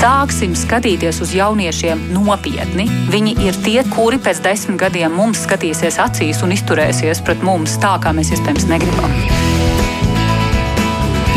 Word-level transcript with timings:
Sāksim 0.00 0.54
skatīties 0.56 1.18
uz 1.20 1.34
jauniešiem 1.36 2.06
nopietni. 2.14 2.86
Viņi 3.12 3.34
ir 3.44 3.58
tie, 3.66 3.82
kuri 3.92 4.16
pēc 4.16 4.38
desmit 4.46 4.78
gadiem 4.80 5.12
mums 5.12 5.42
skatīsies 5.44 5.98
acīs 6.00 6.40
un 6.40 6.54
izturēsies 6.56 7.20
pret 7.26 7.44
mums 7.44 7.76
tā, 7.82 7.98
kā 8.00 8.14
mēs 8.16 8.32
iespējams 8.32 8.64
negribam. 8.70 9.12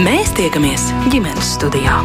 Mēs 0.08 0.32
tiekamies 0.40 0.94
ģimenes 1.12 1.58
studijā. 1.58 2.00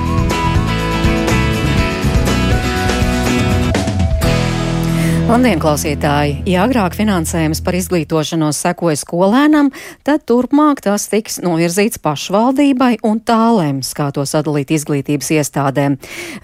Labdien, 5.29 5.59
klausītāji! 5.61 6.39
Ja 6.49 6.63
agrāk 6.65 6.95
finansējums 6.97 7.59
par 7.61 7.77
izglītošanos 7.77 8.63
sekoja 8.65 8.97
skolēnam, 8.97 9.67
tad 10.01 10.23
turpmāk 10.25 10.79
tas 10.87 11.03
tiks 11.13 11.35
novirzīts 11.45 12.01
pašvaldībai 12.01 12.95
un 13.05 13.19
tā 13.21 13.51
lems, 13.53 13.91
kā 13.93 14.07
to 14.17 14.25
sadalīt 14.25 14.73
izglītības 14.73 15.29
iestādēm. 15.37 15.99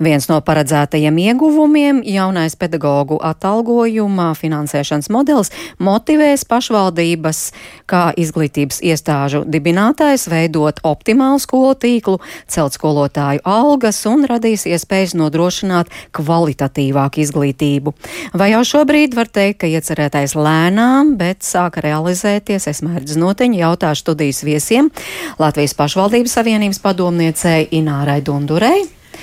Viens 0.05 0.29
no 0.29 0.37
paredzētajiem 0.45 1.17
ieguvumiem- 1.23 2.03
jaunais 2.17 2.59
pedagoģu 2.61 3.23
atalgojuma 3.25 4.35
finansēšanas 4.37 5.09
modelis 5.09 5.51
motivēs 5.81 6.45
pašvaldības 6.45 7.41
kā 7.89 8.13
izglītības 8.21 8.83
iestāžu 8.85 9.47
dibinātājs 9.49 10.29
veidot 10.29 10.85
optimālu 10.85 11.41
skolu 11.41 11.73
tīklu, 11.73 12.21
celt 12.47 12.77
skolotāju 12.77 13.41
algas 13.47 14.05
un 14.05 14.29
radīs 14.29 14.69
iespējas 14.69 15.17
nodrošināt 15.17 15.89
kvalitatīvāku 16.13 17.25
izglītību. 17.25 17.95
Vai 18.35 18.51
jau 18.51 18.74
šobrīd 18.75 19.15
var 19.15 19.29
teikt, 19.31 19.61
ka 19.63 19.71
iecerētais 19.71 20.35
lēnām, 20.35 21.15
bet 21.21 21.47
sāka 21.47 21.85
realizēties. 21.85 22.67
Es 22.71 22.83
mērķis 22.83 23.21
noteņi 23.23 23.63
jautāšu 23.63 24.03
studijas 24.03 24.43
viesiem 24.47 24.91
Latvijas 25.39 25.77
pašvaldības 25.79 26.35
savienības 26.41 26.83
padomniecei 26.83 27.69
Inārai 27.79 28.21
Dundurei. 28.27 28.83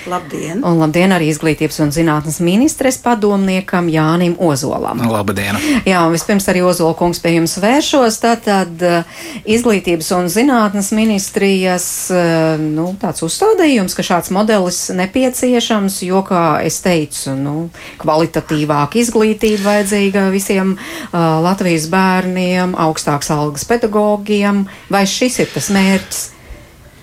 Labdien! 0.10 0.64
Un 0.66 0.80
labdien 0.82 1.12
arī 1.14 1.28
izglītības 1.32 1.78
un 1.84 1.92
zinātnes 1.94 2.40
ministres 2.44 2.98
padomniekam 3.02 3.90
Jānim 3.92 4.34
Ozolam. 4.42 5.02
Labdien! 5.12 5.60
Jā, 5.86 6.02
un 6.08 6.16
vispirms 6.16 6.48
arī 6.52 6.64
Ozola 6.66 6.96
kungs 6.98 7.22
pie 7.22 7.36
jums 7.36 7.58
vēršos. 7.62 8.18
Tātad 8.24 8.86
eh, 8.86 9.22
izglītības 9.46 10.12
un 10.18 10.30
zinātnes 10.32 10.92
ministrijas 10.98 11.86
eh, 12.16 12.58
nu, 12.62 12.92
tāds 13.02 13.22
uzstādījums, 13.28 13.96
ka 13.98 14.06
šāds 14.06 14.34
modelis 14.34 14.84
nepieciešams, 14.98 16.02
jo, 16.08 16.24
kā 16.26 16.46
es 16.66 16.82
teicu, 16.86 17.36
nu, 17.38 17.56
kvalitatīvāka 18.02 19.02
izglītība 19.02 19.64
vajadzīga 19.68 20.28
visiem 20.34 20.76
uh, 20.76 21.16
Latvijas 21.44 21.88
bērniem, 21.92 22.76
augstāks 22.80 23.32
algas 23.34 23.66
pedagogiem. 23.70 24.66
Vai 24.92 25.06
šis 25.10 25.42
ir 25.44 25.52
tas 25.54 25.70
mērķis? 25.74 26.30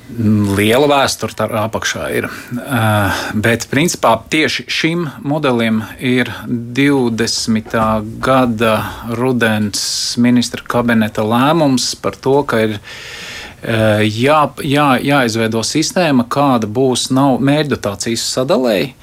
Liela 0.08 0.86
vēsture 0.88 1.36
tā 1.36 1.46
apakšā 1.66 2.06
ir. 2.16 2.28
Uh, 2.56 3.18
bet, 3.36 3.66
principā, 3.68 4.14
tieši 4.32 4.64
šim 4.72 5.02
modelim 5.20 5.82
ir 6.00 6.30
20. 6.48 7.76
gada 8.24 8.72
rudens 9.18 9.82
ministra 10.16 10.64
kabineta 10.64 11.26
lēmums 11.28 11.90
par 12.00 12.16
to, 12.16 12.38
ka 12.48 12.62
ir 12.64 12.78
uh, 12.78 14.00
jā, 14.00 14.40
jā, 14.64 14.88
jāizveido 15.10 15.60
sistēma, 15.60 16.24
kāda 16.32 16.70
būs 16.72 17.10
mērķdotācijas 17.12 18.24
sadalēji 18.32 18.94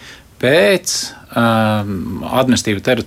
pēc 0.41 0.97
um, 1.35 2.23
administratīva 2.25 2.97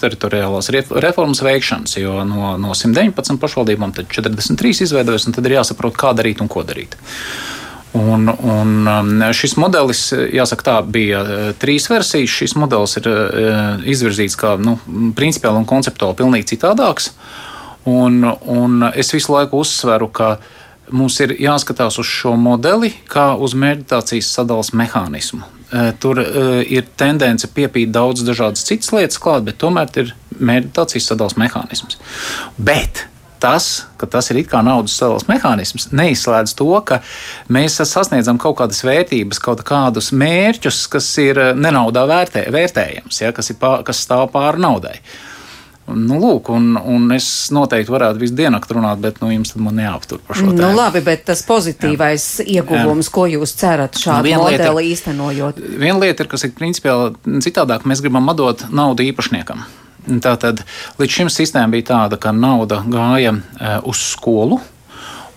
teritoriālās 0.00 0.70
reformas 0.72 1.42
veikšanas, 1.44 1.96
jo 2.00 2.20
no, 2.28 2.54
no 2.60 2.74
119 2.76 3.40
pašvaldībām 3.40 3.94
tad 3.96 4.10
43 4.12 4.84
izveidojas, 4.86 5.26
un 5.28 5.36
tad 5.36 5.48
ir 5.48 5.58
jāsaprot, 5.58 5.96
kā 5.98 6.12
darīt 6.16 6.42
un 6.44 6.50
ko 6.52 6.64
darīt. 6.66 6.96
Un, 7.92 8.28
un 8.30 8.86
um, 8.86 9.08
šis 9.34 9.56
modelis, 9.58 10.04
jāsaka, 10.14 10.66
tā 10.68 10.76
bija 10.86 11.24
uh, 11.24 11.46
trīs 11.58 11.88
versijas. 11.90 12.30
Šis 12.30 12.54
modelis 12.54 12.94
ir 13.00 13.08
uh, 13.10 13.82
izvirzīts 13.82 14.38
kā 14.38 14.54
nu, 14.62 14.76
principiāli 15.18 15.58
un 15.58 15.66
konceptuāli 15.66 16.20
pilnīgi 16.20 16.52
citādāks. 16.52 17.10
Un, 17.90 18.22
un 18.46 18.84
es 18.92 19.10
visu 19.10 19.34
laiku 19.34 19.64
uzsveru, 19.64 20.06
ka 20.14 20.36
mums 20.94 21.18
ir 21.24 21.34
jāskatās 21.42 21.98
uz 21.98 22.06
šo 22.06 22.36
modeli 22.38 22.92
kā 23.10 23.32
uz 23.34 23.56
meditācijas 23.58 24.30
sadalas 24.36 24.70
mehānismu. 24.76 25.42
Eh, 25.70 25.92
tur 26.02 26.18
uh, 26.18 26.58
ir 26.66 26.88
tendence 26.98 27.46
piepīt 27.54 27.92
daudz 27.94 28.24
dažādas 28.26 28.64
citas 28.66 28.90
lietas 28.90 29.20
klāt, 29.22 29.44
bet 29.46 29.60
tomēr 29.62 29.92
ir 30.02 30.10
meditācijas 30.42 31.06
sadalījuma 31.12 31.44
mehānisms. 31.44 32.00
Bet 32.58 33.04
tas, 33.40 33.68
ka 34.00 34.08
tas 34.10 34.32
ir 34.32 34.40
kā 34.50 34.64
naudas 34.66 34.98
sadalījuma 34.98 35.36
mehānisms, 35.36 35.86
neizslēdz 35.94 36.56
to, 36.58 36.68
ka 36.88 36.98
mēs 37.54 37.78
sasniedzam 37.86 38.40
kaut 38.42 38.58
kādas 38.58 38.82
vērtības, 38.82 39.38
kaut 39.46 39.62
kādus 39.68 40.10
mērķus, 40.10 40.82
kas 40.90 41.12
ir 41.22 41.38
eh, 41.38 41.54
nenaudā 41.54 42.02
vērtē, 42.10 42.48
vērtējams, 42.50 43.22
ja, 43.22 43.30
kas, 43.36 43.54
pār, 43.62 43.86
kas 43.86 44.02
stāv 44.08 44.26
pāri 44.34 44.66
naudai. 44.66 44.98
Uh, 44.98 45.29
Nu, 45.96 46.18
lūk, 46.20 46.50
un, 46.54 46.74
un 46.78 47.10
es 47.14 47.26
noteikti 47.54 47.92
varētu 47.92 48.20
visu 48.22 48.36
dienu 48.38 48.60
runāt, 48.60 49.00
bet 49.02 49.20
nu, 49.22 49.30
jums 49.32 49.52
man 49.58 49.80
jāaptur 49.80 50.20
par 50.26 50.38
šo 50.38 50.48
nu, 50.48 50.54
tēmu. 50.54 50.62
Nu, 50.62 50.78
labi, 50.78 51.02
bet 51.06 51.24
tas 51.28 51.42
pozitīvais 51.48 52.26
Jā. 52.42 52.60
ieguvums, 52.60 53.08
Jā. 53.08 53.14
ko 53.14 53.26
jūs 53.30 53.54
cerat 53.58 53.98
šādu 53.98 54.30
nu, 54.30 54.42
modeli 54.44 54.58
lieta, 54.58 54.86
īstenojot? 54.94 55.62
Viena 55.80 55.98
lieta 56.02 56.24
ir, 56.24 56.30
kas 56.30 56.46
ir 56.46 56.54
principiāli 56.56 57.40
citādāk, 57.44 57.86
mēs 57.88 58.02
gribam 58.04 58.28
atdot 58.32 58.68
naudu 58.74 59.06
īpašniekam. 59.10 59.64
Tātad 60.24 60.62
līdz 61.00 61.16
šim 61.16 61.32
sistēma 61.32 61.74
bija 61.74 61.90
tāda, 61.92 62.20
ka 62.20 62.32
nauda 62.34 62.80
gāja 62.88 63.34
e, 63.36 63.74
uz 63.90 64.04
skolu. 64.14 64.60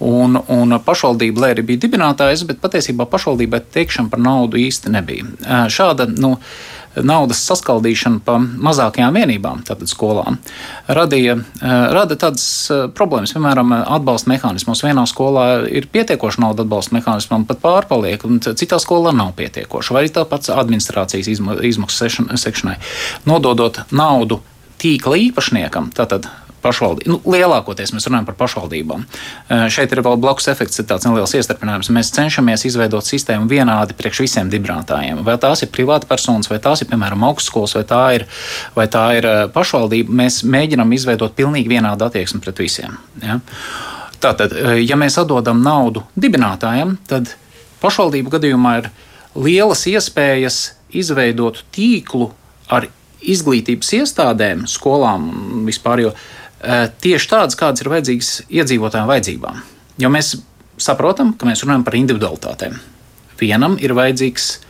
Un, 0.03 0.35
un 0.51 0.75
pašvaldība, 0.83 1.39
lai 1.39 1.49
arī 1.53 1.63
bija 1.67 1.85
dibinātājs, 1.85 2.41
bet 2.49 2.59
patiesībā 2.63 3.05
pašvaldībai 3.07 3.61
teikšana 3.71 4.11
par 4.11 4.19
naudu 4.19 4.59
īsti 4.59 4.91
nebija. 4.91 5.27
E, 5.29 5.59
šāda, 5.71 6.09
nu, 6.19 6.33
uh, 6.35 6.73
naudas 7.01 7.41
saskaldīšana 7.47 8.21
pa 8.25 8.37
mazākajām 8.39 9.17
vienībām, 9.17 9.63
tātad 9.67 9.89
skolām, 9.89 10.37
radīja, 10.87 11.37
eh, 11.39 11.73
rada 11.95 12.17
tādas 12.19 12.45
eh, 12.69 12.85
problēmas. 12.93 13.33
Piemēram, 13.33 13.73
atbalsta 13.81 14.29
mehānismos. 14.33 14.83
Vienā 14.85 15.05
skolā 15.09 15.47
ir 15.71 15.89
pietiekoša 15.93 16.43
nauda 16.43 16.67
atbalsta 16.67 16.97
mehānismam, 16.97 17.47
pat 17.49 17.61
pārpaliek, 17.63 18.25
un 18.27 18.39
citā 18.43 18.79
skolā 18.81 19.15
nav 19.15 19.33
pietiekoša. 19.39 19.95
Vai 19.95 20.05
arī 20.05 20.13
tāpat 20.13 20.51
administrācijas 20.53 21.31
izmaksu 21.33 22.11
sekšanai. 22.37 22.77
Nododot 23.29 23.83
naudu 23.91 24.41
tīkla 24.83 25.19
īpašniekam, 25.29 25.91
tātad 25.95 26.27
pašvaldību. 26.63 27.11
Nu, 27.11 27.19
lielākoties 27.33 27.93
mēs 27.95 28.07
runājam 28.07 28.27
par 28.29 28.37
pašvaldībām. 28.39 29.05
Šeit 29.73 29.93
ir 29.93 30.01
vēl 30.05 30.17
blakus 30.21 30.47
efekts, 30.51 30.79
ir 30.79 30.87
tāds 30.89 31.07
neliels 31.07 31.35
iestarpinājums. 31.37 31.91
Mēs 31.93 32.11
cenšamies 32.15 32.65
izveidot 32.69 33.07
sistēmu 33.07 33.49
vienādi 33.51 33.95
priekš 33.97 34.23
visiem 34.25 34.51
dibinātājiem. 34.51 35.21
Vai 35.27 35.37
tās 35.41 35.65
ir 35.65 35.71
privāti 35.73 36.09
personas, 36.09 36.49
vai 36.51 36.59
tās 36.63 36.83
ir, 36.83 36.89
piemēram, 36.91 37.25
augstskolas, 37.29 37.75
vai 37.77 37.85
tā 37.89 38.03
ir, 38.19 38.27
vai 38.77 38.87
tā 38.91 39.05
ir 39.19 39.29
pašvaldība. 39.55 40.17
Mēs 40.23 40.41
mēģinām 40.47 40.95
izveidot 40.95 41.35
pilnīgi 41.37 41.71
vienādu 41.75 42.07
attieksmi 42.07 42.41
pret 42.43 42.63
visiem. 42.63 42.97
Ja? 43.23 43.39
Tātad, 44.23 44.55
ja 44.79 44.99
mēs 44.99 45.19
atdodam 45.19 45.59
naudu 45.63 46.05
dibinātājiem, 46.15 46.95
tad 47.09 47.33
pašvaldību 47.83 48.37
gadījumā 48.37 48.77
ir 48.79 48.93
lielas 49.35 49.83
iespējas 49.91 50.61
izveidot 50.93 51.65
tīklu 51.75 52.29
ar 52.71 52.87
izglītības 53.23 53.89
iestādēm, 53.97 54.63
skolām 54.67 55.27
vispār. 55.67 56.01
Jo, 56.03 56.13
Eh, 56.13 56.42
tieši 56.63 57.29
tādas, 57.29 57.57
kādas 57.59 57.83
ir 57.83 57.91
vajadzīgas 57.91 58.31
iedzīvotājiem 58.47 59.09
vajadzībām. 59.09 59.61
Jo 59.99 60.09
mēs 60.13 60.33
saprotam, 60.81 61.33
ka 61.37 61.47
mēs 61.47 61.63
runājam 61.65 61.85
par 61.85 61.97
individualitātēm. 61.99 62.77
Vienam 63.39 63.77
ir 63.81 63.93
vajadzīgs 63.97 64.47
eh, 64.53 64.61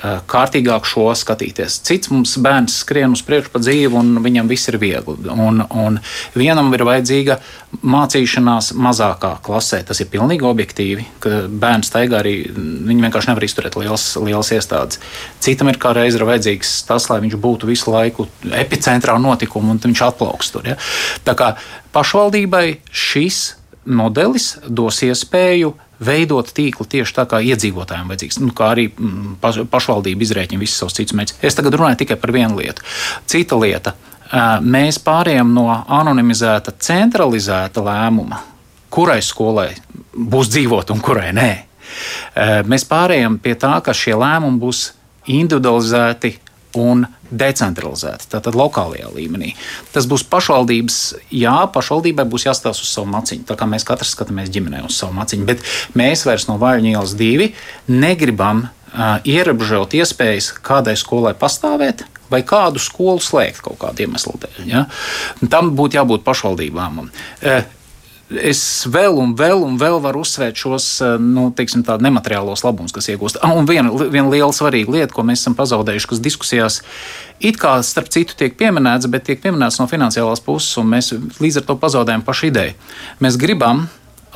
kārtīgāk 0.00 0.86
šo 0.88 1.10
skatīties. 1.18 1.80
Cits 1.84 2.10
mums 2.12 2.36
bērns 2.40 2.78
skrien 2.84 3.12
uz 3.12 3.22
priekšu 3.26 3.52
pa 3.52 3.60
dzīvi, 3.62 3.92
un 4.00 4.22
viņam 4.24 4.48
viss 4.50 4.70
ir 4.72 4.78
viegli. 4.80 5.16
Un, 5.30 5.60
un 5.68 5.98
vienam 6.36 6.72
ir 6.76 6.84
vajadzīga 6.88 7.36
mācīšanās 7.84 8.72
mazākā 8.80 9.34
klasē. 9.44 9.82
Tas 9.86 10.00
ir 10.00 10.10
pilnīgi 10.12 10.46
objektīvi, 10.48 11.06
ka 11.22 11.44
bērns 11.50 11.92
staigā 11.92 12.20
arī, 12.22 12.34
viņi 12.50 13.06
vienkārši 13.06 13.32
nevar 13.32 13.46
izturēt 13.46 13.76
lielas, 13.80 14.08
lielas 14.20 14.52
iestādes. 14.56 15.02
Citam 15.44 15.70
ir 15.72 15.80
kā 15.80 15.92
reiz 15.96 16.16
ir 16.16 16.26
vajadzīgs 16.28 16.74
tas, 16.88 17.10
lai 17.12 17.20
viņš 17.26 17.38
būtu 17.40 17.70
visu 17.70 17.92
laiku 17.92 18.28
epicentrā 18.56 19.18
notikuma 19.20 19.74
un 19.74 19.84
viņš 19.84 20.04
atplauks 20.08 20.52
tur. 20.54 20.72
Ja? 20.72 20.80
Tā 21.26 21.36
kā 21.38 21.54
pašvaldībai 21.94 22.80
šis 22.88 23.59
modelis 23.84 24.54
dos 24.68 25.00
iespēju 25.06 25.72
veidot 26.04 26.48
tīklu 26.56 26.86
tieši 26.88 27.16
tā, 27.16 27.26
kā 27.28 27.40
iedzīvotājiem 27.44 28.08
vajadzīgs. 28.10 28.38
Nu, 28.40 28.52
kā 28.56 28.70
arī 28.74 28.88
mm, 28.90 29.66
pašvaldība 29.72 30.24
izrēķina 30.24 30.60
visus 30.62 30.80
savus 30.80 30.96
citus 30.96 31.16
mērķus. 31.16 31.40
Es 31.44 31.58
tagad 31.58 31.76
runāju 31.76 32.00
tikai 32.02 32.16
par 32.20 32.32
vienu 32.36 32.60
lietu. 32.60 32.84
Cita 33.28 33.58
lieta 33.60 33.94
mēs 34.62 35.00
pārējām 35.02 35.50
no 35.54 35.66
anonimizēta, 35.90 36.76
centralizēta 36.78 37.82
lēmuma, 37.84 38.38
kurai 38.92 39.18
skolai 39.26 39.72
būs 40.14 40.52
dzīvot 40.54 40.92
un 40.94 41.02
kurai 41.04 41.32
nē. 41.36 41.50
Mēs 42.70 42.86
pārējām 42.88 43.40
pie 43.42 43.56
tā, 43.58 43.76
ka 43.84 43.94
šie 43.96 44.14
lēmumi 44.14 44.62
būs 44.62 44.84
individualizēti 45.30 46.36
un 46.80 47.04
decentralizēti, 47.30 48.28
tātad 48.32 48.56
lokālajā 48.58 49.10
līmenī. 49.14 49.54
Tas 49.94 50.08
būs 50.10 50.24
pašvaldības, 50.30 50.98
jā, 51.34 51.56
pašvaldībai 51.74 52.26
būs 52.30 52.46
jāstāsta 52.48 52.84
uz 52.84 52.92
savu 52.92 53.10
maciņu. 53.14 53.46
Tā 53.48 53.56
kā 53.58 53.68
mēs 53.70 53.86
katrs 53.88 54.14
skatāmies 54.16 54.52
ģimenē 54.52 54.84
uz 54.88 54.98
savu 55.00 55.16
maciņu, 55.18 55.48
bet 55.48 55.64
mēs 55.98 56.26
vairs 56.28 56.48
no 56.50 56.58
Vaļņu 56.60 56.94
ielas 56.94 57.16
divi 57.18 57.52
negribam 57.88 58.66
ierobežot 59.24 59.94
iespējas 59.94 60.50
kādai 60.66 60.96
skolai 60.98 61.34
pastāvēt, 61.38 62.02
vai 62.30 62.42
kādu 62.46 62.82
skolu 62.82 63.22
slēgt 63.22 63.62
kaut 63.64 63.78
kādu 63.82 64.06
iemeslu 64.06 64.38
dēļ. 64.42 64.62
Ja? 64.70 64.86
Tam 65.50 65.72
būtu 65.78 65.98
jābūt 65.98 66.26
pašvaldībām. 66.26 67.04
Es 68.30 68.86
vēl 68.86 69.16
un 69.18 69.32
vēl 69.34 69.64
un 69.66 69.74
vēl 69.80 69.96
varu 70.04 70.20
uzsvērt 70.22 70.60
šos 70.60 70.84
nu, 71.18 71.48
teiksim, 71.56 71.82
nemateriālos 71.82 72.62
labumus, 72.62 72.94
kas 72.94 73.08
iegūst. 73.10 73.40
Un 73.42 73.66
viena, 73.66 73.90
viena 73.90 74.30
liela 74.30 74.54
svarīga 74.54 74.94
lieta, 74.94 75.14
ko 75.16 75.24
mēs 75.26 75.42
esam 75.42 75.56
pazaudējuši, 75.58 76.08
kas 76.12 76.22
diskusijās 76.22 76.78
it 77.42 77.58
kā 77.58 77.72
starp 77.82 78.12
citu 78.14 78.36
tiek 78.38 78.54
pieminēts, 78.54 79.10
bet 79.10 79.26
tiek 79.26 79.42
pieminēts 79.42 79.80
no 79.82 79.88
finansiālās 79.90 80.44
puses, 80.46 80.76
un 80.78 80.92
mēs 80.92 81.10
līdz 81.42 81.58
ar 81.62 81.66
to 81.66 81.78
pazaudējam 81.82 82.22
pašu 82.22 82.52
ideju. 82.52 82.78
Mēs 83.18 83.40
gribam, 83.40 83.88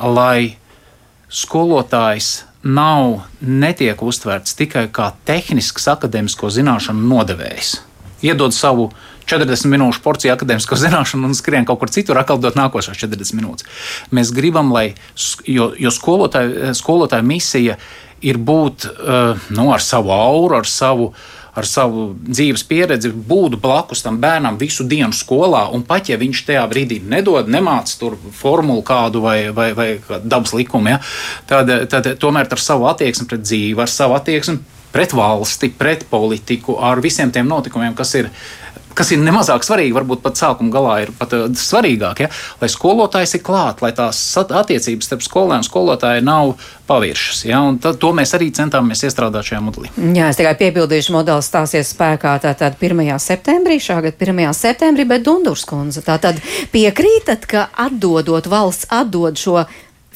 lai 0.03 0.57
skolotājs 1.31 2.43
nav, 2.65 3.21
netiek 3.39 4.01
uztverts 4.03 4.57
tikai 4.59 4.89
kā 4.91 5.13
tehnisks 5.23 5.87
akadēmisko 5.95 6.51
zināšanu 6.51 7.07
nodevējs. 7.13 7.77
Iedod 8.25 8.55
savu 8.57 8.89
40 9.29 9.71
minūšu 9.73 10.03
porciju 10.05 10.33
akadēmisko 10.35 10.79
zināšanu 10.85 11.29
un 11.29 11.37
skrien 11.37 11.67
kaut 11.67 11.81
kur 11.83 11.93
citur, 11.93 12.19
atkal 12.21 12.41
dot 12.41 12.57
nākošās 12.59 12.99
40 13.03 13.37
minūtes. 13.37 13.69
Mēs 14.15 14.33
gribam, 14.35 14.73
lai, 14.75 14.91
jo, 15.47 15.71
jo 15.79 15.93
skolotāja, 15.93 16.73
skolotāja 16.77 17.25
misija 17.25 17.79
ir 18.25 18.37
būt 18.41 18.87
uh, 18.89 19.47
nu, 19.53 19.71
ar 19.73 19.83
savu 19.83 20.13
auru, 20.15 20.61
ar 20.61 20.69
savu 20.69 21.11
ar 21.55 21.63
savu 21.67 22.09
dzīves 22.19 22.65
pieredzi 22.67 23.11
būtu 23.15 23.59
blakus 23.63 24.03
tam 24.03 24.17
bērnam 24.19 24.57
visu 24.59 24.83
dienu 24.87 25.15
skolā, 25.15 25.65
un 25.71 25.85
pat 25.87 26.09
ja 26.11 26.17
viņš 26.19 26.41
tajā 26.49 26.63
brīdī 26.71 26.99
nedod, 26.99 27.47
nemāca 27.51 27.95
tur 27.99 28.17
formulu 28.35 28.83
kādu 28.85 29.23
vai, 29.23 29.37
vai, 29.55 29.69
vai 29.77 29.89
dabas 30.23 30.51
likumu, 30.55 30.91
ja, 30.91 30.99
tad, 31.47 31.71
tad 31.91 32.11
tomēr 32.19 32.51
ar 32.51 32.61
savu 32.61 32.89
attieksmi 32.91 33.29
pret 33.31 33.45
dzīvi, 33.47 33.79
ar 33.81 33.91
savu 33.91 34.17
attieksmi 34.19 34.59
pret 34.95 35.15
valsti, 35.15 35.71
pret 35.75 36.05
politiku, 36.11 36.77
ar 36.79 37.01
visiem 37.03 37.31
tiem 37.31 37.47
notikumiem, 37.51 37.95
kas 37.95 38.13
ir 38.19 38.29
kas 38.95 39.11
ir 39.13 39.21
nemazāk 39.23 39.65
svarīgi, 39.65 39.93
varbūt 39.95 40.23
pat 40.23 40.39
sākuma 40.39 40.73
galā 40.73 40.95
ir 41.03 41.11
pat 41.19 41.35
uh, 41.35 41.45
svarīgāk, 41.59 42.25
ja? 42.25 42.31
lai 42.61 42.69
skolotājs 42.71 43.37
ir 43.37 43.43
klāt, 43.45 43.83
lai 43.85 43.91
tās 43.95 44.21
attiecības 44.41 45.09
starp 45.09 45.25
skolēnu 45.25 45.63
un 45.63 45.67
skolotāju 45.67 46.25
nav 46.25 46.55
paviršas. 46.89 47.45
Ja? 47.49 47.61
Tad, 47.81 47.99
to 48.01 48.11
mēs 48.15 48.35
arī 48.37 48.51
centāmies 48.55 49.03
iestrādāt 49.07 49.49
šajā 49.49 49.61
modelī. 49.65 49.91
Jā, 50.15 50.29
es 50.31 50.39
tikai 50.39 50.55
piebildīšu, 50.59 51.15
modelis 51.15 51.49
stāsies 51.49 51.91
spēkā 51.95 52.37
tātad 52.43 52.77
1. 52.81 53.03
septembrī, 53.21 53.79
šā 53.83 54.01
gada 54.05 54.29
1. 54.31 54.43
septembrī, 54.57 55.07
bet 55.09 55.25
Dundurs 55.25 55.65
kundze, 55.69 56.03
tātad 56.05 56.41
piekrītat, 56.73 57.49
ka 57.49 57.67
atdodot 57.87 58.49
valsts 58.51 58.89
atdod 58.93 59.39
šo 59.39 59.65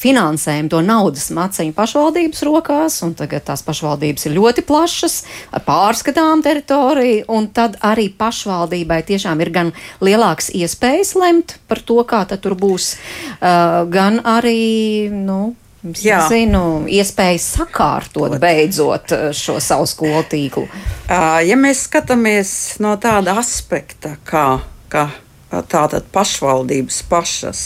finansējumu, 0.00 0.70
to 0.72 0.80
naudas 0.84 1.28
maciņu 1.36 1.74
pašvaldības 1.76 2.44
rokās, 2.48 2.98
un 3.06 3.14
tagad 3.18 3.46
tās 3.50 3.64
pašvaldības 3.66 4.28
ir 4.28 4.36
ļoti 4.38 4.64
plašas, 4.68 5.20
ar 5.54 5.64
pārskatām 5.66 6.44
teritoriju, 6.46 7.26
un 7.32 7.50
tad 7.54 7.78
arī 7.86 8.08
pašvaldībai 8.16 9.02
tiešām 9.10 9.40
ir 9.44 9.52
gan 9.54 9.72
lielāks 10.04 10.52
iespējas 10.56 11.14
lemt 11.20 11.58
par 11.70 11.82
to, 11.84 12.00
kā 12.08 12.24
tur 12.30 12.56
būs, 12.58 12.94
uh, 13.40 13.82
gan 13.90 14.22
arī, 14.24 15.10
nu, 15.12 15.42
Jā. 15.80 16.18
Zinu, 16.28 16.84
iespējas 16.92 17.46
sakārtot 17.56 18.34
beidzot 18.36 19.14
šo 19.32 19.54
savu 19.64 19.86
skolu 19.88 20.20
tīklu. 20.28 20.66
Ja 21.08 21.56
mēs 21.56 21.86
skatāmies 21.86 22.50
no 22.84 22.98
tāda 23.00 23.38
aspekta, 23.40 24.18
kā, 24.28 24.60
kā 24.92 25.06
tātad 25.50 26.06
pašvaldības 26.14 27.00
pašas 27.10 27.60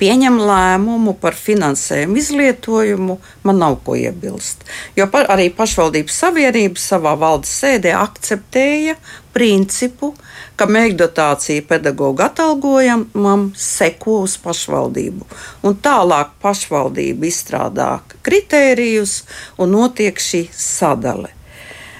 pieņem 0.00 0.36
lēmumu 0.42 1.14
par 1.20 1.36
finansējumu 1.38 2.18
izlietojumu, 2.20 3.16
man 3.46 3.60
nav 3.62 3.78
ko 3.86 3.96
iebilst. 3.96 4.66
Jo 4.96 5.08
par, 5.12 5.30
arī 5.32 5.48
pašvaldības 5.56 6.18
savienība 6.24 6.80
savā 6.80 7.14
valdes 7.18 7.54
sēdē 7.62 7.94
akceptēja 7.96 8.98
principu, 9.32 10.12
ka 10.60 10.68
mēģdotācija 10.68 11.64
pedagoģa 11.68 12.28
atalgojumam 12.28 13.48
seko 13.56 14.20
uz 14.26 14.36
pašvaldību. 14.42 15.24
Un 15.64 15.78
tālāk 15.80 16.36
pašvaldība 16.44 17.30
izstrādā 17.30 17.94
kritērijus 18.26 19.22
un 19.56 19.72
notiek 19.72 20.20
šī 20.20 20.44
sadale. 20.52 21.32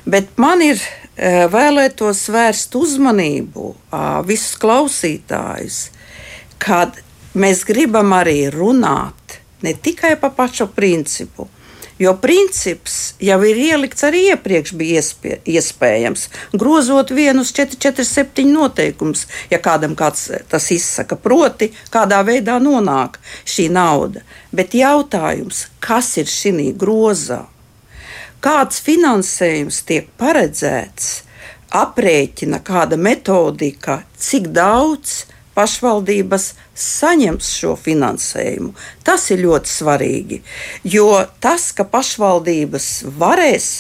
Bet 0.05 0.37
man 0.37 0.61
ir 0.67 0.83
vēlētos 1.17 2.27
vērst 2.33 2.77
uzmanību 2.79 3.67
visus 4.29 4.57
klausītājus, 4.61 5.81
kad 6.63 6.97
mēs 7.35 7.65
gribam 7.69 8.15
arī 8.17 8.47
runāt 8.53 9.41
ne 9.63 9.75
tikai 9.75 10.17
par 10.21 10.33
pašu 10.37 10.71
principu. 10.75 11.49
Jo 12.01 12.17
princips 12.19 13.15
jau 13.23 13.37
ir 13.47 13.59
ielikts 13.61 14.03
arī 14.09 14.25
iepriekš, 14.33 14.73
bija 14.75 14.99
iespē, 14.99 15.37
iespējams, 15.47 16.25
grozot 16.59 17.13
vienus 17.15 17.53
447 17.55 18.49
noteikumus, 18.49 19.27
ja 19.53 19.61
kādam 19.63 19.95
kāds 19.95 20.25
tas 20.51 20.71
izsaka, 20.75 21.15
proti, 21.21 21.71
kādā 21.93 22.25
veidā 22.27 22.57
nonāk 22.59 23.21
šī 23.45 23.69
nauda. 23.71 24.25
Bet 24.51 24.75
jautājums, 24.75 25.69
kas 25.85 26.17
ir 26.19 26.33
šī 26.33 26.73
grozā? 26.75 27.45
Kāds 28.43 28.81
finansējums 28.83 29.83
tiek 29.89 30.09
paredzēts, 30.21 31.23
aprēķina 31.73 32.61
kāda 32.67 32.99
metodika, 33.01 34.03
cik 34.19 34.51
daudz 34.57 35.23
pašvaldības 35.57 36.53
saņems 36.79 37.53
šo 37.61 37.77
finansējumu. 37.79 38.73
Tas 39.05 39.29
ir 39.33 39.45
ļoti 39.45 39.73
svarīgi, 39.73 40.43
jo 40.89 41.09
tas, 41.45 41.71
ka 41.77 41.87
pašvaldības 41.89 42.91
varēs 43.21 43.71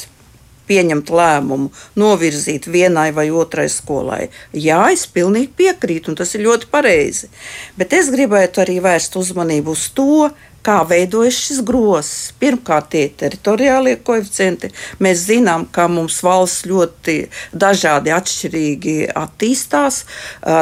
pieņemt 0.69 1.11
lēmumu, 1.12 1.73
novirzīt 1.99 2.69
vienai 2.70 3.11
vai 3.12 3.26
otrai 3.35 3.67
skolai. 3.73 4.29
Jā, 4.55 4.85
es 4.94 5.05
pilnīgi 5.11 5.50
piekrītu, 5.58 6.12
un 6.12 6.20
tas 6.20 6.32
ir 6.37 6.47
ļoti 6.47 6.70
pareizi. 6.73 7.29
Bet 7.76 7.93
es 7.99 8.12
gribētu 8.15 8.62
arī 8.62 8.79
vērst 8.85 9.19
uzmanību 9.20 9.75
uz 9.75 9.88
to, 9.97 10.31
kā 10.67 10.79
veidojas 10.88 11.38
šis 11.47 11.61
grozs. 11.67 12.32
Pirmkārt, 12.41 12.91
tie 12.94 13.06
teritoriālie 13.19 13.97
koeficienti. 14.06 14.70
Mēs 15.03 15.26
zinām, 15.29 15.67
ka 15.75 15.88
mums 15.91 16.20
valsts 16.25 16.67
ļoti 16.70 17.17
dažādi 17.53 18.14
atšķirīgi 18.14 18.97
attīstās, 19.19 20.03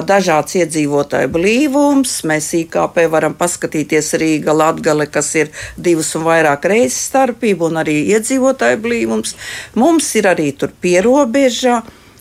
dažāds 0.09 0.57
iedzīvotāju 0.63 1.33
blīvums. 1.37 2.19
Mēs 2.29 2.53
IKP 2.63 3.05
varam 3.13 3.37
paskatīties 3.39 4.15
Rīga, 4.21 4.57
Latgale, 4.57 5.07
kas 5.13 5.35
ir 5.39 5.53
divas 5.77 6.15
un 6.19 6.27
vairāk 6.29 6.69
reizes 6.73 7.01
starpība, 7.11 7.69
un 7.71 7.81
arī 7.85 8.01
iedzīvotāju 8.17 8.83
blīvums. 8.85 9.37
Mums 9.81 10.13
ir 10.21 10.31
arī 10.33 10.53
tur 10.57 10.73
pierobežā. 10.81 11.81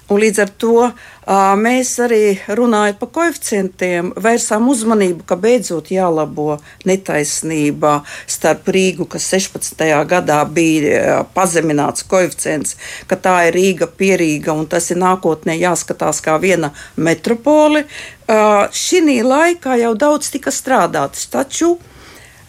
Un 0.09 0.17
līdz 0.23 0.39
ar 0.41 0.49
to 0.57 0.87
mēs 1.29 1.91
arī 2.01 2.39
runājot 2.57 2.97
par 2.99 3.09
koeficientiem, 3.13 4.13
vērsām 4.17 4.67
uzmanību, 4.71 5.25
ka 5.29 5.35
beidzot 5.37 5.91
jālabo 5.93 6.57
netaisnība 6.89 8.03
starp 8.25 8.67
Rīgu, 8.73 9.05
kas 9.05 9.27
16. 9.29 9.83
gadā 10.09 10.39
bija 10.49 11.23
pazemināts 11.35 12.03
koeficients, 12.09 12.77
ka 13.07 13.15
tā 13.15 13.35
ir 13.49 13.53
Rīga 13.59 13.87
pierīga 13.87 14.53
un 14.57 14.65
tas 14.65 14.89
ir 14.89 14.97
nākotnē 14.97 15.57
jāskatās 15.59 16.21
kā 16.25 16.39
viena 16.41 16.73
metropole. 16.95 17.85
Šī 18.29 19.21
laikā 19.25 19.77
jau 19.81 19.93
daudz 19.97 20.29
tika 20.33 20.51
strādāts, 20.53 21.29
taču 21.29 21.77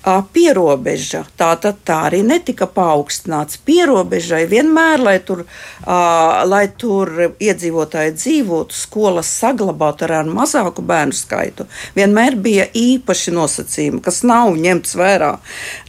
pierobeža. 0.04 1.25
Tā 1.37 1.50
tad 1.61 1.83
tā 1.85 1.99
arī 2.09 2.23
netika 2.25 2.66
paaugstināts. 2.71 3.59
Pierobežai 3.64 4.47
vienmēr, 4.49 5.02
lai 5.04 5.19
tur, 5.25 5.45
uh, 5.45 6.40
lai 6.49 6.66
tur 6.80 7.12
iedzīvotāji 7.37 8.14
dzīvotu, 8.16 8.75
skolas 8.76 9.28
saglabātu 9.42 10.09
ar 10.09 10.25
mazāku 10.28 10.83
bērnu 10.87 11.16
skaitu, 11.16 11.69
vienmēr 11.97 12.38
bija 12.40 12.66
īpaši 12.73 13.37
nosacījumi, 13.37 14.02
kas 14.04 14.23
nav 14.25 14.57
ņemts 14.57 14.97
vērā. 14.97 15.35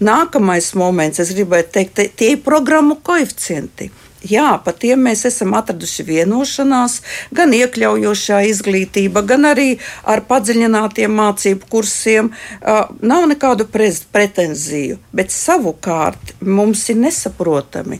Nākamais 0.04 0.74
moments, 0.76 1.24
es 1.24 1.34
gribētu 1.36 1.78
teikt, 1.80 2.06
tie 2.20 2.36
ir 2.36 2.44
programmu 2.44 3.00
koeficienti. 3.04 3.92
Jā, 4.22 4.60
par 4.62 4.76
tiem 4.78 5.02
mēs 5.08 5.24
esam 5.26 5.56
atraduši 5.58 6.04
vienošanās, 6.06 7.00
gan 7.34 7.56
iekļaujošā 7.58 8.44
izglītība, 8.52 9.24
gan 9.26 9.48
arī 9.50 9.80
ar 10.06 10.22
padziļinātiem 10.30 11.16
mācību 11.18 11.70
kursiem. 11.72 12.30
Uh, 12.62 12.84
nav 13.02 13.26
nekādu 13.32 13.66
pretenziju, 13.66 15.00
bet 15.10 15.34
savukārt 15.34 16.36
mums 16.46 16.86
ir 16.94 17.02
nesaprotami, 17.02 17.98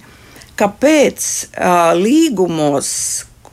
kāpēc 0.62 1.26
uh, 1.58 1.98
līgumos 1.98 2.92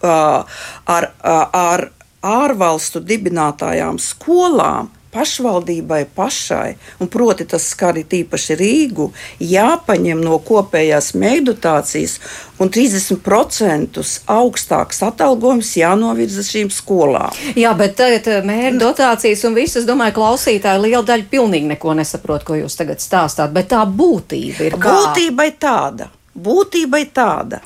uh, 0.02 0.44
ar, 0.84 1.10
ar 1.24 1.88
ārvalstu 2.20 3.00
dibinātājām 3.00 3.96
skolām 4.02 4.92
pašvaldībai 5.14 6.02
pašai, 6.14 6.74
un 7.00 7.08
proti 7.08 7.46
tas 7.48 7.64
skar 7.72 7.96
īpaši 7.98 8.56
Rīgu, 8.58 9.08
jāpaņem 9.40 10.20
no 10.24 10.38
kopējās 10.44 11.14
mēģinācijas, 11.18 12.18
un 12.60 12.72
30% 12.74 14.02
augstāks 14.34 15.02
atalgojums 15.06 15.72
jānovirza 15.78 16.44
šīm 16.46 16.72
skolām. 16.74 17.32
Jā, 17.58 17.72
bet 17.78 17.96
tagad 18.00 18.28
eh, 18.28 18.44
mērķa 18.44 18.82
dotācijas 18.82 19.46
un 19.48 19.56
viss, 19.58 19.78
es 19.80 19.88
domāju, 19.88 20.18
klausītāji 20.18 20.84
liela 20.84 21.04
daļa 21.08 21.30
pilnīgi 21.30 21.72
neko 21.72 21.96
nesaprot, 21.98 22.44
ko 22.44 22.58
jūs 22.58 22.76
tagad 22.78 23.02
stāstāt, 23.04 23.54
bet 23.54 23.72
tā 23.72 23.84
būtība 23.88 24.68
ir. 24.68 24.78
Kā? 24.78 24.94
Būtība 25.00 25.48
ir 25.48 25.58
tāda. 25.60 26.12
būtība 26.38 27.02
ir 27.02 27.12
tāda. 27.14 27.62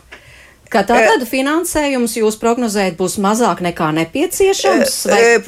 Ka 0.72 0.80
tātad 0.88 1.26
finansējums 1.28 2.14
jūs 2.16 2.38
prognozējat 2.40 2.94
būs 2.96 3.18
mazāk 3.20 3.60
nekā 3.60 3.90
nepieciešams? 3.98 4.94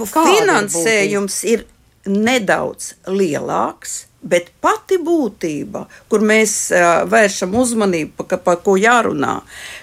Finansējums 0.04 1.38
ir 1.48 1.64
nedaudz 2.06 2.94
lielāks, 3.08 4.04
bet 4.24 4.50
pati 4.64 4.96
būtība, 5.04 5.84
kur 6.08 6.24
mēs 6.24 6.56
uh, 6.72 7.04
vēršam 7.10 7.54
uzmanību, 7.60 8.24
pa, 8.24 8.38
par 8.40 8.60
ko 8.64 8.78
jārunā, 8.80 9.36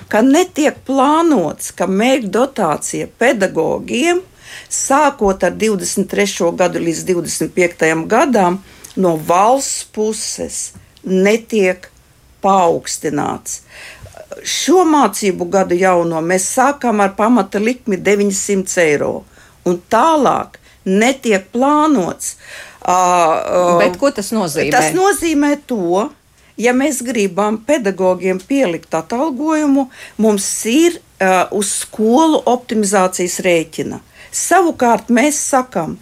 ka 0.09 0.23
netiek 0.25 0.81
plānots, 0.87 1.71
ka 1.77 1.87
mēģi 1.89 2.31
dotācija 2.33 3.09
pedagogiem 3.21 4.23
sākot 4.69 5.45
ar 5.45 5.55
23. 5.55 6.51
gadu 6.57 6.81
līdz 6.81 7.05
25. 7.13 7.87
gadam 8.09 8.61
no 8.97 9.15
valsts 9.15 9.85
puses 9.93 10.61
netiek 11.05 11.87
paaugstināts 12.41 13.61
šo 14.43 14.85
mācību 14.87 15.47
gadu 15.51 15.75
jauno 15.77 16.21
mēs 16.23 16.47
sākām 16.55 17.01
ar 17.03 17.13
pamata 17.17 17.59
likmi 17.59 17.97
900 17.99 18.83
eiro. 18.85 19.13
Un 19.67 19.77
tālāk 19.91 20.57
netiek 20.85 21.47
plānots. 21.53 22.35
Uh, 22.81 23.77
Bet 23.81 23.99
ko 24.01 24.09
tas 24.13 24.31
nozīmē? 24.33 24.71
Tas 24.73 24.93
nozīmē 24.97 25.53
to, 25.69 26.07
ja 26.57 26.73
mēs 26.73 27.03
gribam 27.05 27.59
pedagogiem 27.65 28.41
pielikt 28.41 28.95
atalgojumu, 28.97 29.87
mums 30.21 30.47
ir 30.69 30.97
uh, 30.97 31.45
uz 31.53 31.75
skolu 31.83 32.41
optimizācijas 32.49 33.39
rēķina. 33.45 34.01
Savukārt 34.31 35.11
mēs 35.13 35.37
sakām, 35.51 35.97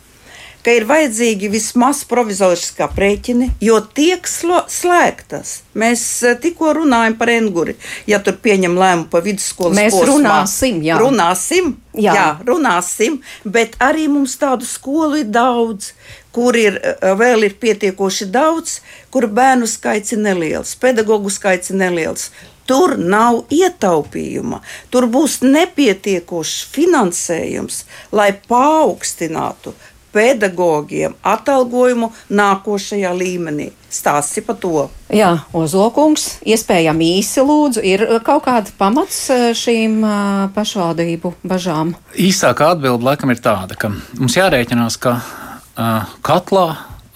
ka 0.65 0.73
ir 0.75 0.85
vajadzīgi 0.89 1.49
vismaz 1.51 2.03
provizoriski 2.09 2.83
aprēķini, 2.85 3.49
jo 3.63 3.79
tiek 3.95 4.27
slēgtas. 4.27 5.53
Mēs 5.79 6.05
eh, 6.27 6.37
tikko 6.41 6.73
runājam 6.81 7.15
par 7.19 7.31
Enguri. 7.33 7.77
Ja 8.09 8.19
tur 8.23 8.39
pieņem 8.43 8.77
lēmumu 8.79 9.09
par 9.11 9.23
vidusskolas 9.25 9.77
mēs 9.79 9.95
posmā, 9.95 10.11
runāsim, 10.13 10.81
jā. 10.85 10.99
runāsim, 10.99 11.73
jā. 11.95 12.15
jā, 12.17 12.29
runāsim, 12.47 13.19
bet 13.45 13.77
arī 13.83 14.09
mums 14.11 14.35
tādu 14.41 14.67
skolu 14.67 15.23
ir 15.23 15.29
daudz 15.31 15.93
kur 16.35 16.57
ir 16.59 16.77
eh, 16.77 17.09
vēl 17.17 17.47
ir 17.47 17.57
pietiekoši 17.61 18.29
daudz, 18.33 18.79
kur 19.13 19.27
bērnu 19.27 19.67
skaits 19.69 20.13
ir 20.15 20.23
neliels, 20.23 20.75
pedagoģu 20.79 21.33
skaits 21.33 21.73
ir 21.73 21.79
neliels. 21.81 22.29
Tur 22.69 22.99
nav 23.01 23.47
ietaupījuma, 23.49 24.59
tur 24.93 25.07
būs 25.09 25.39
nepietiekošs 25.41 26.67
finansējums, 26.69 27.79
lai 28.13 28.29
paaugstinātu 28.51 29.73
pedagogiem 30.15 31.15
atalgojumu 31.23 32.11
nākošajā 32.29 33.11
līmenī. 33.15 33.69
Stāsti 33.89 34.43
par 34.45 34.59
to. 34.61 34.83
Jā, 35.13 35.31
Ozolkungs, 35.55 36.27
iespējami 36.45 37.07
īsi 37.17 37.41
lūdzu, 37.41 37.81
ir 37.85 38.03
uh, 38.05 38.19
kaut 38.25 38.43
kāda 38.45 38.73
pamats 38.77 39.23
uh, 39.33 39.49
šīm 39.57 40.03
uh, 40.03 40.43
pašvaldību 40.53 41.33
bažām? 41.49 41.95
Īsākā 42.13 42.75
atbilde 42.75 43.07
laikam 43.07 43.33
ir 43.33 43.41
tāda, 43.41 43.77
ka 43.79 43.89
mums 44.19 44.37
jārēķinās, 44.37 44.99
ka 45.01 45.15
uh, 45.17 46.13
katlā 46.25 46.67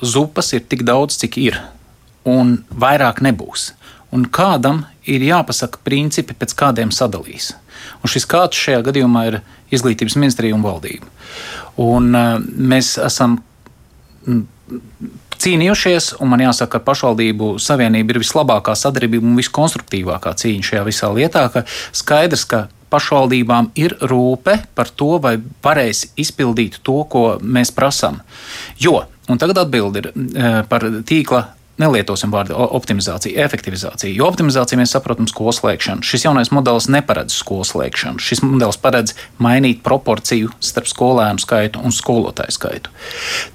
zupas 0.01 0.49
ir 0.57 0.65
tik 0.65 0.81
daudz, 0.87 1.19
cik 1.21 1.37
ir, 1.43 1.61
un 2.25 2.57
vairāk 2.69 3.21
nebūs. 3.25 3.71
Un 4.13 4.25
kādam 4.29 4.83
ir 5.09 5.25
jāpasaka 5.27 5.81
principi, 5.83 6.35
pēc 6.37 6.55
kādiem 6.57 6.91
sadalīs. 6.93 7.53
Un 8.01 8.11
šis 8.11 8.27
kāds 8.29 8.59
šajā 8.59 8.83
gadījumā 8.87 9.25
ir 9.29 9.39
izglītības 9.73 10.15
ministrija 10.19 10.55
un 10.55 10.63
valdība. 10.65 11.09
Un, 11.81 12.11
uh, 12.13 12.37
mēs 12.39 12.95
esam 13.01 13.41
cīnījušies, 15.43 16.13
un 16.23 16.31
man 16.31 16.43
jāsaka, 16.45 16.77
ka 16.77 16.85
pašvaldību 16.87 17.57
savienība 17.61 18.15
ir 18.15 18.21
vislabākā 18.23 18.75
sadarbība 18.79 19.27
un 19.27 19.39
viskonstruktīvākā 19.39 20.35
cīņa 20.39 20.69
šajā 20.69 20.85
visā 20.87 21.09
lietā. 21.15 21.47
Ka 21.51 21.65
skaidrs, 21.95 22.45
ka 22.47 22.67
pašvaldībām 22.93 23.71
ir 23.79 23.97
rūpe 24.05 24.59
par 24.77 24.91
to, 24.93 25.17
vai 25.23 25.35
varēs 25.65 26.05
izpildīt 26.21 26.79
to, 26.85 27.01
ko 27.09 27.25
mēs 27.41 27.73
prasām. 27.75 28.21
Jo, 28.79 29.03
un 29.27 29.41
tagad 29.41 29.65
atbildi 29.65 30.03
ir 30.03 30.09
uh, 30.13 30.61
par 30.69 30.87
tīkla 31.09 31.43
nelietosim 31.81 32.31
vārdu 32.33 32.55
optimizācija, 32.77 33.45
efektivizācija. 33.45 34.13
Jo 34.13 34.27
optimizācija 34.29 34.77
mēs 34.79 34.93
saprotam 34.93 35.27
skolu 35.29 35.53
slēgšanu. 35.57 36.05
Šis 36.05 36.27
jaunais 36.27 36.51
modelis 36.53 36.89
neparedz 36.93 37.35
skolu 37.39 37.65
slēgšanu. 37.67 38.21
Šis 38.21 38.43
modelis 38.45 38.77
paredz 38.81 39.15
mainīt 39.41 39.81
proporciju 39.85 40.53
starp 40.63 40.89
skolēnu 40.91 41.41
skaitu 41.41 41.81
un 41.81 41.95
skolotāju 41.95 42.57
skaitu. 42.57 42.93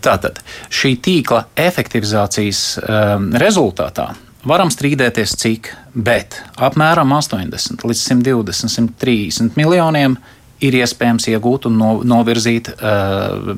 Tātad 0.05 0.43
šī 0.75 0.97
tīkla 1.05 1.45
efektivizācijas 1.69 2.65
um, 2.83 3.31
rezultātā 3.39 4.11
varam 4.49 4.71
strīdēties 4.73 5.37
cik, 5.39 5.71
bet 5.95 6.41
apmēram 6.57 7.13
80 7.17 7.85
līdz 7.87 8.03
120, 8.03 8.75
130 8.75 9.59
miljoniem 9.59 10.17
ir 10.65 10.75
iespējams 10.81 11.29
iegūt 11.31 11.69
un 11.71 11.77
no, 11.79 11.91
novirzīt 12.07 12.71
uh, 12.75 13.55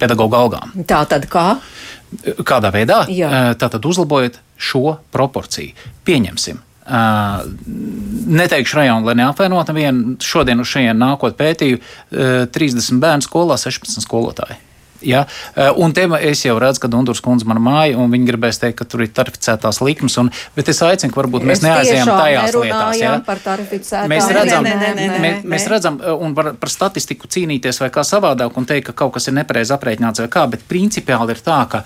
pedagoģu 0.00 0.38
algām. 0.38 0.74
Tā 0.88 1.00
tad 1.08 1.28
kā? 1.32 1.54
Kādā 2.46 2.70
veidā? 2.74 3.04
Jā. 3.10 3.54
Tātad 3.58 3.84
uzlabojot 3.88 4.38
šo 4.60 4.98
proporciju. 5.14 5.74
Pieņemsim. 6.06 6.60
Uh, 6.84 7.46
neteikšu 8.28 8.76
rajonu, 8.76 9.08
lai 9.08 9.16
neapvainotu 9.16 9.72
vienu. 9.72 10.18
Šodien 10.20 10.60
uz 10.60 10.68
šejienes 10.68 11.00
nākot 11.00 11.36
pētīju 11.38 11.80
uh, 11.80 12.44
30 12.52 13.00
bērnu 13.00 13.24
skolā, 13.24 13.56
16 13.60 14.04
skolotāji. 14.04 14.58
Ja? 15.06 15.24
Eh, 15.54 15.70
un 15.76 15.92
te 15.96 16.06
es 16.20 16.44
jau 16.44 16.56
redzu, 16.60 16.82
ka 16.84 16.90
Dunduras 16.92 17.22
kundze 17.24 17.48
man 17.48 17.60
māja, 17.64 17.98
un 18.00 18.12
viņi 18.12 18.28
gribēs 18.30 18.60
teikt, 18.62 18.78
ka 18.80 18.88
tur 18.88 19.04
ir 19.04 19.12
tarificētās 19.14 19.80
likmes. 19.84 20.16
Un, 20.20 20.30
bet 20.56 20.70
es 20.72 20.82
aicinu, 20.84 21.12
ka 21.14 21.22
varbūt 21.22 21.46
mēs 21.48 21.62
neaizējām 21.64 22.10
tajās 22.10 22.58
lietās. 22.58 23.00
Ja? 23.02 23.14
Mēs 24.10 24.28
redzam, 24.32 24.66
nē, 24.66 24.74
nē, 24.80 24.90
nē, 24.98 25.06
nē, 25.12 25.22
mēs, 25.22 25.46
mēs 25.54 25.68
redzam, 25.70 26.00
eh, 26.02 26.12
un 26.12 26.34
var 26.36 26.52
par 26.60 26.72
statistiku 26.72 27.30
cīnīties 27.30 27.80
vai 27.84 27.90
kā 27.94 28.04
savādāk, 28.06 28.58
un 28.60 28.68
teikt, 28.68 28.90
ka 28.90 28.98
kaut 29.04 29.16
kas 29.16 29.28
ir 29.30 29.38
nepareizi 29.38 29.74
aprēķināts 29.76 30.24
vai 30.24 30.30
kā, 30.32 30.46
bet 30.50 30.68
principiāli 30.68 31.36
ir 31.36 31.42
tā, 31.44 31.62
ka. 31.70 31.84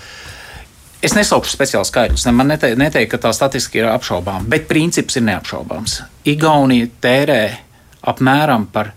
Es 0.98 1.14
nesaukšu 1.14 1.52
speciālu 1.54 1.86
skaidrus, 1.86 2.24
ne, 2.26 2.32
man 2.34 2.48
neteiktu, 2.50 2.78
netei, 2.80 3.04
ka 3.06 3.20
tā 3.22 3.30
statistika 3.30 3.78
ir 3.78 3.86
apšaubāma, 3.92 4.48
bet 4.50 4.66
princips 4.66 5.14
ir 5.20 5.22
neapšaubāms. 5.28 6.00
Igaunija 6.26 6.88
tērē 7.04 7.42
apmēram 8.10 8.66
par 8.72 8.92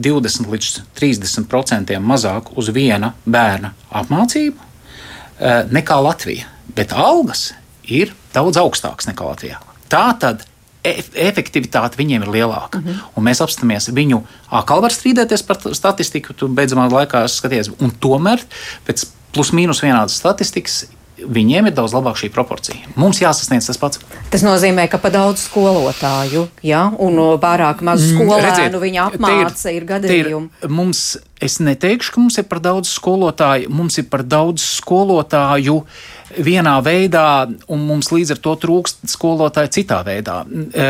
20 0.00 0.50
līdz 0.50 0.82
30% 0.98 1.98
mazāk 2.00 2.52
uz 2.58 2.70
viena 2.74 3.12
bērna 3.24 3.74
apmācību 4.00 4.56
eh, 4.58 5.64
nekā 5.70 5.98
Latvija. 6.02 6.48
Bet 6.74 6.94
algas 6.96 7.50
ir 7.84 8.14
daudz 8.34 8.60
augstākas 8.60 9.10
nekā 9.10 9.26
Latvijā. 9.26 9.58
Tā 9.90 10.04
tad 10.22 10.44
e, 10.86 11.00
efektivitāte 11.26 11.98
viņiem 11.98 12.26
ir 12.26 12.34
lielāka. 12.38 12.78
Mm 12.78 12.86
-hmm. 12.86 13.00
Un 13.16 13.26
mēs 13.26 13.42
apstāmies 13.44 13.90
viņu, 13.94 14.22
atkal 14.50 14.82
var 14.82 14.94
strīdēties 14.94 15.46
par 15.46 15.58
statistiku, 15.74 16.32
tu 16.32 16.48
beidzamā 16.48 16.88
laikā 16.90 17.26
skaties, 17.28 17.70
un 17.80 17.90
tomēr 17.90 18.40
pēc 18.86 19.06
plus 19.32 19.52
mīnus 19.52 19.82
vienādas 19.82 20.18
statistikas 20.18 20.84
viņiem 21.26 21.70
ir 21.70 21.74
daudz 21.76 21.94
labāka 21.96 22.22
šī 22.22 22.30
proporcija. 22.34 22.92
Mums 23.00 23.20
jāsasniedz 23.22 23.70
tas 23.70 23.80
pats. 23.80 24.00
Tas 24.32 24.44
nozīmē, 24.46 24.86
ka 24.90 25.00
pa 25.02 25.10
daudz 25.12 25.44
skolotāju, 25.48 26.46
ja, 26.66 26.86
un 27.02 27.18
pārāk 27.42 27.82
maz 27.86 28.04
mm, 28.04 28.14
skolēnu 28.14 28.46
Redziet, 28.46 28.78
viņa 28.84 29.08
apmāca 29.08 29.72
ir, 29.72 29.80
ir 29.80 29.88
gadījumi. 29.88 30.52
Ir, 30.62 30.72
mums, 30.72 31.02
es 31.42 31.58
neteikšu, 31.62 32.14
ka 32.14 32.24
mums 32.24 32.38
ir 32.40 32.46
par 32.50 32.62
daudz 32.64 32.92
skolotāju, 32.92 33.72
mums 33.74 34.00
ir 34.00 34.08
par 34.12 34.24
daudz 34.26 34.64
skolotāju. 34.78 35.82
Vienā 36.30 36.76
veidā, 36.86 37.50
un 37.74 37.80
mums 37.88 38.12
līdz 38.14 38.36
ar 38.36 38.38
to 38.38 38.52
trūkst 38.62 39.00
skolotāju 39.10 39.72
citā 39.74 39.96
veidā. 40.06 40.36
E, 40.46 40.84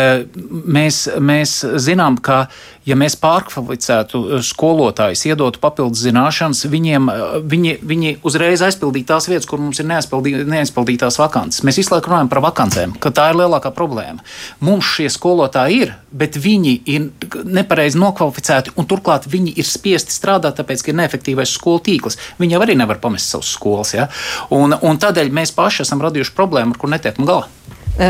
mēs, 0.76 1.06
mēs 1.16 1.54
zinām, 1.80 2.18
ka, 2.20 2.42
ja 2.90 2.96
mēs 2.98 3.16
pārkvalificētu 3.20 4.40
skolotājus, 4.46 5.22
iedotu 5.28 5.60
papildus 5.62 6.02
zināšanas, 6.04 6.64
viņiem, 6.70 7.08
viņi, 7.50 7.76
viņi 7.86 8.12
uzreiz 8.26 8.64
aizpildītu 8.66 9.10
tās 9.12 9.28
vietas, 9.30 9.48
kur 9.48 9.62
mums 9.62 9.80
ir 9.80 9.88
neaizpildītās 9.90 11.20
vakances. 11.20 11.64
Mēs 11.66 11.80
visu 11.80 11.94
laiku 11.94 12.12
runājam 12.12 12.30
par 12.32 12.42
vakancēm, 12.48 12.96
ka 13.02 13.12
tā 13.14 13.30
ir 13.32 13.40
lielākā 13.40 13.72
problēma. 13.76 14.24
Mums 14.64 14.88
šie 14.96 15.08
skolotāji 15.12 15.84
ir, 15.84 15.94
bet 16.10 16.38
viņi 16.40 16.74
ir 16.90 17.08
nepareizi 17.46 18.00
nokvalificēti, 18.00 18.74
un 18.80 18.88
turklāt 18.90 19.28
viņi 19.30 19.54
ir 19.60 19.68
spiesti 19.68 20.14
strādāt, 20.14 20.58
tāpēc, 20.60 20.84
ka 20.84 20.92
ir 20.92 21.00
neefektīvais 21.02 21.54
skolu 21.54 21.82
tīkls. 21.86 22.18
Viņi 22.40 22.56
jau 22.56 22.64
arī 22.66 22.76
nevar 22.80 23.00
pamest 23.02 23.30
savas 23.30 23.54
skolas. 23.54 23.94
Ja? 23.94 24.10
Un, 24.54 24.74
un 24.74 25.00
tādēļ 25.00 25.32
mēs 25.34 25.54
paši 25.56 25.84
esam 25.86 26.02
radījuši 26.04 26.36
problēmu, 26.36 26.74
ar 26.74 26.82
kur 26.82 26.92
netiekam 26.92 27.28
galā. 27.28 27.48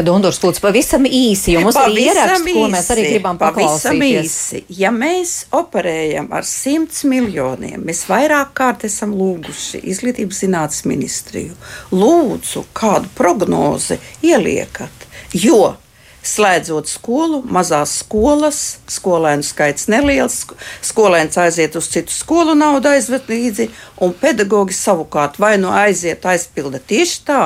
Dundurs, 0.06 0.36
lūdzu, 0.38 0.60
pavisam 0.62 1.06
īsi, 1.08 1.54
jo 1.56 1.64
mums 1.64 1.74
pavisam 1.74 1.96
ir 1.96 2.12
ieraksts, 2.12 2.52
ko 2.54 2.66
mēs 2.70 2.90
arī 2.94 3.06
gribam 3.08 3.38
paklausīties. 3.40 4.28
Īsi. 4.28 4.60
Ja 4.78 4.92
mēs 4.94 5.32
operējam 5.56 6.28
ar 6.36 6.46
100 6.46 7.08
miljoniem, 7.10 7.82
mēs 7.88 8.04
vairāk 8.06 8.52
kārt 8.60 8.86
esam 8.86 9.16
lūguši 9.18 9.82
izglītības 9.90 10.44
zinātnes 10.44 10.86
ministriju, 10.86 11.58
lūdzu, 11.90 12.68
kādu 12.76 13.10
prognozi 13.18 13.98
ieliekat, 14.22 15.08
jo 15.34 15.74
slēdzot 16.20 16.86
skolu, 16.86 17.40
mazās 17.48 17.96
skolas, 18.04 18.78
skolēnu 18.92 19.42
skaits 19.46 19.88
neliels, 19.90 20.42
skolēns 20.84 21.38
aiziet 21.40 21.78
uz 21.80 21.88
citu 21.90 22.12
skolu, 22.12 22.54
naudu 22.54 22.92
aizved 22.92 23.30
līdzi, 23.32 23.70
un 24.04 24.12
pedagogi 24.12 24.76
savukārt 24.76 25.40
vai 25.40 25.56
nu 25.58 25.72
aiziet 25.72 26.26
aizpilda 26.28 26.78
tieši 26.78 27.22
tā 27.24 27.40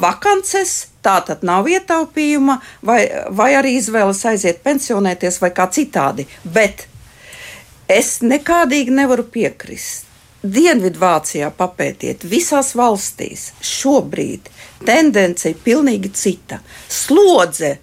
vakances, 0.00 0.89
Tā 1.00 1.16
tad 1.24 1.44
nav 1.46 1.68
ietaupījuma, 1.70 2.58
vai, 2.84 3.00
vai 3.32 3.50
arī 3.56 3.76
izvēles 3.78 4.20
aiziet 4.28 4.60
pensionēties 4.64 5.40
vai 5.40 5.50
kā 5.56 5.66
citādi. 5.72 6.26
Bet 6.44 6.86
es 7.88 8.18
nekādīgi 8.22 8.92
nevaru 8.94 9.24
piekrist. 9.32 10.06
Dienvidvācijā 10.40 11.50
papētiet, 11.52 12.22
visās 12.24 12.72
valstīs 12.72 13.50
šobrīd 13.60 14.46
tendence 14.88 15.50
ir 15.50 15.58
pilnīgi 15.60 16.12
cita. 16.16 16.62
Slodze 16.88 17.74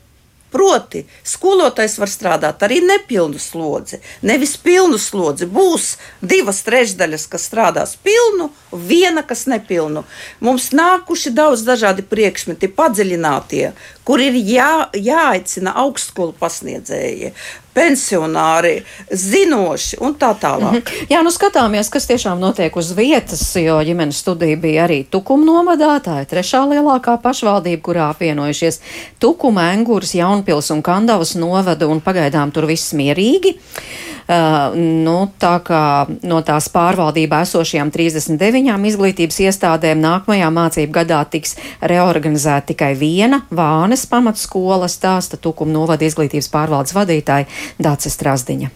Proti, 0.52 1.02
skolotājs 1.28 1.98
var 2.00 2.08
strādāt 2.08 2.62
arī 2.64 2.78
nepilnu 2.80 3.40
slodzi, 3.42 4.00
nevis 4.24 4.56
pilnu 4.64 4.96
slodzi. 5.02 5.44
Būs 5.52 5.98
divas 6.24 6.62
trešdaļas, 6.64 7.26
kas 7.28 7.50
strādās 7.50 7.98
pilnu, 8.00 8.48
viena, 8.72 9.26
kas 9.28 9.44
nepilnu. 9.52 10.06
Mums 10.40 10.70
nākuši 10.72 11.34
daudz 11.36 11.66
dažādi 11.68 12.06
priekšmeti, 12.08 12.72
padziļinātie, 12.80 13.74
kur 14.08 14.24
ir 14.24 14.40
jā, 14.40 14.88
jāaicina 14.96 15.76
augstskolu 15.84 16.32
pasniedzēji, 16.40 17.34
pensionāri, 17.78 18.82
zinoši 19.12 20.02
un 20.02 20.16
tā 20.18 20.34
tālāk. 20.42 20.72
Mm 20.72 20.82
-hmm. 20.82 21.06
Jā, 21.14 21.24
nu 21.24 21.30
skatāmies, 21.30 21.90
kas 21.90 22.08
tiešām 22.08 22.40
notiek 22.40 22.76
uz 22.76 22.92
vietas, 22.92 23.56
jo 23.56 23.78
ģimenes 23.84 24.18
studija 24.18 24.58
bija 24.58 24.88
arī 24.88 25.06
Tukuma 25.10 25.46
novadā, 25.46 26.00
tā 26.02 26.20
ir 26.22 26.26
trešā 26.26 26.66
lielākā 26.72 27.18
pašvaldība, 27.22 27.82
kurā 27.82 28.10
apvienojušies 28.10 28.80
Tukuma, 29.20 29.74
Engūras, 29.74 30.16
Jaunpils 30.16 30.72
un 30.72 30.82
Kandavas 30.82 31.36
novada, 31.36 31.88
un 31.88 32.02
pagaidām 32.02 32.52
tur 32.52 32.66
viss 32.66 32.94
mierīgi. 32.94 33.58
Uh, 34.28 34.74
nu, 34.76 35.30
tā 35.40 35.54
kā 35.64 36.04
no 36.28 36.42
tās 36.44 36.68
pārvaldībā 36.74 37.40
esošajām 37.46 37.94
39 37.94 38.88
izglītības 38.90 39.40
iestādēm 39.46 40.02
nākamajā 40.04 40.50
mācību 40.52 40.92
gadā 40.98 41.22
tiks 41.32 41.56
reorganizēta 41.80 42.74
tikai 42.74 42.92
viena 43.00 43.46
Vānes 43.48 44.04
pamatskola, 44.12 44.90
stāsta 44.92 45.40
Tukuma 45.40 45.72
novada 45.72 46.04
izglītības 46.04 46.52
pārvaldes 46.52 46.96
vadītāja 46.98 47.48
Dācis 47.76 48.16
Strasdiņa. 48.18 48.72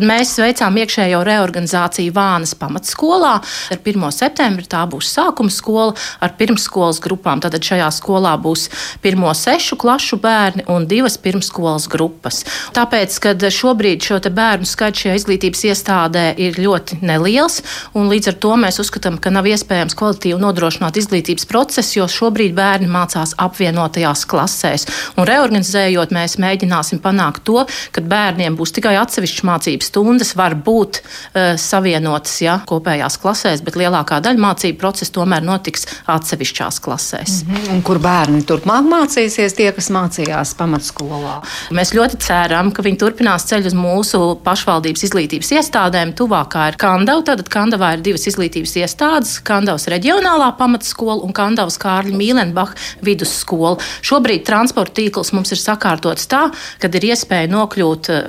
Mēs 0.00 0.30
veicām 0.40 0.78
iekšējo 0.80 1.18
reorganizāciju 1.28 2.14
Vānas 2.16 2.54
pamatskolā. 2.56 3.32
Ar 3.44 3.80
1. 3.84 4.06
septembri 4.16 4.64
tā 4.64 4.86
būs 4.88 5.10
sākuma 5.12 5.52
skola 5.52 5.90
ar 6.16 6.30
pirmsskolas 6.38 6.96
grupām. 7.04 7.42
Tad 7.44 7.58
šajā 7.60 7.90
skolā 7.92 8.30
būs 8.40 8.70
pirmo 9.04 9.28
sešu 9.36 9.76
klašu 9.76 10.16
bērni 10.22 10.64
un 10.72 10.86
divas 10.88 11.18
pirmsskolas 11.20 11.90
grupas. 11.92 12.40
Tāpēc, 12.72 13.18
kad 13.20 13.44
šobrīd 13.44 14.00
šo 14.00 14.16
bērnu 14.32 14.70
skaits 14.70 15.02
šajā 15.04 15.18
izglītības 15.20 15.66
iestādē 15.74 16.24
ir 16.40 16.56
ļoti 16.56 17.02
neliels, 17.04 17.60
un 17.92 18.08
līdz 18.08 18.32
ar 18.32 18.40
to 18.46 18.56
mēs 18.64 18.80
uzskatām, 18.80 19.20
ka 19.20 19.28
nav 19.28 19.50
iespējams 19.52 19.98
kvalitīvi 20.00 20.40
nodrošināt 20.40 20.96
izglītības 21.02 21.44
procesu, 21.52 21.98
jo 21.98 22.08
šobrīd 22.08 22.56
bērni 22.56 22.88
mācās 22.88 23.36
apvienotajās 23.36 24.24
klasēs. 24.24 24.88
Un 25.20 25.28
reorganizējot, 25.28 26.16
mēs 26.16 26.40
mēģināsim 26.40 27.04
panākt 27.04 27.44
to, 27.44 27.68
ka 27.92 28.00
bērniem 28.00 28.56
būs 28.56 28.72
tikai 28.80 28.96
atsevišķas 29.04 29.48
mācības 29.52 29.81
mācību 29.82 29.90
stundas 29.90 30.34
var 30.36 30.54
būt 30.54 31.02
uh, 31.02 31.56
savienotas 31.56 32.40
ja, 32.42 32.60
kopējās 32.66 33.18
klasēs, 33.18 33.62
bet 33.62 33.76
lielākā 33.76 34.20
daļa 34.22 34.38
mācību 34.38 34.78
procesa 34.78 35.12
tomēr 35.12 35.42
notiks 35.42 35.86
atsevišķās 36.06 36.80
klasēs. 36.80 37.44
Mm 37.44 37.54
-hmm. 37.54 37.74
Un 37.74 37.82
kur 37.82 37.98
bērni 37.98 38.42
turpmāk 38.42 38.84
mācīsies, 38.86 39.54
tie, 39.56 39.72
kas 39.72 39.90
mācījās 39.90 40.54
pamatskolā? 40.56 41.42
Mēs 41.70 41.94
ļoti 41.94 42.18
ceram, 42.18 42.72
ka 42.72 42.82
viņi 42.82 42.98
turpinās 42.98 43.46
ceļu 43.46 43.66
uz 43.66 43.74
mūsu 43.74 44.38
pašvaldības 44.44 45.02
izglītības 45.02 45.52
iestādēm. 45.58 46.14
Tuvākā 46.14 46.68
ir 46.68 46.76
Kandava. 46.76 47.22
Tātad 47.22 47.48
Kandavā 47.48 47.94
ir 47.94 48.02
divas 48.02 48.26
izglītības 48.26 48.76
iestādes- 48.76 49.40
Kandavas 49.48 49.86
reģionālā 49.88 50.56
pamatskola 50.58 51.22
un 51.22 51.32
Kandavas 51.32 51.78
Kārļa 51.78 52.14
Mīlenbach 52.14 52.74
vidusskola. 53.02 53.78
Šobrīd 54.02 54.44
transporta 54.44 55.00
tīkls 55.00 55.32
mums 55.32 55.52
ir 55.52 55.58
sakārtots 55.58 56.26
tā, 56.26 56.50
ka 56.78 56.88
ir 56.88 57.08
iespēja 57.12 57.48
nokļūt 57.48 58.08
eh, 58.12 58.22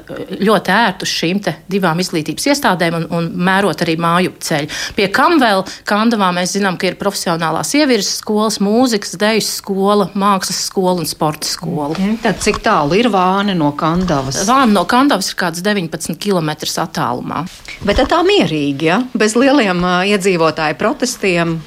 ļoti 0.43 0.73
ērti 0.73 1.03
uz 1.03 1.13
šīm 1.13 1.42
divām 1.71 1.99
izglītības 2.03 2.47
iestādēm 2.51 2.97
un, 2.99 3.07
un 3.13 3.29
mērot 3.45 3.83
arī 3.85 3.95
māju 4.01 4.33
ceļu. 4.43 4.71
Pie 4.97 5.07
kam 5.13 5.39
vēl 5.41 5.63
Kandavā 5.89 6.31
mēs 6.35 6.55
zinām, 6.57 6.77
ka 6.79 6.89
ir 6.89 6.97
profesionālās 6.99 7.73
ievirzes 7.77 8.21
skolas, 8.21 8.59
mūzikas, 8.63 9.15
deju 9.19 9.43
skola, 9.45 10.09
mākslas 10.17 10.63
skola 10.69 11.03
un 11.03 11.09
sporta 11.09 11.49
skola. 11.49 11.97
Tad 12.23 12.41
cik 12.43 12.61
tālu 12.65 12.97
ir 12.99 13.11
Vāne 13.13 13.55
no 13.57 13.71
Kandavas? 13.77 14.43
Vāna 14.49 14.71
no 14.79 14.85
Kandavas 14.89 15.31
ir 15.31 15.39
kāds 15.39 15.63
19 15.65 16.17
km 16.21 16.53
attālumā. 16.83 17.43
Bet 17.87 18.01
tā 18.09 18.21
mierīgi, 18.25 18.89
ja? 18.91 19.01
bez 19.17 19.37
lieliem 19.39 19.83
uh, 19.83 20.03
iedzīvotāju 20.09 20.79
protestiem. 20.79 21.57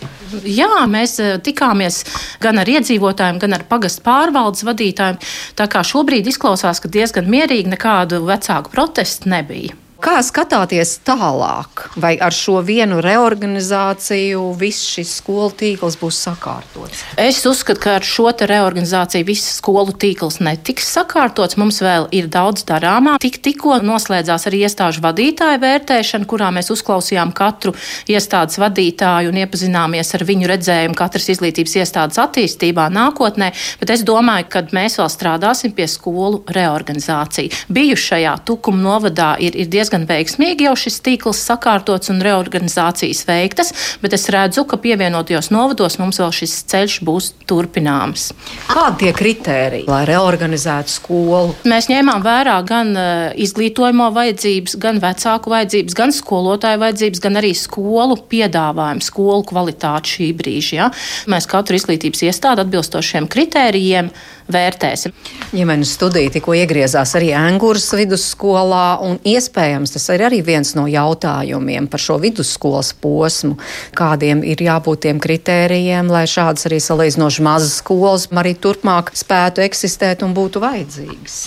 Jā, 0.46 0.84
mēs 0.90 1.16
tikāmies 1.46 2.02
gan 2.42 2.58
ar 2.62 2.70
iedzīvotājiem, 2.70 3.40
gan 3.42 3.56
ar 3.56 3.66
pagastu 3.68 4.04
pārvaldes 4.06 4.66
vadītājiem. 4.66 5.18
Tā 5.58 5.70
kā 5.70 5.84
šobrīd 5.86 6.28
izklausās, 6.32 6.82
ka 6.82 6.90
diezgan 6.92 7.30
mierīgi 7.30 7.72
nekādu 7.72 8.24
vecāku 8.26 8.72
protestu 8.74 9.30
nebija. 9.32 9.85
Kā 9.96 10.18
skatāties 10.20 10.98
tālāk? 11.08 11.86
Vai 11.96 12.18
ar 12.20 12.34
šo 12.34 12.58
vienu 12.64 12.98
reorganizāciju 13.00 14.42
viss 14.60 14.84
šis 14.92 15.14
skolu 15.22 15.48
tīkls 15.56 15.96
būs 15.96 16.18
sakārtots? 16.26 17.00
Es 17.16 17.38
uzskatu, 17.48 17.80
ka 17.80 17.94
ar 17.96 18.04
šo 18.04 18.28
reorganizāciju 18.36 19.24
viss 19.24 19.54
skolu 19.56 19.94
tīkls 19.96 20.36
netiks 20.44 20.90
sakārtots. 20.92 21.56
Mums 21.56 21.80
vēl 21.80 22.10
ir 22.12 22.28
daudz 22.28 22.66
darāmā. 22.68 23.14
Tik, 23.22 23.38
tikko 23.40 23.78
noslēdzās 23.80 24.44
arī 24.50 24.60
iestāžu 24.66 25.00
vadītāju 25.06 25.62
vērtēšana, 25.64 26.28
kurā 26.28 26.50
mēs 26.52 26.68
uzklausījām 26.74 27.32
katru 27.36 27.72
iestādes 28.12 28.60
vadītāju 28.60 29.32
un 29.32 29.40
iepazināmies 29.46 30.12
ar 30.12 30.26
viņu 30.28 30.52
redzējumu 30.52 30.98
katras 30.98 31.30
izglītības 31.32 31.78
iestādes 31.80 32.20
attīstībā 32.20 32.90
nākotnē. 32.92 33.48
Bet 33.80 33.94
es 33.96 34.04
domāju, 34.04 34.50
ka 34.52 34.66
mēs 34.76 35.00
vēl 35.00 35.08
strādāsim 35.16 35.72
pie 35.72 35.88
skolu 35.88 36.44
reorganizācijas. 36.52 37.64
Bijušajā 37.72 38.36
Tukuma 38.44 38.84
novadā 38.90 39.32
ir, 39.40 39.56
ir 39.56 39.72
diezgan 39.72 39.85
diezgan 39.86 40.06
veiksmīgi 40.08 40.66
jau 40.66 40.74
šis 40.74 40.98
tīkls 41.04 41.38
sakārtots 41.46 42.10
un 42.10 42.18
reorganizācijas 42.24 43.22
veiktas, 43.28 43.72
bet 44.02 44.16
es 44.16 44.26
redzu, 44.32 44.64
ka 44.66 44.78
pievienotajos 44.82 45.52
novados 45.54 45.98
mums 46.00 46.18
vēl 46.18 46.32
šis 46.34 46.54
ceļš 46.72 46.96
būs 47.06 47.30
turpināms. 47.46 48.32
Kādi 48.66 49.04
tie 49.04 49.12
kritēriji, 49.14 49.86
lai 49.86 50.02
reorganizētu 50.08 50.94
skolu? 50.96 51.54
Mēs 51.70 51.86
ņēmām 51.92 52.24
vērā 52.24 52.56
gan 52.66 52.92
uh, 52.96 53.10
izglītojamo 53.38 54.10
vajadzības, 54.16 54.76
gan 54.82 54.98
vecāku 55.02 55.54
vajadzības, 55.54 55.98
gan 55.98 56.14
skolotāju 56.16 56.82
vajadzības, 56.82 57.22
gan 57.22 57.40
arī 57.42 57.52
skolu 57.54 58.18
piedāvājumu, 58.26 59.06
skolu 59.06 59.46
kvalitāti 59.46 60.16
šī 60.16 60.32
brīža. 60.40 60.78
Ja? 60.80 60.90
Mēs 61.30 61.46
katru 61.50 61.78
izglītības 61.78 62.26
iestādi 62.26 62.66
atbilstošiem 62.66 63.30
kritērijiem 63.30 64.10
vērtēsim. 64.52 65.14
Ģimenes 65.52 65.94
studija 65.96 66.32
tikko 66.34 66.54
iegriezās 66.58 67.14
arī 67.18 67.32
Angūras 67.36 67.88
vidusskolā, 67.98 68.98
un 69.06 69.18
iespējams 69.26 69.96
tas 69.96 70.08
ir 70.14 70.26
arī 70.28 70.42
viens 70.46 70.74
no 70.78 70.86
jautājumiem 70.90 71.88
par 71.90 72.02
šo 72.02 72.18
vidusskolas 72.22 72.92
posmu, 73.00 73.56
kādiem 73.96 74.44
ir 74.46 74.62
jābūt 74.66 75.06
tiem 75.06 75.22
kritērijiem, 75.22 76.10
lai 76.12 76.26
šādas 76.30 76.68
arī 76.70 76.80
salīdzinoši 76.82 77.46
mazas 77.46 77.80
skolas 77.80 78.28
arī 78.36 78.54
turpmāk 78.60 79.14
spētu 79.16 79.64
eksistēt 79.66 80.22
un 80.26 80.36
būtu 80.36 80.62
vajadzīgas. 80.62 81.40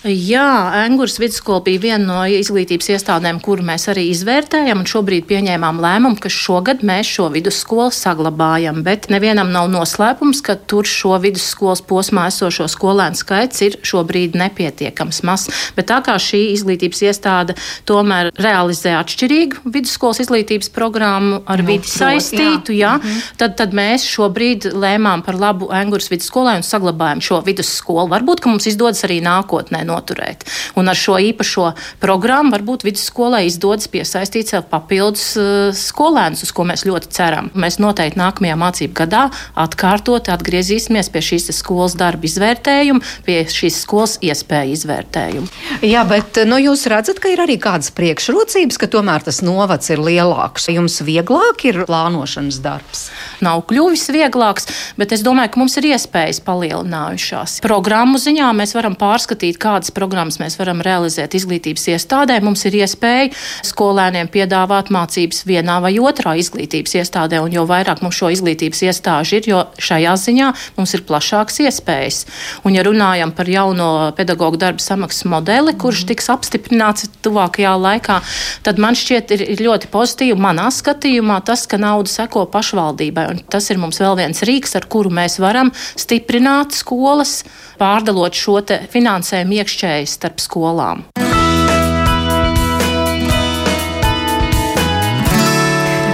Jā, 0.00 0.72
Engūras 0.86 1.18
vidusskola 1.20 1.60
bija 1.60 1.80
viena 1.82 2.06
no 2.08 2.20
izglītības 2.24 2.86
iestādēm, 2.94 3.36
kuru 3.44 3.66
mēs 3.68 3.84
arī 3.92 4.06
izvērtējam, 4.14 4.78
un 4.80 4.88
šobrīd 4.88 5.26
pieņēmām 5.28 5.76
lēmumu, 5.76 6.16
ka 6.16 6.30
šogad 6.32 6.80
mēs 6.88 7.10
šo 7.18 7.26
vidusskolu 7.34 7.92
saglabājam. 7.92 8.78
Bet 8.86 9.10
nevienam 9.12 9.50
nav 9.52 9.68
noslēpums, 9.68 10.40
ka 10.46 10.56
tur 10.56 10.88
šo 10.88 11.18
vidusskolas 11.20 11.84
posmā 11.84 12.30
esošo 12.30 12.70
skolēnu 12.72 13.20
skaits 13.20 13.60
ir 13.66 13.76
šobrīd 13.84 14.38
nepietiekams 14.40 15.20
mazs. 15.28 15.52
Bet 15.76 15.90
tā 15.92 16.00
kā 16.06 16.16
šī 16.16 16.46
izglītības 16.54 17.04
iestāde 17.10 17.58
tomēr 17.84 18.32
realizē 18.40 18.96
atšķirīgu 19.02 19.68
vidusskolas 19.68 20.22
izglītības 20.24 20.72
programmu 20.72 21.42
ar 21.44 21.60
nu, 21.60 21.68
vidi 21.74 21.92
saistītu, 21.92 22.72
jā. 22.72 22.80
Jā, 22.80 22.96
mm 22.96 23.04
-hmm. 23.04 23.36
tad, 23.36 23.56
tad 23.60 23.76
mēs 23.76 24.08
šobrīd 24.08 24.72
lēmām 24.72 25.20
par 25.28 25.36
labu 25.36 25.68
Engūras 25.68 26.08
vidusskolai 26.08 26.56
un 26.56 26.64
saglabājam 26.64 27.20
šo 27.20 27.44
vidusskolu. 27.44 28.08
Varbūt, 28.08 28.40
ka 28.40 28.48
mums 28.48 28.66
izdodas 28.66 29.04
arī 29.04 29.20
nākotnē 29.20 29.89
noturēt. 29.90 30.46
Un 30.78 30.88
ar 30.90 30.98
šo 30.98 31.18
īpašo 31.20 31.72
programmu 32.02 32.54
varbūt 32.54 32.86
vidusskolai 32.86 33.44
izdodas 33.48 33.90
piesaistīt 33.90 34.54
sev 34.54 34.66
papildus 34.70 35.26
uh, 35.40 35.70
skolēnus, 35.76 36.44
uz 36.46 36.54
ko 36.54 36.64
mēs 36.68 36.86
ļoti 36.88 37.10
ceram. 37.14 37.50
Mēs 37.58 37.80
noteikti 37.82 38.20
nākamajā 38.20 38.56
mācību 38.60 38.96
gadā 39.02 39.26
atkārtot 39.58 40.30
atgriezīsimies 40.32 41.10
pie 41.12 41.22
šīs 41.24 41.50
skolas 41.56 41.96
darba 41.98 42.28
izvērtējuma, 42.28 43.02
pie 43.26 43.42
šīs 43.50 43.82
skolas 43.84 44.16
iespēju 44.24 44.76
izvērtējuma. 44.78 45.50
Jā, 45.86 46.04
bet 46.08 46.40
nu, 46.48 46.58
jūs 46.60 46.86
redzat, 46.90 47.20
ka 47.22 47.32
ir 47.32 47.42
arī 47.42 47.58
kādas 47.60 47.92
priekšrocības, 47.96 48.78
ka 48.80 48.90
tomēr 48.90 49.24
tas 49.26 49.40
novads 49.44 49.90
ir 49.92 50.02
lielāks. 50.02 50.68
Jums 50.70 51.00
vieglāk 51.06 51.64
ir 51.68 51.82
plānošanas 51.88 52.60
darbs? 52.62 53.08
Nav 53.44 53.64
kļuvis 53.70 54.06
vieglāks, 54.14 54.68
bet 55.00 55.14
es 55.16 55.24
domāju, 55.26 55.54
ka 55.54 55.62
mums 55.62 55.76
ir 55.80 55.90
iespējas 55.94 56.42
palielinājušās. 56.46 57.58
Programmu 57.64 58.20
ziņā 58.20 58.50
mēs 58.56 58.76
varam 58.76 58.96
pārskatīt, 59.00 59.58
kā 59.60 59.76
kādas 59.80 59.94
programmas 59.96 60.36
mēs 60.40 60.58
varam 60.60 60.82
realizēt 60.84 61.34
izglītības 61.34 61.86
iestādē. 61.94 62.36
Mums 62.44 62.66
ir 62.68 62.76
iespēja 62.82 63.30
skolēniem 63.64 64.28
piedāvāt 64.28 64.90
mācības 64.92 65.46
vienā 65.48 65.78
vai 65.80 65.94
otrā 65.98 66.34
izglītības 66.36 66.98
iestādē, 67.00 67.40
un 67.40 67.52
jo 67.54 67.64
vairāk 67.64 68.02
mums 68.04 68.18
šo 68.20 68.28
izglītības 68.34 68.82
iestāžu 68.84 69.38
ir, 69.38 69.48
jo 69.48 69.62
šajā 69.80 70.12
ziņā 70.20 70.50
mums 70.76 70.92
ir 70.94 71.04
plašāks 71.08 71.62
iespējas. 71.64 72.26
Un, 72.64 72.76
ja 72.76 72.84
runājam 72.84 73.32
par 73.32 73.48
jauno 73.48 74.12
pedagoģu 74.16 74.60
darba 74.60 74.84
samaksas 74.84 75.24
modeli, 75.30 75.72
kurš 75.80 76.04
tiks 76.10 76.28
apstiprināts 76.34 77.08
tuvākajā 77.24 77.72
laikā, 77.80 78.20
tad 78.66 78.82
man 78.82 78.98
šķiet 78.98 79.34
ir, 79.36 79.46
ir 79.54 79.64
ļoti 79.64 79.88
pozitīvi 79.92 80.36
manā 80.40 80.68
skatījumā 80.74 81.40
tas, 81.46 81.64
ka 81.70 81.80
nauda 81.80 82.10
seko 82.12 82.44
pašvaldībai. 82.52 83.26
Un 83.32 83.42
tas 83.48 83.70
ir 83.72 83.80
mums 83.80 84.02
vēl 84.02 84.18
viens 84.20 84.44
rīks, 84.44 84.76
ar 84.76 84.88
kuru 84.92 85.12
mēs 85.14 85.40
varam 85.40 85.72
stiprināt 85.96 86.76
skolas, 86.76 87.40
pārdalot 87.80 88.36
šo 88.36 88.60
finansējumu 88.92 89.60
iekšķēji 89.62 90.14
starp 90.18 90.44
skolām. 90.44 91.06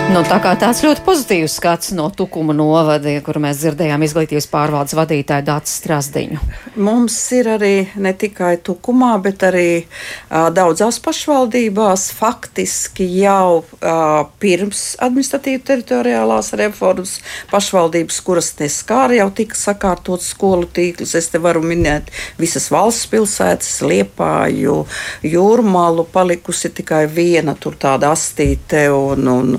Nu, 0.07 0.21
tā 0.23 0.37
kā 0.39 0.53
tāds 0.55 0.85
ļoti 0.85 1.03
pozitīvs 1.03 1.57
skats 1.59 1.91
no 1.97 2.05
Tukuma 2.15 2.55
novada, 2.55 3.11
kur 3.27 3.41
mēs 3.43 3.59
dzirdējām 3.59 4.05
izglītības 4.07 4.47
pārvaldes 4.53 4.95
vadītāju 4.95 5.43
Dācis 5.49 5.81
Strasdiņu. 5.81 6.39
Mums 6.79 7.17
ir 7.35 7.49
arī 7.57 7.73
ne 7.99 8.13
tikai 8.15 8.53
Tukumā, 8.63 9.17
bet 9.25 9.43
arī 9.49 9.83
uh, 9.83 10.47
daudzās 10.55 11.01
pašvaldībās 11.03 12.05
faktiski 12.15 13.09
jau 13.19 13.65
uh, 13.65 14.29
pirms 14.39 14.85
administratīva 15.03 15.65
teritoriālās 15.73 16.53
reformas 16.61 17.17
pašvaldības, 17.51 18.21
kuras 18.29 18.53
neskāra, 18.61 19.19
jau 19.19 19.29
tika 19.43 19.59
sakārtots 19.59 20.31
skolu 20.37 20.71
tīklus. 20.71 21.17
Es 21.19 21.33
te 21.35 21.43
varu 21.43 21.65
minēt 21.67 22.15
visas 22.39 22.71
valsts 22.71 23.11
pilsētas, 23.11 23.83
Liepāju, 23.83 24.79
Jūrmalu, 25.27 26.07
palikusi 26.15 26.71
tikai 26.79 27.05
viena 27.11 27.59
tur 27.59 27.75
tāda 27.75 28.15
astīte 28.15 28.87
un, 28.95 29.35
un, 29.35 29.55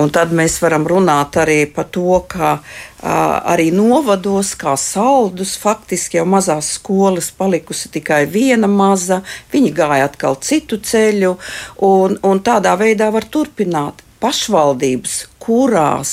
Un 0.00 0.10
tad 0.14 0.32
mēs 0.34 0.58
varam 0.62 0.86
runāt 0.88 1.36
arī 1.40 1.64
par 1.70 1.88
to, 1.94 2.20
ka 2.28 2.58
arī 3.04 3.68
novados, 3.74 4.54
kā 4.56 4.76
saldus, 4.80 5.56
faktiski 5.60 6.18
jau 6.18 6.26
mazās 6.28 6.74
skolas 6.78 7.30
palikusi 7.34 7.90
tikai 7.92 8.24
viena 8.30 8.70
maza, 8.70 9.20
viņi 9.52 9.74
gāja 9.76 10.08
atkal 10.08 10.38
citu 10.40 10.80
ceļu, 10.80 11.36
un, 11.84 12.18
un 12.22 12.42
tādā 12.44 12.76
veidā 12.80 13.10
var 13.14 13.28
turpināt. 13.28 14.00
Pašvaldības, 14.24 15.18
kurās 15.36 16.12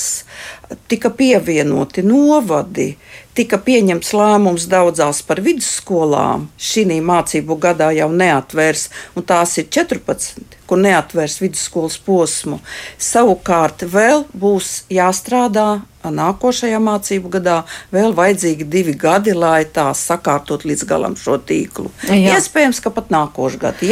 tika 0.88 1.08
pievienoti 1.16 2.02
novadi, 2.04 2.90
tika 3.36 3.58
pieņemts 3.62 4.12
lēmums 4.16 4.66
daudzās 4.70 5.22
par 5.26 5.40
vidusskolām. 5.44 6.48
Šī 6.60 6.84
mācību 7.00 7.56
gadā 7.60 7.92
jau 7.96 8.10
neatvērs, 8.12 8.88
un 9.16 9.26
tās 9.28 9.56
ir 9.60 9.68
14, 9.72 10.58
kur 10.68 10.80
neatvērs 10.82 11.38
vidusskolas 11.42 11.98
posmu. 12.02 12.60
Savukārt 13.00 13.86
vēl 13.88 14.26
būs 14.32 14.82
jāstrādā 14.92 15.82
nākošajā 16.02 16.80
mācību 16.82 17.30
gadā 17.36 17.60
vēl 17.94 18.14
vajadzīgi 18.16 18.66
divi 18.66 18.96
gadi, 18.98 19.34
lai 19.36 19.62
tā 19.64 19.90
sakārtot 19.94 20.66
līdz 20.66 20.86
galam 20.88 21.16
šo 21.16 21.38
tīklu. 21.38 21.92
Jā. 22.08 22.36
Iespējams, 22.36 22.82
ka 22.82 22.90
pat 22.94 23.12
nākošais 23.14 23.60
gads. 23.62 23.86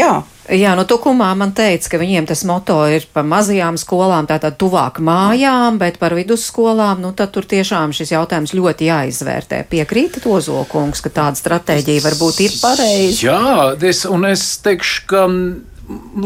Jā. 0.51 0.73
No 0.79 0.85
Tukumā 0.89 1.29
man 1.39 1.53
teica, 1.57 1.93
ka 1.93 2.01
viņiem 2.01 2.27
tas 2.31 2.43
moto 2.49 2.81
ir 2.91 3.07
par 3.15 3.27
mazajām 3.29 3.79
skolām, 3.81 4.27
tātad 4.31 4.57
tuvāk 4.61 4.99
mājām, 5.05 5.79
bet 5.81 6.01
par 6.03 6.17
vidusskolām, 6.19 7.03
nu 7.05 7.13
tad 7.17 7.33
tur 7.35 7.47
tiešām 7.47 7.95
šis 7.97 8.15
jautājums 8.17 8.55
ļoti 8.57 8.91
jāizvērtē. 8.91 9.63
Piekrītat 9.71 10.27
Ozolkungs, 10.27 11.05
ka 11.05 11.15
tāda 11.21 11.39
stratēģija 11.39 12.05
varbūt 12.09 12.43
ir 12.47 12.59
pareiza? 12.63 13.23
Jā, 13.29 13.71
es, 13.91 14.03
un 14.11 14.27
es 14.31 14.45
teikšu, 14.65 15.07
ka 15.11 15.25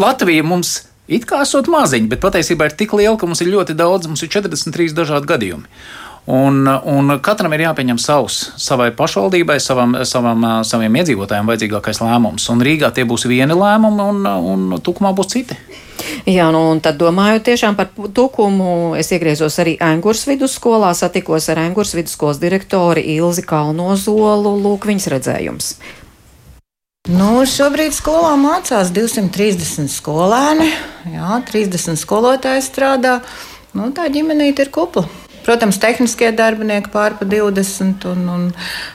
Latvija 0.04 0.44
mums 0.46 0.80
It 1.04 1.26
kā 1.28 1.42
esot 1.44 1.66
maziņi, 1.68 2.08
bet 2.08 2.22
patiesībā 2.22 2.70
ir 2.70 2.74
tik 2.80 2.94
liela, 2.96 3.18
ka 3.20 3.28
mums 3.28 3.42
ir 3.44 3.50
ļoti 3.52 3.74
daudz, 3.76 4.08
mums 4.08 4.22
ir 4.24 4.30
43 4.32 4.94
dažādi 4.96 5.28
gadījumi. 5.28 5.68
Un, 6.24 6.62
un 6.64 7.18
katram 7.20 7.52
ir 7.52 7.66
jāpieņem 7.66 7.98
savs, 8.00 8.38
savai 8.56 8.88
pašvaldībai, 8.96 9.58
savam, 9.60 9.98
savam, 10.08 10.46
saviem 10.64 10.94
iedzīvotājiem 11.02 11.50
vajadzīgākais 11.50 12.00
lēmums. 12.00 12.46
Un 12.48 12.62
Rīgā 12.64 12.88
tie 12.96 13.04
būs 13.04 13.26
vieni 13.28 13.52
lēmumi, 13.52 14.06
un, 14.08 14.28
un 14.54 14.78
Tukumā 14.80 15.12
būs 15.16 15.34
citi. 15.34 15.58
Jā, 16.24 16.46
nu, 16.54 16.62
un 16.72 16.80
tad 16.80 16.96
domājot 16.96 17.44
tiešām 17.44 17.76
par 17.76 17.90
tukumu, 18.16 18.94
es 18.96 19.12
iegriezos 19.12 19.58
arī 19.60 19.74
Engurs 19.84 20.24
vidusskolā, 20.28 20.94
satikos 20.96 21.50
ar 21.52 21.60
Engurs 21.66 21.92
vidusskolas 21.96 22.40
direktori 22.40 23.04
Ilzi 23.18 23.44
Kalnozolu, 23.44 24.54
lūk 24.64 24.88
viņas 24.88 25.10
redzējums. 25.12 25.68
Nu, 27.12 27.42
šobrīd 27.44 27.92
skolā 27.92 28.32
mācās 28.40 28.88
230 28.96 29.92
skolēni, 29.92 30.70
jā, 31.12 31.37
30 31.52 32.00
skolotāji 32.00 32.64
strādā. 32.64 33.18
Nu, 33.76 33.90
tā 33.92 34.08
ģimenīte 34.08 34.64
ir 34.64 34.72
kupla. 34.72 35.04
Protams, 35.44 35.78
tehniskie 35.83 36.30
darbinieki 36.37 36.92
pārpa 36.92 37.26
20, 37.28 38.07
un, 38.09 38.28
un 38.33 38.46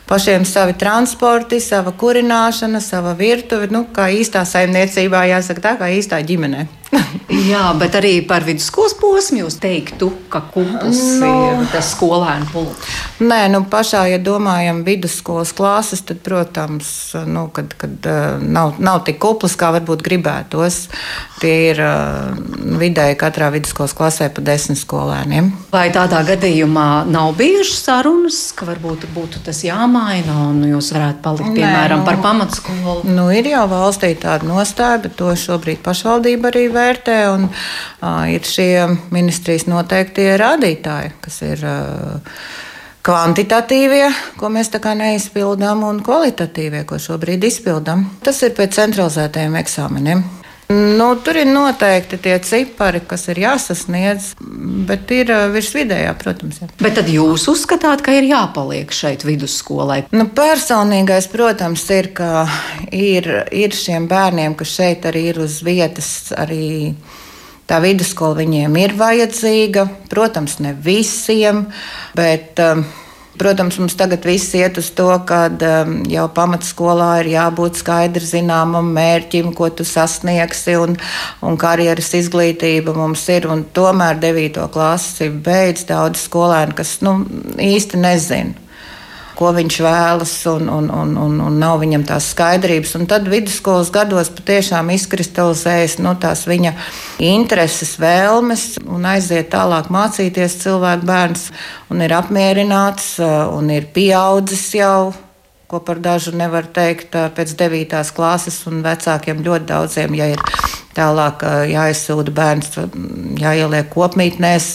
pašiem 0.09 0.45
savi 0.45 0.73
transporti, 0.73 1.59
sava 1.61 1.93
kurināšana, 1.93 2.81
sava 2.81 3.13
virtuve. 3.13 3.69
Nu, 3.73 3.85
kā 3.93 4.09
īstā 4.09 4.41
saimniecībā, 4.47 5.27
jāsaka 5.29 5.65
tā, 5.67 5.77
kā 5.81 5.93
īstā 5.99 6.23
ģimenē. 6.25 6.65
Jā, 7.49 7.69
bet 7.77 7.93
arī 7.99 8.13
par 8.27 8.43
vidusskolas 8.47 8.95
posmu 8.97 9.43
jūs 9.43 9.59
teiktu, 9.61 10.09
ka 10.31 10.41
kupls 10.53 10.99
no, 11.21 11.31
ir 11.61 11.67
tas 11.73 11.91
skolēnu 11.93 12.49
pulks. 12.49 12.95
Nē, 13.21 13.43
nu 13.53 13.61
pašā, 13.69 14.05
ja 14.09 14.19
domājam 14.21 14.81
vidusskolas 14.87 15.51
klases, 15.55 16.01
tad, 16.07 16.21
protams, 16.25 16.89
nu, 17.29 17.47
kad, 17.53 17.75
kad 17.79 18.09
nav, 18.41 18.79
nav 18.81 19.03
tik 19.07 19.19
kupls, 19.21 19.57
kā 19.59 19.71
varbūt 19.75 20.03
gribētos. 20.05 20.87
Tie 21.39 21.53
ir 21.69 21.81
vidēji 22.79 23.19
katrā 23.19 23.51
vidusskolas 23.53 23.93
klasē 23.95 24.31
pa 24.33 24.43
desmit 24.43 24.81
skolēniem. 24.81 25.51
Vai 25.71 25.87
tādā 25.95 26.23
gadījumā 26.27 27.05
nav 27.09 27.35
bijušas 27.39 27.85
sarunas, 27.85 28.41
ka 28.57 28.67
varbūt 28.69 29.07
būtu 29.15 29.45
tas 29.45 29.61
jāmaina 29.99 30.35
un 30.49 30.61
jūs 30.67 30.91
varētu 30.95 31.21
palikt, 31.23 31.51
piemēram, 31.55 31.99
Nē, 31.99 32.03
nu, 32.03 32.07
par 32.07 32.19
pamatskolu? 32.23 33.01
Nu, 33.09 33.27
ir 33.31 33.49
jau 33.51 33.65
valstī 33.69 34.13
tāda 34.19 34.47
nostāja, 34.47 35.01
bet 35.03 35.17
to 35.19 35.33
šobrīd 35.35 35.83
pašvaldība 35.83 36.51
arī 36.51 36.67
vērtē. 36.71 37.19
Un, 37.33 37.49
uh, 37.49 38.23
ir 38.31 38.45
šie 38.47 38.87
ministrijas 39.11 39.67
noteiktie 39.69 40.31
rādītāji, 40.39 41.13
kas 41.21 41.41
ir. 41.47 41.63
Uh, 41.65 42.39
kvantitatīvie, 43.09 44.09
ko 44.37 44.49
mēs 44.53 44.69
tā 44.69 44.81
kā 44.83 44.91
neizpildām, 44.93 45.85
un 45.87 46.01
kvalitatīvie, 46.05 46.83
ko 46.85 46.99
šobrīd 47.01 47.47
izpildām. 47.47 48.03
Tas 48.21 48.43
ir 48.45 48.51
pēc 48.57 48.75
centralizētajiem 48.75 49.55
eksāmeniem. 49.61 50.21
Nu, 50.69 51.07
tur 51.25 51.39
ir 51.41 51.47
noteikti 51.49 52.19
tie 52.21 52.35
cipari, 52.45 52.99
kas 53.09 53.23
ir 53.31 53.39
jāsasniedz, 53.41 54.35
bet 54.85 55.09
ir 55.15 55.31
virs 55.49 55.71
vidējā, 55.73 56.11
protams. 56.21 56.59
Jā. 56.61 56.69
Bet 56.77 56.93
tad 56.99 57.09
jūs 57.09 57.47
uzskatāt, 57.49 58.03
ka 58.05 58.13
ir 58.13 58.27
jāpaliek 58.29 58.93
šeit 58.93 59.25
vidusskolai? 59.25 60.03
Nu, 60.13 60.27
personīgais, 60.37 61.25
protams, 61.31 61.87
ir, 61.95 62.11
ka 62.13 62.45
ir, 62.93 63.31
ir 63.49 63.73
šiem 63.73 64.05
bērniem, 64.11 64.53
kas 64.59 64.75
šeit 64.77 65.09
arī 65.09 65.31
ir 65.31 65.41
uz 65.41 65.57
vietas, 65.65 66.11
arī 66.37 66.69
Tā 67.69 67.77
vidusskola 67.83 68.39
viņiem 68.39 68.77
ir 68.81 68.95
vajadzīga. 68.97 69.83
Protams, 70.09 70.55
ne 70.63 70.71
visiem, 70.73 71.67
bet. 72.17 72.57
Um, 72.57 72.81
Protams, 73.39 73.79
mums 73.79 73.95
tagad 73.95 74.25
viss 74.27 74.53
iet 74.57 74.77
uz 74.81 74.89
to, 74.95 75.07
ka 75.27 75.45
um, 75.49 75.93
jau 76.11 76.25
pamatskolā 76.35 77.09
ir 77.23 77.31
jābūt 77.37 77.79
skaidri 77.79 78.27
zināmam 78.27 78.91
mērķim, 78.95 79.53
ko 79.55 79.69
tu 79.71 79.87
sasniegsi, 79.87 80.75
un, 80.79 80.97
un 81.45 81.59
karjeras 81.59 82.11
izglītība 82.19 82.95
mums 82.97 83.23
ir. 83.31 83.47
Tomēr 83.73 84.19
9. 84.19 84.65
klasi 84.73 85.29
beidz 85.31 85.87
daudz 85.89 86.25
skolēnu, 86.27 86.75
kas 86.77 86.97
nu, 87.05 87.21
īsti 87.63 88.01
nezina 88.03 88.68
ko 89.39 89.53
viņš 89.55 89.77
vēlas, 89.85 90.33
un, 90.51 90.67
un, 90.67 90.89
un, 90.91 91.13
un, 91.19 91.37
un 91.45 91.59
nav 91.61 91.79
viņam 91.79 92.03
tās 92.09 92.27
skaidrības. 92.33 92.97
Un 92.99 93.07
tad 93.09 93.29
vidusskolas 93.31 93.91
gados 93.95 94.31
patiešām 94.35 94.91
izkristalizējas 94.95 95.99
no 96.01 96.11
nu, 96.11 96.19
tās 96.19 96.43
viņa 96.49 96.73
intereses, 97.23 97.95
vēlmes 98.01 98.65
un 98.83 99.07
aiziet 99.07 99.51
tālāk 99.53 99.87
mācīties 99.93 100.59
cilvēku 100.65 101.07
bērns 101.07 101.47
un 101.93 102.03
ir 102.03 102.17
apmierināts 102.17 103.15
un 103.23 103.71
ir 103.71 103.87
pieaudzis 103.95 104.67
jau 104.75 105.13
ko 105.69 105.77
par 105.85 105.99
dažu 106.01 106.31
nevar 106.33 106.65
teikt 106.73 107.13
pēc 107.13 107.51
9. 107.53 107.99
klases, 108.17 108.63
un 108.65 108.81
vecākiem 108.81 109.43
ļoti 109.45 109.67
daudziem, 109.69 110.15
ja 110.17 110.31
ir 110.33 110.41
Tālāk 110.97 111.43
jāizsūta 111.69 112.33
bērns, 112.33 112.71
jāieliek 113.39 113.91
kopmītnēs, 113.93 114.69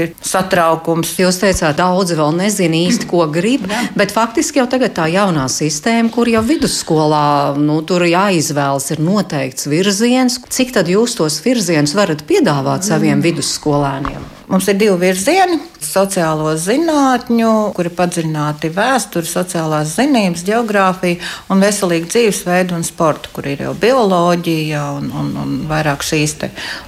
ir 0.00 0.14
satraukums. 0.24 1.12
Jūs 1.20 1.40
teicāt, 1.42 1.76
daudzi 1.78 2.16
vēl 2.18 2.32
nezina 2.38 2.80
īsti, 2.88 3.08
ko 3.10 3.26
grib, 3.32 3.66
Jā. 3.68 3.82
bet 3.98 4.14
faktiski 4.16 4.62
jau 4.62 4.66
tagad 4.70 4.96
tā 4.96 5.10
jaunā 5.12 5.44
sistēma, 5.52 6.10
kur 6.14 6.30
jau 6.30 6.42
vidusskolā 6.46 7.58
nu, 7.60 7.82
tur 7.86 8.06
jāizvēlas, 8.08 8.88
ir 8.96 9.04
noteikts 9.04 9.68
virziens. 9.68 10.40
Cik 10.48 10.74
tad 10.78 10.88
jūs 10.90 11.18
tos 11.20 11.38
virzienus 11.44 11.96
varat 11.98 12.24
piedāvāt 12.28 12.88
saviem 12.88 13.18
mm. 13.18 13.28
vidusskolēniem? 13.28 14.37
Mums 14.48 14.68
ir 14.68 14.78
divi 14.80 14.96
virzieni- 14.96 15.58
sociālo 15.94 16.54
zinātņu, 16.56 17.72
kuri 17.76 17.90
padziļināti 17.92 18.70
vēsturi, 18.72 19.28
sociālās 19.28 19.96
zinības, 19.98 20.44
geogrāfija 20.44 21.18
un 21.50 21.60
veselīgu 21.60 22.08
dzīvesveidu 22.08 22.74
un 22.74 22.82
sportu, 22.82 23.28
kur 23.32 23.46
ir 23.46 23.58
jau 23.66 23.74
bioloģija 23.74 24.84
un, 24.96 25.10
un, 25.12 25.34
un 25.36 25.58
vairāk 25.68 26.00
šīs 26.00 26.38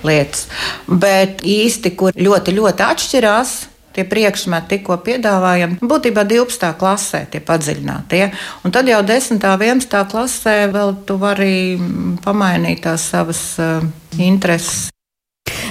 lietas. 0.05 0.47
Bet 0.89 1.43
īsti, 1.43 1.97
kur 1.97 2.13
ļoti, 2.17 2.57
ļoti 2.57 2.89
atšķirās 2.93 3.59
Tie 3.91 4.05
priekšmeti 4.07 4.77
tikko 4.77 5.01
piedāvājam, 5.03 5.73
būtībā 5.83 6.23
12. 6.23 6.69
klasē 6.79 7.25
tie 7.33 7.41
padziļinātie. 7.43 8.29
Un 8.63 8.71
tad 8.71 8.87
jau 8.87 9.01
10. 9.03 9.35
un 9.35 9.65
11. 9.67 10.05
klasē 10.13 10.55
vēl 10.71 10.95
tu 11.09 11.19
vari 11.19 11.75
pamainīt 12.23 12.85
tās 12.87 13.09
savas 13.11 13.43
uh, 13.59 13.83
intereses. 14.15 14.93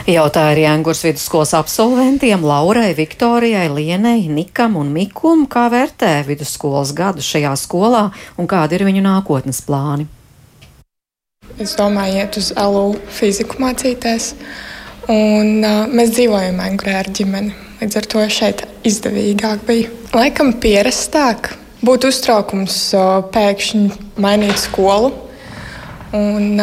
Jautāja 0.07 0.53
arī 0.53 0.63
Angurs 0.69 1.01
vidusskolas 1.03 1.51
absolventiem 1.57 2.43
Laurai, 2.45 2.93
Viktorijai, 2.95 3.67
Lienei, 3.73 4.27
Nikam 4.31 4.77
un 4.79 4.93
Mikum, 4.95 5.43
kā 5.51 5.67
vērtē 5.71 6.21
vidusskolas 6.27 6.93
gadu 6.95 7.23
šajā 7.25 7.51
skolā 7.59 8.05
un 8.39 8.47
kādi 8.47 8.79
ir 8.79 8.85
viņu 8.88 9.03
nākotnes 9.03 9.59
plāni. 9.67 10.07
Es 11.59 11.75
domāju, 11.75 12.21
iet 12.21 12.38
uz 12.39 12.53
LU 12.55 12.93
fiziku 13.12 13.59
mācīties, 13.59 14.31
un 15.12 15.65
uh, 15.65 15.81
mēs 15.91 16.13
dzīvojam 16.15 16.62
Angurē 16.63 17.01
ar 17.01 17.09
ģimeni. 17.12 17.51
Līdz 17.79 17.99
ar 17.99 18.07
to 18.12 18.23
šeit 18.31 18.63
izdevīgāk 18.88 19.65
bija. 19.67 19.91
Laikam 20.15 20.53
pierastāk. 20.63 21.53
Būtu 21.79 22.09
uztraukums 22.12 22.75
pēkšņi 23.31 24.15
mainīt 24.19 24.59
skolu. 24.59 25.13
Un 26.15 26.59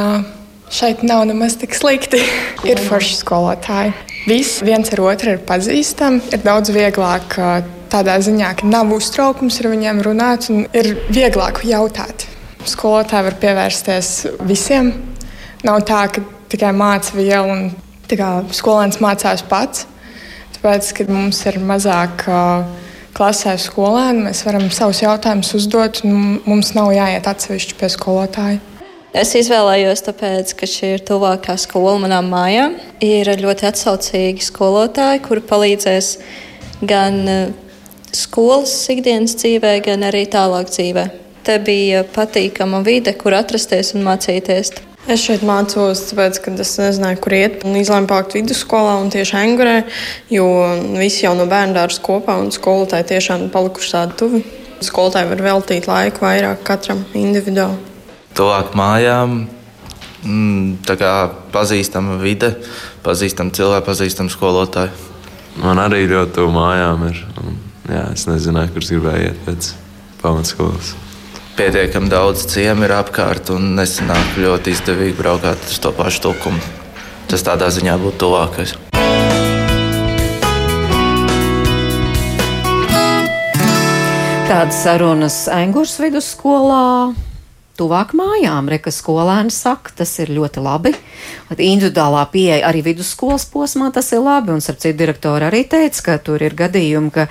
šeit 0.72 1.02
nav 1.06 1.24
nemaz 1.28 1.56
tik 1.60 1.74
slikti. 1.76 2.20
ir 2.70 2.80
forši 2.88 3.18
skolotāji. 3.20 3.94
Visi 4.26 4.66
viens 4.66 4.90
ar 4.94 5.02
otru 5.06 5.36
ir 5.36 5.42
pazīstami. 5.46 6.22
Ir 6.34 6.42
daudz 6.44 6.72
vieglāk 6.74 7.36
tādā 7.92 8.16
ziņā, 8.22 8.52
ka 8.58 8.68
nav 8.68 8.90
uztraukums 8.96 9.60
ar 9.62 9.70
viņiem 9.72 10.02
runāt 10.06 10.48
un 10.52 10.64
ir 10.74 10.94
vieglāk 11.06 11.62
jautāt. 11.66 12.26
Skolotāji 12.66 13.28
var 13.28 13.36
pievērsties 13.42 14.10
visiem. 14.46 14.90
Nav 15.66 15.84
tā, 15.86 16.02
ka 16.10 16.24
tikai 16.50 16.72
māca 16.74 17.14
vielu 17.14 17.52
un 17.52 18.50
skolēns 18.54 18.98
mācās 19.02 19.44
pats. 19.46 19.86
Tāpēc, 20.56 20.90
kad 20.98 21.10
mums 21.12 21.42
ir 21.46 21.60
mazāk 21.62 22.26
klasē 23.16 23.54
skolēni, 23.60 24.26
mēs 24.26 24.42
varam 24.46 24.66
savus 24.74 25.02
jautājumus 25.04 25.54
uzdot, 25.56 26.02
un 26.04 26.40
mums 26.44 26.74
nav 26.76 26.90
jāiet 26.94 27.28
atsevišķi 27.30 27.78
pie 27.78 27.92
skolotāja. 27.92 28.75
Es 29.16 29.30
izvēlējos, 29.32 30.02
tāpēc, 30.04 30.50
ka 30.58 30.66
šī 30.68 30.88
ir 30.98 31.02
tuvākā 31.08 31.54
skola 31.56 31.94
manām 32.02 32.26
mājām. 32.28 32.74
Ir 33.00 33.30
ļoti 33.40 33.64
atsaucīgi 33.64 34.44
skolotāji, 34.44 35.22
kuri 35.24 35.40
palīdzēs 35.48 36.10
gan 36.84 37.22
skolas 38.12 38.74
ikdienas 38.92 39.38
dzīvē, 39.40 39.72
gan 39.86 40.04
arī 40.10 40.26
tālāk 40.28 40.68
dzīvē. 40.68 41.06
Te 41.48 41.56
bija 41.64 42.04
patīkama 42.12 42.82
vide, 42.84 43.16
kur 43.16 43.38
atrasties 43.38 43.94
un 43.96 44.04
mācīties. 44.04 44.74
Es 45.08 45.24
šeit 45.24 45.48
mācos, 45.48 46.04
tāpēc, 46.10 46.42
ka 46.44 46.52
es 46.60 46.76
nezināju, 46.82 47.22
kur 47.24 47.38
iet. 47.40 47.64
Izlēmu 47.64 48.12
palikt 48.12 48.36
vidusskolā 48.36 48.98
un 49.00 49.08
tieši 49.16 49.36
Angurē, 49.40 49.76
jo 50.28 50.44
visi 51.00 51.24
jau 51.24 51.32
no 51.40 51.48
bērnu 51.48 51.78
dārza 51.78 52.04
kopā 52.04 52.36
un 52.44 52.52
skolotāji 52.52 53.14
tiešām 53.14 53.48
palikuši 53.54 53.96
tādi 53.96 54.20
tuvi. 54.20 54.46
Skolotāji 54.84 55.32
var 55.32 55.46
veltīt 55.52 55.88
laiku 55.88 56.28
vairāk 56.28 56.66
katram 56.68 57.06
individuāli. 57.16 57.95
Tuvāk 58.36 58.74
mājām, 58.76 59.38
mm, 60.22 60.82
tā 60.88 60.98
kā 61.00 61.12
pazīstama 61.54 62.18
vide, 62.20 62.52
pazīstama 63.06 63.54
cilvēka, 63.56 63.86
pazīstama 63.88 64.32
skolotāja. 64.32 64.92
Man 65.62 65.80
arī 65.80 66.04
ļoti 66.10 66.36
tuvu 66.36 66.52
mājām 66.58 67.08
ir. 67.08 67.24
Un, 67.40 67.58
jā, 67.88 68.04
es 68.12 68.28
nezināju, 68.28 68.74
kurš 68.76 68.92
gribēju 68.92 69.32
iet 69.32 69.42
pēc 69.48 69.72
pamatskolas 70.20 70.94
pietiekami 71.56 72.10
daudz 72.12 72.42
ciemu 72.52 72.84
ir 72.84 72.92
apkārt 72.92 73.48
un 73.54 73.70
nesanāk 73.78 74.34
ļoti 74.36 74.74
izdevīgi 74.76 75.16
braukāt 75.16 75.62
uz 75.70 75.78
to 75.80 75.88
pašu 75.96 76.26
tukumu. 76.26 76.60
Tas 77.30 77.40
tādā 77.46 77.70
ziņā 77.72 77.94
būtu 78.02 78.20
tuvākais. 78.20 78.74
Tādas 84.46 84.82
sarunas 84.84 85.38
Engūras 85.56 85.96
vidusskolā 86.04 86.84
tuvāk 87.78 88.14
mājām. 88.16 88.70
Reka 88.72 88.92
skolēni 88.94 89.54
saka, 89.54 89.94
tas 90.02 90.16
ir 90.22 90.32
ļoti 90.36 90.64
labi. 90.64 90.94
Individuālā 91.56 92.24
pieeja 92.32 92.66
arī 92.68 92.82
vidusskolas 92.86 93.46
posmā 93.50 93.90
tas 93.94 94.10
ir 94.12 94.22
labi. 94.24 94.52
Un, 94.54 94.62
starp 94.64 94.80
citu, 94.82 94.96
direktori 94.98 95.46
arī 95.48 95.62
teica, 95.68 96.02
ka 96.02 96.16
tur 96.22 96.42
ir 96.42 96.56
gadījumi, 96.58 97.12
ka 97.14 97.26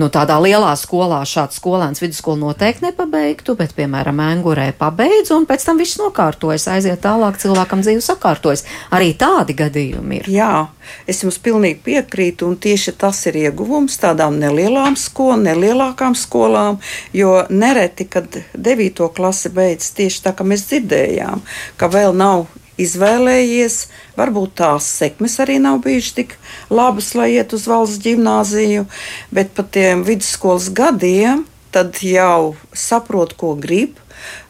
nu, 0.00 0.10
tādā 0.12 0.36
lielā 0.42 0.72
skolā 0.78 1.22
šāds 1.28 1.58
skolēns 1.60 2.02
vidusskolu 2.02 2.40
noteikti 2.42 2.88
nepabeigtu, 2.88 3.56
bet, 3.58 3.74
piemēram, 3.76 4.22
Engurē 4.24 4.70
pabeidz 4.78 5.32
un 5.34 5.46
pēc 5.48 5.66
tam 5.66 5.80
viss 5.80 5.98
nokārtojas, 6.00 6.66
aiziet 6.72 7.02
tālāk, 7.04 7.38
cilvēkam 7.42 7.84
dzīve 7.84 8.02
sakārtojas. 8.04 8.64
Arī 8.94 9.12
tādi 9.18 9.56
gadījumi 9.58 10.20
ir. 10.20 10.30
Jā, 10.34 10.66
es 11.10 11.22
jums 11.24 11.38
pilnīgi 11.42 11.80
piekrītu, 11.84 12.48
un 12.50 12.58
tieši 12.60 12.96
tas 13.00 13.20
ir 13.30 13.38
ieguvums 13.44 13.98
tādām 14.02 14.38
nelielām 14.40 14.98
skolām, 15.00 15.44
nelielākām 15.48 16.16
skolām, 16.18 16.80
jo 17.16 17.36
nereti, 17.50 18.08
kad 18.10 18.40
9. 18.54 19.08
klase 19.14 19.52
beidz 19.54 19.92
tieši 19.96 20.26
tā, 20.26 20.34
kā 20.36 20.46
mēs 20.46 20.68
dzirdējām, 20.70 21.44
ka 21.80 21.90
vēl 21.92 22.14
nav 22.16 22.46
izvēlējies. 22.80 23.78
Varbūt 24.18 24.54
tās 24.60 24.88
sekmes 25.00 25.38
arī 25.42 25.58
nav 25.62 25.80
bijušas 25.84 26.18
tik 26.18 26.36
labas, 26.70 27.12
lai 27.18 27.34
iet 27.36 27.54
uz 27.56 27.66
valsts 27.70 28.02
gimnāziju, 28.04 28.86
bet 29.34 29.54
pat 29.56 29.72
tiem 29.76 30.06
vidusskolas 30.06 30.70
gadiem 30.74 31.44
tad 31.74 31.98
jau 32.06 32.54
saprot, 32.70 33.34
ko 33.34 33.56
grib. 33.58 33.98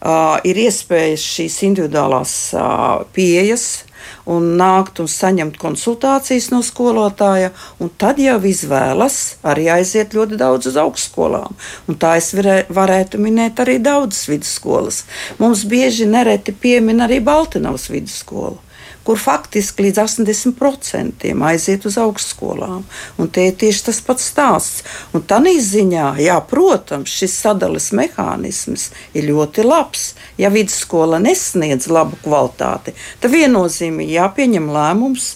Uh, 0.05 0.37
ir 0.45 0.59
iespējas 0.61 1.25
šīs 1.25 1.57
individuālās 1.67 2.35
uh, 2.55 3.03
pieejas 3.17 3.87
un 4.31 4.55
nākt 4.59 5.01
un 5.03 5.09
saņemt 5.11 5.59
konsultācijas 5.61 6.51
no 6.53 6.63
skolotāja, 6.65 7.53
un 7.83 7.93
tad 8.01 8.21
jau 8.23 8.39
izvēlas 8.49 9.19
arī 9.45 9.69
aiziet 9.77 10.17
ļoti 10.17 10.41
daudz 10.41 10.71
uz 10.73 10.79
augstskolām. 10.81 11.57
Un 11.89 12.01
tā 12.01 12.17
es 12.21 12.33
varētu 12.35 13.21
minēt 13.21 13.61
arī 13.65 13.79
daudzas 13.83 14.29
vidusskolas. 14.31 15.05
Mums 15.39 15.67
bieži 15.69 16.09
nereti 16.09 16.57
piemin 16.57 17.05
arī 17.05 17.21
Baltinovas 17.25 17.91
vidusskolu 17.93 18.64
kur 19.05 19.19
faktiski 19.21 19.87
līdz 19.89 20.01
80% 20.05 21.33
aiziet 21.49 21.85
uz 21.89 21.99
augstskolām. 22.01 22.85
Un 23.21 23.29
tie 23.29 23.51
ir 23.51 23.59
tieši 23.61 23.85
tas 23.91 24.01
pats 24.05 24.31
stāsts. 24.33 24.85
Un 25.13 25.25
tādā 25.29 25.53
ziņā, 25.61 26.15
jā, 26.25 26.39
protams, 26.49 27.13
šis 27.13 27.37
sadales 27.45 27.91
mehānisms 27.97 28.89
ir 29.15 29.29
ļoti 29.29 29.67
labs. 29.67 30.15
Ja 30.41 30.51
vidusskola 30.55 31.21
nesniedz 31.23 31.91
labu 31.93 32.19
kvalitāti, 32.25 32.95
tad 33.21 33.35
viennozīmīgi 33.35 34.17
jāpieņem 34.17 34.73
lēmums, 34.73 35.29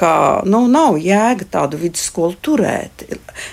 ka 0.00 0.40
nu, 0.48 0.64
nav 0.72 0.96
jēga 1.00 1.44
tādu 1.58 1.80
vidusskolu 1.82 2.38
turēt. 2.40 3.04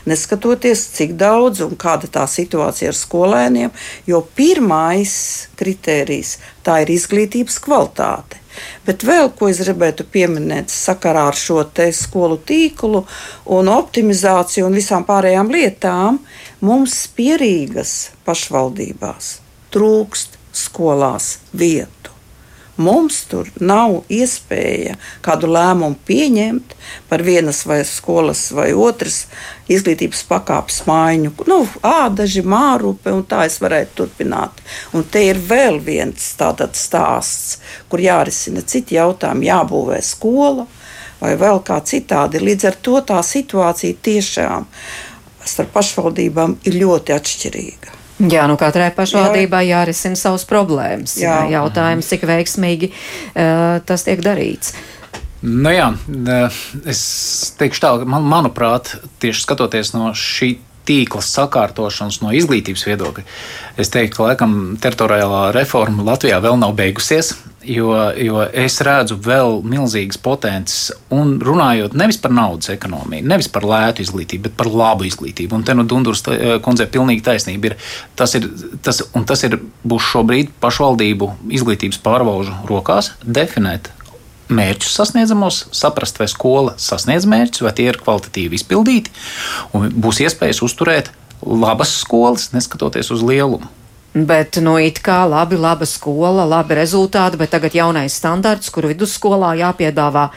Neskatoties, 0.08 0.86
cik 0.95 1.17
daudz 1.19 1.62
un 1.65 1.75
kāda 1.80 2.08
tā 2.08 2.23
situācija 2.32 2.93
ar 2.93 2.97
skolēniem, 2.97 3.75
jo 4.08 4.23
pirmais 4.38 5.13
kritērijs 5.60 6.38
tā 6.63 6.82
ir 6.86 6.95
izglītības 6.95 7.60
kvalitāte. 7.67 8.46
Bet 8.86 9.04
vēl 9.08 9.32
ko 9.38 9.50
es 9.52 9.62
gribētu 9.63 10.06
pieminēt 10.12 10.72
sakarā 10.74 11.28
ar 11.32 11.38
šo 11.38 11.63
skolu 11.93 12.39
tīklu 12.46 13.04
un 13.58 13.74
optimizāciju 13.74 14.67
un 14.67 14.78
visām 14.78 15.06
pārējām 15.08 15.52
lietām, 15.52 16.22
mums 16.62 17.08
pierīgas 17.17 18.12
pašvaldībās 18.26 19.38
trūkst 19.74 20.38
skolās 20.54 21.38
vietu. 21.54 21.96
Mums 22.78 23.24
tur 23.26 23.50
nav 23.58 24.04
iespēja 24.13 24.94
kādu 25.26 25.50
lēmumu 25.50 25.98
pieņemt 26.06 26.76
par 27.10 27.24
vienas 27.26 27.63
vai 27.66 27.80
skolas 27.90 28.44
vai 28.54 28.68
otras 28.78 29.24
izglītības 29.66 30.22
pakāpes 30.30 30.84
maiņu. 30.86 31.34
Nu, 31.50 31.60
ādaži, 31.82 32.46
mārupe 32.46 33.13
un 33.13 33.26
tā 33.26 33.48
es 33.50 33.58
varētu 33.63 34.04
turpināt. 34.04 34.62
Un 34.94 35.08
te 35.10 35.26
ir 35.26 35.42
vēl 35.42 35.82
viens 35.82 36.30
tāds 36.38 36.86
stāsts, 36.86 37.58
kur 37.90 38.04
jārisina 38.04 38.62
citi 38.62 39.00
jautājumi, 39.00 39.50
jābūvē 39.50 40.02
skola 40.06 40.68
vai 41.18 41.34
vēl 41.40 41.63
kā 41.66 41.82
citādi. 41.82 42.44
Līdz 42.46 42.70
ar 42.70 42.82
to 42.86 43.02
tā 43.10 43.22
situācija 43.26 43.98
tiešām 44.06 44.70
starp 45.48 45.74
pašvaldībām 45.74 46.60
ir 46.68 46.84
ļoti 46.84 47.16
atšķirīga. 47.16 47.98
Jā, 48.17 48.47
nu 48.49 48.58
katrai 48.58 48.89
pašvaldībai 48.97 49.63
jā. 49.67 49.82
jārisina 49.82 50.17
savas 50.17 50.45
problēmas. 50.49 51.17
Jā. 51.21 51.43
Jautājums, 51.53 52.08
cik 52.10 52.25
veiksmīgi 52.25 52.91
uh, 52.91 53.77
tas 53.86 54.08
tiek 54.08 54.23
darīts. 54.25 54.73
Nu 55.45 55.69
jā, 55.69 55.91
es 56.89 57.01
teikšu 57.60 57.84
tā, 57.84 57.91
man, 58.10 58.25
manuprāt, 58.25 58.95
tieši 59.21 59.43
skatoties 59.45 59.93
no 59.93 60.10
šī 60.17 60.56
tīkla 60.88 61.21
sakārtošanas 61.21 62.21
no 62.23 62.32
izglītības 62.34 62.88
viedokļa, 62.88 63.25
es 63.77 63.91
teiktu, 63.93 64.17
ka 64.17 64.32
laikam 64.32 64.56
teritoriālā 64.82 65.51
reforma 65.56 66.06
Latvijā 66.08 66.39
vēl 66.41 66.58
nav 66.62 66.73
beigusies. 66.80 67.36
Jo, 67.67 67.89
jo 68.15 68.43
es 68.56 68.77
redzu 68.86 69.17
vēl 69.19 69.58
milzīgas 69.67 70.19
potenciāls, 70.23 70.93
un 71.12 71.34
runājot 71.43 71.97
nevis 71.99 72.19
par 72.23 72.32
naudas 72.32 72.71
ekonomiju, 72.71 73.25
nevis 73.27 73.49
par 73.51 73.65
lētu 73.67 74.06
izglītību, 74.06 74.45
bet 74.45 74.56
par 74.60 74.69
labu 74.71 75.03
izglītību. 75.08 75.58
Un 75.58 75.65
te 75.67 75.75
nu 75.75 75.84
Dunduras 75.84 76.23
eh, 76.32 76.56
kundze 76.63 76.88
pilnīgi 76.91 77.25
taisnība 77.25 77.71
ir. 77.71 77.77
Tas 78.15 78.38
ir, 78.39 78.47
tas, 78.86 79.01
tas 79.03 79.43
ir 79.43 79.60
būs 79.84 80.08
šobrīd 80.13 80.56
pašvaldību 80.63 81.34
izglītības 81.60 81.99
pārvalžu 82.06 82.56
rokās 82.71 83.12
definēt 83.23 83.91
mērķus 84.47 84.95
sasniedzamos, 85.01 85.65
saprast, 85.75 86.19
vai 86.21 86.30
skola 86.32 86.75
sasniedz 86.80 87.27
mērķus, 87.27 87.65
vai 87.67 87.73
tie 87.75 87.89
ir 87.91 87.99
kvalitatīvi 87.99 88.56
izpildīti, 88.62 89.12
un 89.75 89.89
būs 89.91 90.21
iespējas 90.23 90.63
uzturēt 90.63 91.12
labas 91.43 91.91
skolas, 92.01 92.51
neskatoties 92.56 93.12
uz 93.13 93.25
lielumu. 93.25 93.67
Bet, 94.25 94.56
nu, 94.63 94.77
it 94.82 95.01
kā 95.03 95.19
labi, 95.30 95.58
laba 95.60 95.86
skola, 95.86 96.45
labi 96.47 96.77
rezultāti, 96.80 97.38
bet 97.38 97.51
tagad 97.53 97.75
jaunais 97.75 98.15
standarts, 98.17 98.71
kur 98.73 98.88
vidusskolā 98.89 99.51
jāpiedāvā 99.60 100.30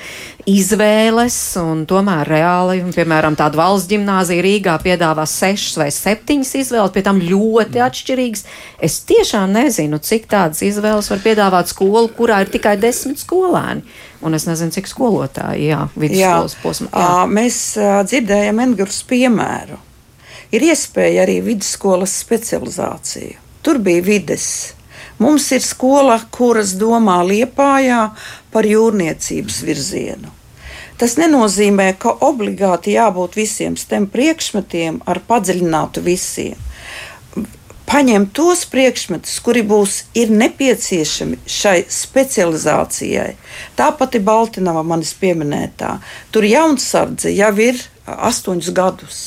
izvēles, 0.50 1.36
un 1.60 1.84
tomēr 1.88 2.28
reāli, 2.28 2.82
piemēram, 2.96 3.36
tāda 3.38 3.60
valsts 3.60 3.88
gimnāzija 3.92 4.42
Rīgā 4.44 4.74
piedāvā 4.82 5.24
sešas 5.28 5.78
vai 5.80 5.88
septiņas 5.94 6.52
izvēles, 6.60 6.92
pie 6.92 7.04
tam 7.06 7.22
ļoti 7.24 7.82
atšķirīgas. 7.86 8.44
Es 8.82 9.00
tiešām 9.08 9.54
nezinu, 9.54 10.00
cik 10.02 10.26
tādas 10.32 10.64
izvēles 10.66 11.10
var 11.12 11.22
piedāvāt 11.24 11.70
skolu, 11.72 12.10
kurā 12.16 12.42
ir 12.44 12.52
tikai 12.52 12.74
desmit 12.80 13.22
skolēni. 13.22 13.86
Un 14.26 14.36
es 14.36 14.48
nezinu, 14.48 14.74
cik 14.74 14.90
skolotāji, 14.90 15.70
jā, 15.70 15.84
vidusskolas 15.94 16.56
posmā. 16.60 16.90
Jā. 16.90 17.28
Mēs 17.30 17.60
dzirdējam 18.10 18.60
Engurus 18.66 19.00
piemēru. 19.08 19.78
Ir 20.50 20.66
iespēja 20.66 21.22
arī 21.22 21.38
vidusskolas 21.46 22.18
specializācija 22.24 23.46
Tur 23.62 23.78
bija 23.78 24.02
vides. 24.02 24.74
Mums 25.20 25.50
ir 25.52 25.60
skola, 25.60 26.16
kuras 26.32 26.72
domā 26.80 27.18
Liepājā 27.28 28.06
par 28.52 28.68
jūrniecības 28.68 29.58
virzienu. 29.68 30.32
Tas 31.00 31.16
nenozīmē, 31.16 31.94
ka 32.00 32.12
obligāti 32.24 32.92
jābūt 32.96 33.36
visiem 33.36 33.76
STEM 33.76 34.06
priekšmetiem 34.12 35.02
ar 35.08 35.20
padziļinātu 35.28 36.02
visiem. 36.04 36.56
Paņem 37.90 38.26
tos 38.36 38.66
priekšmetus, 38.70 39.38
kuri 39.42 39.64
būs 39.66 39.96
nepieciešami 40.14 41.40
šai 41.48 41.78
specializācijai. 41.90 43.32
Tāpat 43.80 44.14
ir 44.14 44.26
Baltinava 44.28 44.84
manis 44.86 45.10
pieminētā. 45.18 45.96
Tur 46.30 46.46
jaunsardze 46.46 47.32
jau 47.34 47.50
ir 47.64 47.80
astoņus 48.06 48.70
gadus. 48.76 49.22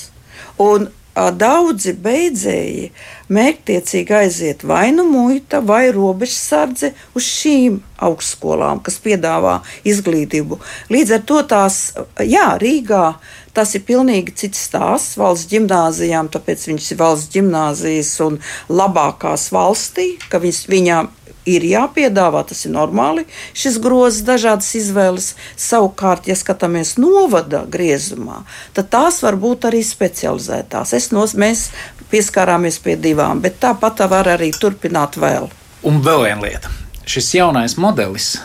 Un 0.62 0.88
daudzi 1.14 1.94
beidzēji 2.06 2.88
mērķtiecīgi 3.32 4.16
aiziet 4.18 4.66
vai 4.68 4.92
nu 4.96 5.06
muita 5.10 5.62
vai 5.64 5.88
robežsardze 5.96 6.94
uz 7.16 7.28
šīm 7.28 7.80
augstskolām, 8.04 8.82
kas 8.84 9.00
piedāvā 9.04 9.60
izglītību. 9.88 10.60
Līdz 10.92 11.16
ar 11.18 11.24
to 11.30 11.40
tās, 11.54 11.80
jā, 12.20 12.50
Rīgā 12.60 13.06
tas 13.54 13.76
ir 13.78 13.86
pilnīgi 13.88 14.34
cits 14.44 14.66
stāsts 14.68 15.18
valsts 15.20 15.50
gimnāzijām, 15.52 16.30
tāpēc 16.34 16.68
viņas 16.72 16.92
ir 16.92 17.00
valsts 17.00 17.34
gimnāzijas 17.36 18.14
un 18.26 18.40
labākās 18.70 19.50
valstī, 19.54 20.14
ka 20.30 20.42
viņas, 20.44 20.64
viņām 20.74 21.12
ir 21.46 21.66
jāpiedāvā, 21.68 22.44
tas 22.48 22.66
ir 22.66 22.74
normāli. 22.76 23.26
Šis 23.58 23.80
grozs, 23.84 24.24
dažādas 24.28 24.70
izvēles, 24.80 25.34
savukārt, 25.60 26.28
ja 26.30 26.38
skatāmies 26.40 26.96
novada 27.02 27.64
griezumā, 27.70 28.44
tad 28.74 28.92
tās 28.94 29.22
var 29.26 29.38
būt 29.40 29.68
arī 29.70 29.84
specializētās. 29.86 30.96
Es 30.96 31.12
nos, 31.16 31.36
mēs 31.36 31.70
pieskārāmies 32.14 32.80
pie 32.84 32.96
divām, 33.00 33.42
bet 33.44 33.60
tāpat 33.64 34.06
var 34.10 34.30
arī 34.36 34.52
turpināt 34.56 35.18
vēl. 35.20 35.50
Un 35.84 36.02
vēl 36.04 36.28
viena 36.30 36.44
lieta. 36.46 36.72
Šis 37.10 37.34
jaunais 37.36 37.76
modelis 37.76 38.38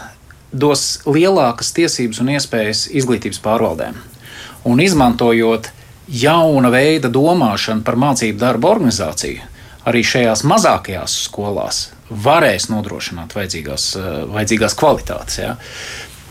dos 0.51 1.05
lielākas 1.07 1.71
tiesības 1.77 2.23
un 2.23 2.33
iespējas 2.35 2.87
izglītības 2.99 3.39
pārvaldēm. 3.45 3.99
Un 4.67 4.81
izmantojot 4.83 5.69
jauna 6.09 6.73
veida 6.73 7.11
domāšanu 7.13 7.85
par 7.87 8.01
mācību 8.01 8.41
darbu 8.41 8.73
organizāciju, 8.73 9.45
arī 9.87 10.03
šajās 10.05 10.43
mazākajās 10.49 11.15
skolās 11.29 11.85
varēs 12.11 12.69
nodrošināt 12.73 13.35
vajadzīgās, 13.37 13.89
eh, 13.97 14.21
vajadzīgās 14.35 14.77
kvalitātes. 14.79 15.39
Ja. 15.43 15.57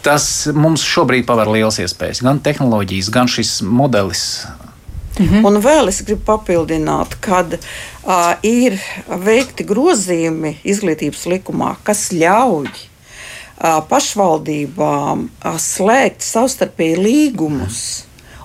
Tas 0.05 0.47
mums 0.53 0.85
šobrīd 0.85 1.25
paver 1.25 1.49
liels 1.51 1.79
iespējas. 1.83 2.23
Gan 2.23 2.39
tehnoloģijas, 2.39 3.11
gan 3.11 3.27
šis 3.27 3.61
modelis 3.61 4.45
Mhm. 5.17 5.45
Un 5.45 5.57
vēl 5.63 5.89
es 5.89 6.03
gribu 6.05 6.21
papildināt, 6.27 7.15
ka 7.25 7.41
uh, 7.41 8.35
ir 8.45 8.77
veikti 9.25 9.65
grozījumi 9.65 10.59
izglītības 10.67 11.25
likumā, 11.31 11.73
kas 11.87 12.11
ļauj 12.13 12.67
uh, 12.69 13.79
pašvaldībām 13.89 15.23
uh, 15.25 15.57
slēgt 15.61 16.21
savstarpēji 16.25 16.99
līgumus 17.01 17.79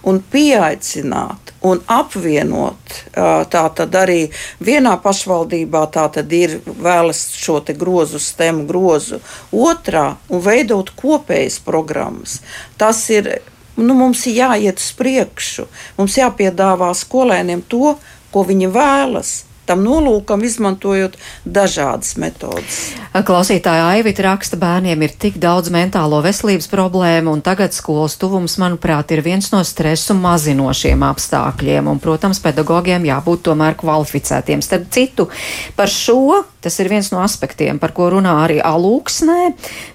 un 0.09 0.23
pieaicināt 0.33 1.42
un 1.63 1.81
apvienot. 1.87 2.97
Tā 3.13 3.63
tad 3.77 3.95
arī 3.99 4.27
vienā 4.63 4.97
pašvaldībā 5.03 5.85
ir 6.33 6.59
vēlas 6.67 7.23
šo 7.37 7.61
grozu, 7.77 8.19
stemu 8.19 8.67
grozu, 8.67 9.21
otrā 9.53 10.17
un 10.29 10.41
veidot 10.41 10.91
kopējas 10.97 11.61
programmas. 11.61 12.41
Tas 12.77 13.09
ir. 13.11 13.41
Nu, 13.73 13.95
mums 13.97 14.27
ir 14.29 14.35
jāiet 14.37 14.77
uz 14.77 14.91
priekšu, 14.93 15.65
mums 15.97 16.19
jāpiedāvā 16.19 16.91
skolēniem 16.93 17.63
to, 17.65 17.95
ko 18.29 18.43
viņi 18.45 18.69
vēlas 18.69 19.31
tam 19.73 19.85
nolūkam, 19.87 20.45
izmantojot 20.45 21.17
dažādas 21.49 22.17
metodes. 22.21 22.93
Klausītāja 23.13 23.89
Aivita 23.95 24.27
raksta, 24.27 24.59
bērniem 24.61 25.07
ir 25.07 25.17
tik 25.17 25.39
daudz 25.41 25.73
mentālo 25.73 26.21
veselības 26.25 26.69
problēmu, 26.73 27.33
un 27.33 27.45
tagad 27.45 27.73
skolas 27.77 28.19
tuvums, 28.21 28.59
manuprāt, 28.61 29.15
ir 29.17 29.25
viens 29.25 29.49
no 29.55 29.63
stresu 29.65 30.17
mazinošiem 30.19 31.05
apstākļiem, 31.09 31.89
un, 31.89 32.01
protams, 32.03 32.43
pedagogiem 32.45 33.09
jābūt 33.09 33.47
tomēr 33.49 33.79
kvalificētiem. 33.81 34.65
Starp 34.65 34.91
citu, 34.93 35.31
par 35.79 35.93
šo 35.93 36.43
tas 36.63 36.79
ir 36.81 36.91
viens 36.93 37.11
no 37.13 37.21
aspektiem, 37.23 37.81
par 37.83 37.95
ko 37.97 38.09
runā 38.15 38.35
arī 38.45 38.61
Alūksnē. 38.63 39.53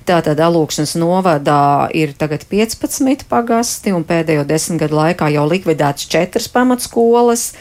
Tātad 0.08 0.40
Alūksnes 0.44 0.96
novadā 1.00 1.88
ir 1.96 2.14
tagad 2.20 2.44
15 2.50 3.26
pagasti, 3.32 3.94
un 3.96 4.06
pēdējo 4.08 4.44
desmit 4.48 4.84
gadu 4.84 5.00
laikā 5.00 5.30
jau 5.34 5.46
likvidēts 5.50 6.10
četras 6.12 6.50
pamatskolas, 6.52 7.52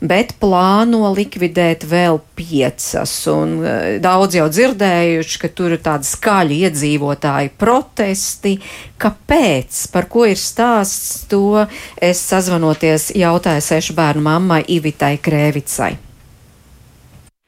bet 0.00 0.36
plāno 0.42 1.10
likvidēt 1.16 1.86
vēl 1.88 2.20
piecas. 2.38 3.14
Un, 3.32 3.56
uh, 3.64 3.88
daudz 4.02 4.36
jau 4.40 4.48
dzirdējuši, 4.52 5.40
ka 5.40 5.52
tur 5.54 5.76
ir 5.76 5.82
tādi 5.84 6.08
skaļi 6.08 6.60
iedzīvotāji 6.68 7.54
protesti. 7.60 8.56
Kāpēc? 9.00 9.86
Par 9.94 10.10
ko 10.12 10.26
ir 10.28 10.40
stāsts? 10.40 11.24
To 11.32 11.64
es 11.96 12.20
sazvanoties 12.20 13.10
jautāju 13.16 13.64
sešu 13.64 13.96
bērnu 13.96 14.24
mammai 14.28 14.62
Ivitai 14.68 15.16
Krēvicai. 15.22 16.09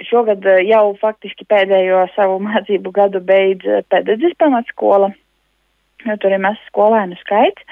Šogad 0.09 0.45
eh, 0.47 0.62
jau 0.69 0.93
faktiski 1.01 1.47
pēdējo 1.49 2.07
savu 2.17 2.38
mācību 2.49 2.93
gadu 2.95 3.23
beidz 3.25 3.67
eh, 3.67 3.85
pedagoģis 3.93 4.38
pamatskola. 4.43 5.12
Tur 6.03 6.33
ir 6.35 6.41
mazs 6.43 6.62
skolēnu 6.71 7.19
skaits. 7.21 7.62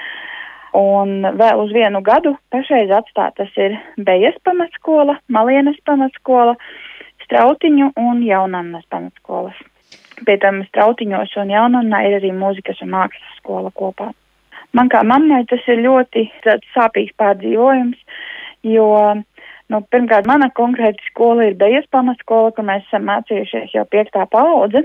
Un 0.77 1.25
vēl 1.35 1.65
uz 1.65 1.73
vienu 1.75 1.99
gadu 1.99 2.37
pašreiz 2.53 2.93
atstātas 2.95 3.51
ir 3.59 3.75
Bejas 3.99 4.37
pamatskola, 4.47 5.17
Malienas 5.27 5.75
pamatskola, 5.83 6.55
Strautiņu 7.25 7.89
un 7.99 8.23
Jaunannas 8.23 8.87
pamatskolas. 8.87 9.57
Pie 10.23 10.37
tam 10.39 10.61
Strautiņos 10.69 11.35
un 11.43 11.51
Jaunannā 11.51 12.05
ir 12.07 12.21
arī 12.21 12.31
mūzikas 12.31 12.79
un 12.85 12.93
mākslas 12.95 13.35
skola 13.41 13.73
kopā. 13.75 14.13
Man 14.71 14.87
kā 14.87 15.01
mammai 15.03 15.43
tas 15.51 15.65
ir 15.67 15.83
ļoti 15.83 16.29
sāpīgs 16.71 17.17
pārdzīvojums, 17.19 17.99
jo, 18.71 18.87
nu, 19.71 19.81
pirmkārt, 19.93 20.27
mana 20.29 20.51
konkrēta 20.57 21.01
skola 21.07 21.49
ir 21.49 21.57
Bejas 21.59 21.87
pamatskola, 21.95 22.51
kur 22.55 22.67
mēs 22.67 22.83
esam 22.89 23.07
mācījušies 23.09 23.73
jau 23.77 23.87
piektā 23.89 24.27
paudze. 24.31 24.83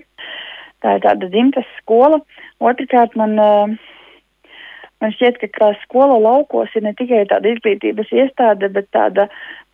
Tā 0.85 0.97
ir 0.97 1.05
tāda 1.05 1.29
dzimtas 1.33 1.69
skola. 1.81 2.21
Otrakārt, 2.63 3.17
man 3.19 3.37
uh, 3.43 3.77
Man 5.03 5.13
šķiet, 5.13 5.37
ka 5.43 5.49
kā 5.53 5.67
skola 5.83 6.17
laukos 6.17 6.73
ir 6.77 6.87
ne 6.87 6.95
tikai 6.97 7.27
tāda 7.29 7.51
izglītības 7.53 8.13
iestāde, 8.17 8.71
bet 8.73 8.89
tāda 8.97 9.27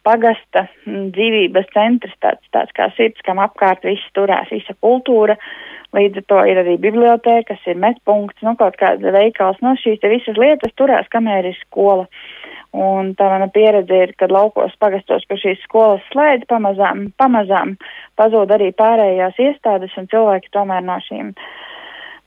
pagasta 0.06 0.64
mm, 0.82 1.12
dzīvības 1.14 1.68
centrs, 1.74 2.16
tāds, 2.24 2.42
tāds 2.54 2.74
kā 2.74 2.88
sirds, 2.96 3.22
kam 3.26 3.38
apkārt 3.42 3.86
viss 3.86 4.08
turās, 4.18 4.50
visa 4.50 4.74
kultūra. 4.82 5.38
Līdz 5.94 6.22
ar 6.22 6.26
to 6.32 6.40
ir 6.48 6.58
arī 6.62 6.74
bibliotēkas, 6.80 7.62
ir 7.68 7.78
metpunkts, 7.78 8.42
nu 8.42 8.56
kaut 8.58 8.78
kāda 8.80 9.12
veikals, 9.14 9.60
nu, 9.62 9.76
šīs 9.78 10.02
visas 10.10 10.40
lietas 10.40 10.74
turās, 10.80 11.06
kamēr 11.12 11.52
ir 11.52 11.58
skola. 11.60 12.08
Un 12.72 13.10
tā 13.18 13.26
mana 13.28 13.50
pieredze 13.52 13.98
ir, 14.06 14.14
kad 14.16 14.32
laukos 14.32 14.72
pagastos, 14.80 15.26
ka 15.28 15.36
šīs 15.36 15.60
skolas 15.66 16.04
slēdz 16.12 16.46
pamazām, 16.48 17.10
pamazām 17.20 17.74
pazūd 18.16 18.54
arī 18.56 18.70
pārējās 18.78 19.36
iestādes 19.44 19.92
un 20.00 20.08
cilvēki 20.08 20.48
tomēr 20.56 20.80
no 20.86 20.96
šīm 21.04 21.34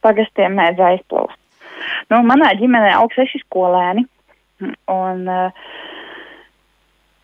pagastiem 0.06 0.54
mēdz 0.60 0.84
aizplūst. 0.92 1.42
Nu, 2.14 2.22
manā 2.30 2.54
ģimenē 2.60 2.94
aug 3.00 3.14
seši 3.18 3.42
skolēni. 3.48 4.06
Un, 4.62 5.26
uh, 5.26 5.74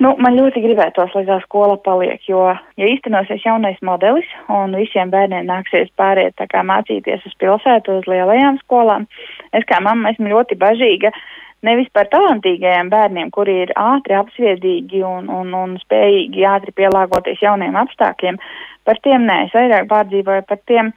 Nu, 0.01 0.15
man 0.17 0.33
ļoti 0.33 0.63
gribētos, 0.63 1.11
lai 1.13 1.21
tā 1.27 1.35
skola 1.43 1.75
paliek, 1.85 2.23
jo, 2.25 2.47
ja 2.79 2.87
īstenosies 2.89 3.43
jaunais 3.45 3.77
modelis 3.85 4.25
un 4.49 4.73
visiem 4.73 5.11
bērniem 5.13 5.45
nāksies 5.45 5.91
pāriet 5.99 6.33
tā 6.41 6.47
kā 6.49 6.63
mācīties 6.65 7.27
uz 7.29 7.35
pilsētu, 7.43 7.99
uz 7.99 8.09
lielajām 8.09 8.57
skolām, 8.63 9.05
es 9.53 9.67
kā 9.69 9.77
mamma 9.85 10.09
esmu 10.09 10.31
ļoti 10.31 10.57
bažīga 10.63 11.13
nevis 11.65 11.89
par 11.93 12.09
talantīgajiem 12.11 12.89
bērniem, 12.91 13.31
kuri 13.33 13.61
ir 13.65 13.73
ātri 13.79 14.17
apsviedīgi 14.17 15.03
un, 15.05 15.29
un, 15.29 15.53
un 15.57 15.75
spējīgi 15.81 16.45
ātri 16.49 16.73
pielāgoties 16.77 17.41
jauniem 17.43 17.77
apstākļiem, 17.83 18.39
par 18.87 18.99
tiem 19.05 19.27
nē, 19.29 19.37
es 19.47 19.55
vairāk 19.55 19.89
pārdzīvoju 19.91 20.47
par 20.49 20.61
tiem, 20.69 20.91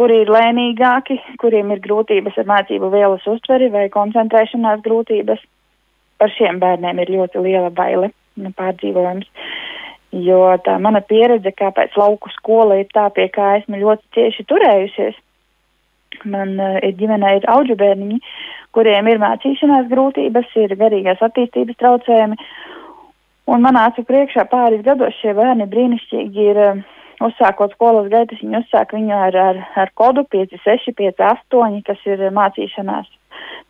kuri 0.00 0.22
ir 0.22 0.32
lēnīgāki, 0.32 1.18
kuriem 1.40 1.72
ir 1.74 1.82
grūtības 1.84 2.38
ar 2.40 2.48
mācību 2.48 2.92
vielas 2.92 3.26
uztveri 3.28 3.70
vai 3.72 3.88
koncentrēšanās 3.92 4.84
grūtības. 4.84 5.42
Par 6.20 6.30
šiem 6.36 6.60
bērniem 6.62 7.00
ir 7.02 7.16
ļoti 7.16 7.42
liela 7.42 7.70
baile 7.74 8.12
nu, 8.38 8.52
pārdzīvojums. 8.56 9.28
Jo 10.12 10.44
tā 10.64 10.76
mana 10.82 11.00
pieredze, 11.00 11.54
kāpēc 11.56 11.94
lauku 11.96 12.28
skola 12.34 12.76
ir 12.82 12.90
tā, 12.92 13.06
pie 13.16 13.30
kā 13.32 13.56
esmu 13.60 13.80
ļoti 13.80 14.10
cieši 14.16 14.44
turējusies. 14.50 15.16
Man 16.28 16.58
uh, 16.60 16.76
ir 16.84 16.92
ģimenē 16.98 17.38
ir 17.38 17.46
auģu 17.48 17.78
bērniņi, 17.80 18.18
kuriem 18.76 19.08
ir 19.10 19.20
mācīšanās 19.22 19.90
grūtības, 19.92 20.50
ir 20.64 20.76
garīgās 20.80 21.22
attīstības 21.24 21.78
traucējumi. 21.80 22.38
Un 23.52 23.64
manā 23.64 23.88
acu 23.90 24.04
priekšā 24.06 24.46
pāris 24.50 24.84
gados 24.86 25.16
šie 25.20 25.34
bērni 25.36 25.66
brīnišķīgi 25.70 26.46
ir 26.52 26.60
uh, 26.62 26.84
uzsākot 27.26 27.74
skolas 27.76 28.08
gaitas, 28.12 28.40
viņi 28.42 28.60
uzsāk 28.62 28.94
viņu 28.96 29.16
ar, 29.16 29.36
ar, 29.48 29.58
ar 29.82 29.92
kodu 29.98 30.24
5, 30.34 30.56
6, 30.62 30.94
5, 30.98 31.26
8, 31.32 31.82
kas 31.88 32.06
ir 32.08 32.24
mācīšanās 32.38 33.10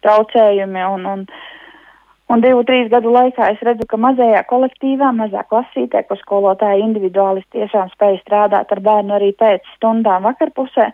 traucējumi 0.05 0.87
un, 0.93 1.11
un 1.15 1.27
Un 2.33 2.41
divu, 2.41 2.63
trīs 2.65 2.87
gadu 2.89 3.11
laikā 3.13 3.51
es 3.53 3.63
redzu, 3.67 3.85
ka 3.91 3.99
mazajā 4.01 4.39
kolektīvā, 4.49 5.11
mazā 5.13 5.43
klasītē, 5.51 6.01
kur 6.09 6.17
skolotāji 6.17 6.81
individuāli 6.81 7.43
tiešām 7.53 7.91
spēj 7.93 8.23
strādāt 8.23 8.73
ar 8.73 8.81
bērnu 8.87 9.19
arī 9.19 9.33
pēc 9.37 9.67
stundām 9.75 10.25
vakarpusē, 10.25 10.87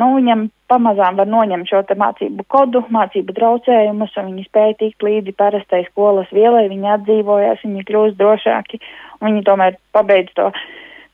nu, 0.00 0.10
viņam 0.18 0.48
pamazām 0.70 1.18
var 1.20 1.28
noņemt 1.30 1.70
šo 1.70 1.82
mācību 2.00 2.46
kodu, 2.50 2.84
mācību 2.94 3.36
traucējumus, 3.36 4.14
un 4.20 4.30
viņi 4.32 4.46
spēja 4.48 4.78
tikt 4.80 5.06
līdzi 5.06 5.34
parastai 5.38 5.84
skolas 5.90 6.30
vielai, 6.34 6.66
viņi 6.72 6.92
atdzīvojās, 6.96 7.64
viņi 7.66 7.86
kļūst 7.90 8.18
drošāki, 8.20 8.80
un 9.20 9.30
viņi 9.30 9.44
tomēr 9.46 9.78
pabeidz 9.96 10.34
to 10.38 10.50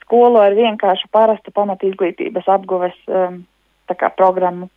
skolu 0.05 0.43
ar 0.43 0.57
vienkāršu 0.59 1.11
parastu 1.13 1.53
pamat 1.55 1.85
izglītības 1.87 2.49
apguves 2.51 2.97
um, 3.09 3.43
programmu. 4.17 4.71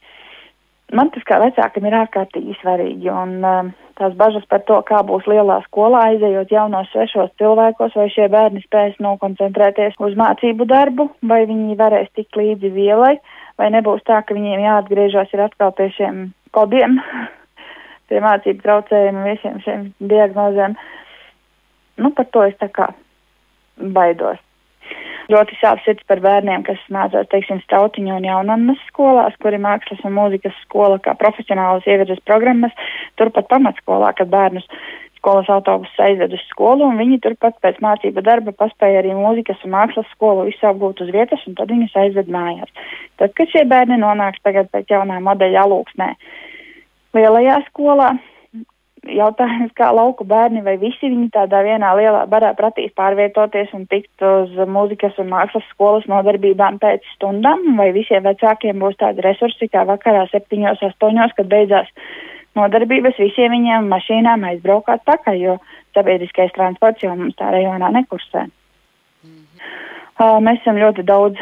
Man 0.94 1.10
tas 1.10 1.24
kā 1.26 1.40
vecākam 1.42 1.88
ir 1.88 1.96
ārkārtīgi 1.98 2.54
svarīgi, 2.60 3.08
un 3.10 3.40
um, 3.42 3.70
tās 3.98 4.14
bažas 4.18 4.44
par 4.50 4.62
to, 4.68 4.78
kā 4.86 5.00
būs 5.06 5.26
lielā 5.30 5.62
skolā, 5.66 6.04
aizejot 6.12 6.52
jaunos 6.54 6.92
svešos 6.92 7.32
cilvēkos, 7.42 7.96
vai 7.98 8.10
šie 8.14 8.28
bērni 8.30 8.62
spēs 8.66 9.00
nokoncentrēties 9.02 9.98
uz 9.98 10.14
mācību 10.20 10.68
darbu, 10.70 11.08
vai 11.26 11.46
viņi 11.50 11.80
varēs 11.80 12.12
tikt 12.14 12.38
līdzi 12.38 12.70
vielai, 12.76 13.16
vai 13.60 13.70
nebūs 13.74 14.04
tā, 14.08 14.22
ka 14.26 14.36
viņiem 14.36 14.64
jāatgriežas 14.66 15.34
ir 15.36 15.46
atkal 15.46 15.74
pie 15.78 15.90
šiem 15.98 16.24
kodiem, 16.56 17.00
pie 18.10 18.24
mācību 18.24 18.66
traucējumiem, 18.66 19.30
visiem 19.30 19.60
šiem 19.66 19.86
diagnozēm. 20.14 20.78
Nu, 22.02 22.10
par 22.18 22.30
to 22.34 22.48
es 22.48 22.58
tā 22.62 22.72
kā 22.74 22.90
baidos. 23.78 24.42
Ļoti 25.32 25.56
sāp 25.62 25.80
sirds 25.86 26.04
par 26.10 26.20
bērniem, 26.20 26.66
kas 26.68 26.82
mācās, 26.92 27.30
teiksim, 27.32 27.62
strautiņu 27.64 28.18
un 28.18 28.26
jaunannas 28.28 28.82
skolās, 28.90 29.38
kuri 29.40 29.62
mākslas 29.62 30.02
un 30.04 30.18
mūzikas 30.18 30.58
skola 30.66 30.98
kā 31.00 31.14
profesionālas 31.20 31.88
ievirzes 31.88 32.20
programmas, 32.28 32.76
turpat 33.22 33.48
pamatskolā, 33.54 34.12
kad 34.18 34.28
bērnus 34.34 34.68
skolas 35.24 35.48
autobusus 35.48 36.00
aizved 36.04 36.36
uz 36.36 36.42
skolu, 36.50 36.90
un 36.92 37.00
viņi 37.00 37.22
turpat 37.24 37.56
pēc 37.64 37.80
mācību 37.80 38.24
darba 38.28 38.52
paspēja 38.60 39.00
arī 39.00 39.16
mūzikas 39.16 39.64
un 39.64 39.72
mākslas 39.78 40.10
skolu 40.12 40.50
visu 40.50 40.68
apgūt 40.68 41.00
uz 41.06 41.14
vietas, 41.16 41.40
un 41.48 41.56
tad 41.56 41.72
viņus 41.72 41.96
aizved 42.04 42.28
mājās. 42.28 42.68
Tad, 43.22 43.32
kad 43.38 43.48
šie 43.56 43.64
bērni 43.72 44.02
nonāks 44.04 44.44
tagad 44.44 44.68
pēc 44.76 44.92
jaunā 44.92 45.22
modeļa 45.24 45.64
alūksnē 45.64 46.10
lielajā 47.16 47.62
skolā, 47.70 48.12
jautājums, 49.08 49.72
kā 49.76 49.90
lauku 49.96 50.28
bērni 50.28 50.64
vai 50.66 50.76
visi 50.82 51.08
viņi 51.08 51.30
tādā 51.36 51.62
vienā 51.64 51.94
lielā 52.00 52.26
barā 52.32 52.52
pratīs 52.58 52.92
pārvietoties 52.98 53.72
un 53.78 53.88
tikt 53.92 54.24
uz 54.28 54.52
mūzikas 54.76 55.16
un 55.24 55.32
mākslas 55.32 55.66
skolas 55.72 56.08
nodarbībām 56.12 56.80
pēc 56.84 57.08
stundām, 57.16 57.64
vai 57.80 57.92
visiem 57.96 58.24
vecākiem 58.28 58.80
būs 58.84 59.00
tādi 59.00 59.24
resursi 59.24 59.72
kā 59.72 59.86
vakarā 59.88 60.28
septiņos, 60.32 60.84
astoņos, 60.92 61.36
kad 61.40 61.52
beidzās 61.52 61.92
nodarbības, 62.58 63.20
visiem 63.20 63.54
viņiem 63.56 63.90
mašīnām 63.92 64.46
aizbraukāt 64.50 65.04
pakaļ, 65.10 65.40
jo 65.42 65.58
sabiedriskais 65.96 66.54
transports 66.58 67.04
jau 67.06 67.16
mums 67.18 67.38
tā 67.40 67.52
rajonā 67.54 67.92
nekursē. 67.98 68.46
Mm 68.46 69.30
-hmm. 69.30 69.66
uh, 70.20 70.40
mēs 70.46 70.62
esam 70.62 70.78
ļoti 70.78 71.04
daudz 71.04 71.38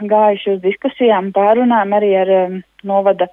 gājuši 0.00 0.54
uz 0.54 0.60
diskusijām, 0.62 1.32
pārunām 1.32 1.92
arī 1.96 2.14
ar 2.20 2.30
um, 2.36 2.62
novada 2.84 3.28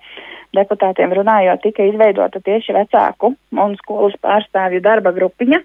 deputātiem 0.56 1.14
runājot, 1.14 1.62
tika 1.62 1.84
izveidota 1.84 2.40
tieši 2.44 2.74
vecāku 2.74 3.36
un 3.52 3.76
skolas 3.82 4.16
pārstāvju 4.24 4.82
darba 4.82 5.12
grupiņa. 5.12 5.62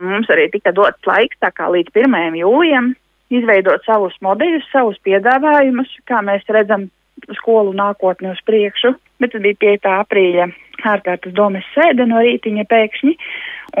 Mums 0.00 0.30
arī 0.30 0.50
tika 0.52 0.72
dots 0.72 1.06
laiks, 1.06 1.38
tā 1.40 1.52
kā 1.54 1.70
līdz 1.72 1.94
1. 1.94 2.36
jūlijam, 2.42 2.94
izveidot 3.30 3.84
savus 3.86 4.14
modeļus, 4.22 4.68
savus 4.72 4.98
piedāvājumus, 5.06 5.88
kā 6.06 6.22
mēs 6.26 6.46
redzam 6.48 6.90
skolu 7.38 7.74
nākotni 7.76 8.30
uz 8.32 8.40
priekšu, 8.46 8.94
bet 9.20 9.32
tas 9.34 9.42
bija 9.44 9.58
5. 9.62 9.90
aprīļa 10.04 10.48
ārkārtas 10.86 11.34
domas 11.36 11.66
sēde 11.74 12.06
no 12.08 12.20
rītiņa 12.22 12.66
pēkšņi, 12.70 13.16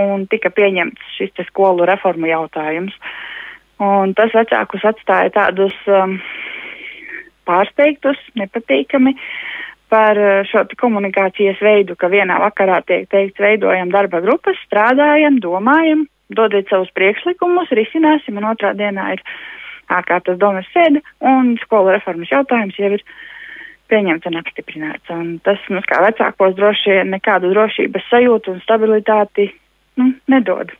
un 0.02 0.26
tika 0.32 0.50
pieņemts 0.54 1.16
šis 1.18 1.34
te 1.36 1.46
skolu 1.50 1.86
reformu 1.88 2.30
jautājums. 2.30 2.96
Un 3.82 4.14
tas 4.16 4.32
vecākus 4.32 4.86
atstāja 4.88 5.34
tādus 5.34 5.74
um, 5.92 6.16
pārsteigtus, 7.44 8.20
nepatīkami, 8.40 9.12
par 9.92 10.18
eh, 10.18 10.42
šo 10.50 10.64
komunikācijas 10.80 11.60
veidu, 11.62 11.96
ka 11.98 12.10
vienā 12.10 12.40
vakarā 12.42 12.80
tiek 12.86 13.06
teikts, 13.12 13.40
veidojam 13.42 13.92
darba 13.94 14.22
grupas, 14.24 14.58
strādājam, 14.66 15.38
domājam, 15.42 16.06
dodiet 16.34 16.70
savus 16.72 16.90
priekšlikumus, 16.96 17.70
risināsim, 17.78 18.40
un 18.40 18.48
otrā 18.50 18.74
dienā 18.78 19.12
ir 19.14 19.22
ārkārtas 19.92 20.38
domas 20.40 20.68
sēde, 20.74 21.02
un 21.20 21.54
skolu 21.62 21.94
reformas 21.94 22.32
jautājums 22.32 22.78
jau 22.80 22.92
ir 22.96 23.04
pieņemts 23.92 24.26
un 24.30 24.40
apstiprināts. 24.40 25.12
Un 25.14 25.36
tas 25.46 25.62
mums 25.70 25.86
kā 25.90 26.00
vecākos 26.02 26.56
droši 26.58 26.98
vien 26.98 27.14
nekādu 27.14 27.52
drošības 27.54 28.10
sajūtu 28.10 28.56
un 28.56 28.64
stabilitāti 28.64 29.50
nu, 30.00 30.10
nedod. 30.32 30.72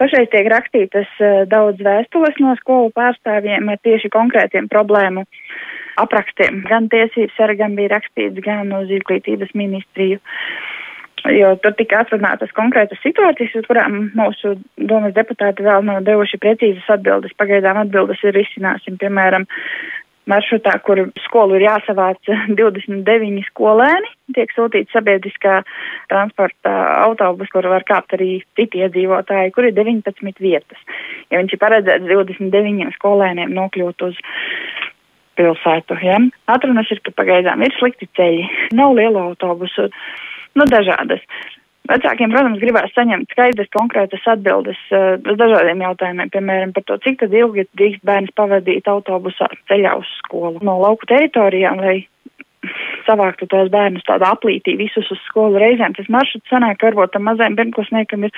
Pašreiz 0.00 0.26
tiek 0.32 0.48
rakstītas 0.50 1.10
uh, 1.22 1.44
daudz 1.46 1.78
vēstules 1.86 2.40
no 2.42 2.56
skolu 2.58 2.90
pārstāvjiem 2.96 3.70
ar 3.70 3.78
tieši 3.86 4.10
konkrētiem 4.10 4.66
problēmu 4.72 5.22
uh, 5.22 5.54
aprakstiem. 6.00 6.62
Gan 6.68 6.88
tiesības 6.92 7.36
sargam 7.38 7.76
bija 7.78 7.94
rakstīts, 7.94 8.42
gan 8.44 8.72
uz 8.76 8.90
izglītības 8.92 9.54
ministriju. 9.58 10.20
Jo 11.32 11.54
tur 11.64 11.72
tika 11.78 12.02
atrunātas 12.02 12.50
konkrētas 12.52 13.00
situācijas, 13.00 13.54
uz 13.56 13.68
kurām 13.68 14.10
mūsu 14.12 14.58
domas 14.76 15.14
deputāti 15.16 15.64
vēl 15.64 15.86
nav 15.86 16.02
devuši 16.04 16.40
precīzas 16.42 16.90
atbildes. 16.98 17.32
Pagaidām 17.40 17.80
atbildes 17.80 18.20
ir 18.28 18.36
izcināsim, 18.36 18.98
piemēram, 19.00 19.46
maršrutā, 20.28 20.74
kur 20.84 21.00
skolu 21.24 21.56
ir 21.56 21.66
jāsavāc 21.66 22.20
29 22.60 23.44
skolēni, 23.48 24.10
tiek 24.36 24.52
sūtīts 24.56 24.92
sabiedriskā 24.92 25.60
transporta 26.12 26.74
autobus, 27.06 27.48
kur 27.52 27.68
var 27.72 27.86
kāpt 27.88 28.16
arī 28.18 28.30
citi 28.58 28.84
iedzīvotāji, 28.84 29.54
kur 29.56 29.68
ir 29.68 29.76
19 29.76 30.44
vietas. 30.44 30.84
Ja 31.32 31.40
viņš 31.40 31.56
ir 31.56 31.62
paredzēts 31.62 32.08
29 32.10 32.92
skolēniem 32.98 33.56
nokļūt 33.56 34.08
uz 34.10 34.20
pilsētu. 35.38 35.98
Ja? 36.04 36.20
Atrunas 36.52 36.92
ir, 36.94 37.00
ka 37.04 37.16
pagaidām 37.16 37.64
ir 37.64 37.74
slikti 37.78 38.08
ceļi, 38.16 38.46
nav 38.76 38.94
lielu 38.98 39.20
autobusu, 39.30 39.88
nu 40.58 40.66
dažādas. 40.70 41.22
Vecākiem, 41.84 42.32
protams, 42.32 42.62
gribēs 42.62 42.94
saņemt 42.96 43.28
skaidras, 43.34 43.68
konkrētas 43.74 44.24
atbildes 44.32 44.78
uh, 44.88 45.18
uz 45.20 45.36
dažādiem 45.36 45.82
jautājumiem, 45.84 46.30
piemēram, 46.32 46.72
par 46.72 46.86
to, 46.88 46.96
cik 47.04 47.26
ilgi 47.28 47.66
drīkst 47.76 48.06
bērns 48.08 48.32
pavadīt 48.38 48.88
autobusā 48.88 49.50
ceļā 49.68 49.92
uz 50.00 50.08
skolu 50.22 50.64
no 50.64 50.78
lauku 50.80 51.04
teritorijām, 51.10 51.82
lai 51.84 51.98
savāktu 53.06 53.48
tos 53.50 53.70
bērnus 53.72 54.06
tādā 54.08 54.30
aplītī 54.34 54.76
visus 54.80 55.08
uz 55.12 55.20
skolu 55.28 55.60
reizēm. 55.60 55.94
Tas 55.96 56.10
maršruts 56.12 56.50
sanāk, 56.52 56.78
ka 56.80 56.90
varbūt 56.90 57.14
tam 57.14 57.26
mazajam 57.28 57.56
bērnklasniekam 57.58 58.26
ir 58.28 58.34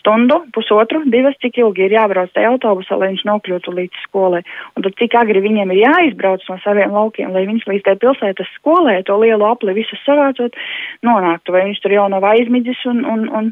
stundu, 0.00 0.40
pusotru, 0.54 1.02
divas, 1.12 1.36
cik 1.42 1.60
ilgi 1.62 1.86
ir 1.86 1.96
jābrauc 1.96 2.32
tajā 2.34 2.52
autobusā, 2.54 2.98
lai 2.98 3.12
viņš 3.12 3.24
nokļūtu 3.28 3.76
līdz 3.76 4.04
skolai. 4.06 4.42
Un 4.76 4.86
tad 4.86 4.96
cik 5.00 5.16
agri 5.20 5.44
viņiem 5.44 5.74
ir 5.74 5.82
jāizbrauc 5.84 6.46
no 6.48 6.58
saviem 6.64 6.94
laukiem, 6.96 7.32
lai 7.36 7.46
viņš 7.48 7.68
līdz 7.70 7.86
tai 7.88 7.96
pilsētas 8.02 8.52
skolai 8.58 9.00
to 9.06 9.18
lielu 9.22 9.46
apli 9.48 9.76
visus 9.76 10.00
savācot, 10.06 10.56
nonāktu, 11.06 11.54
vai 11.54 11.66
viņš 11.68 11.82
tur 11.84 11.96
jau 11.96 12.08
nav 12.12 12.26
aizmidzis 12.32 12.84
un, 12.90 13.04
un, 13.08 13.26
un 13.36 13.50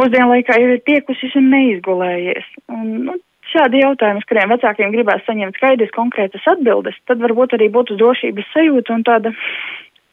pusdienlaikā 0.00 0.56
jau 0.60 0.76
ir 0.76 0.84
tiekusis 0.88 1.36
un 1.38 1.50
neizgulējies. 1.52 2.54
Un, 2.72 2.86
nu, 3.08 3.18
šādi 3.52 3.82
jautājumi, 3.82 4.22
uz 4.22 4.28
kuriem 4.30 4.54
vecākiem 4.54 4.94
gribēs 4.94 5.26
saņemt 5.26 5.58
skaidrs, 5.58 5.92
konkrētas 5.96 6.46
atbildes, 6.54 6.98
tad 7.10 7.22
varbūt 7.22 7.56
arī 7.58 7.70
būtu 7.72 7.98
drošības 8.00 8.50
sajūta 8.54 8.96
un 8.96 9.06
tāda 9.06 9.34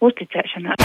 uzticēšanās. 0.04 0.84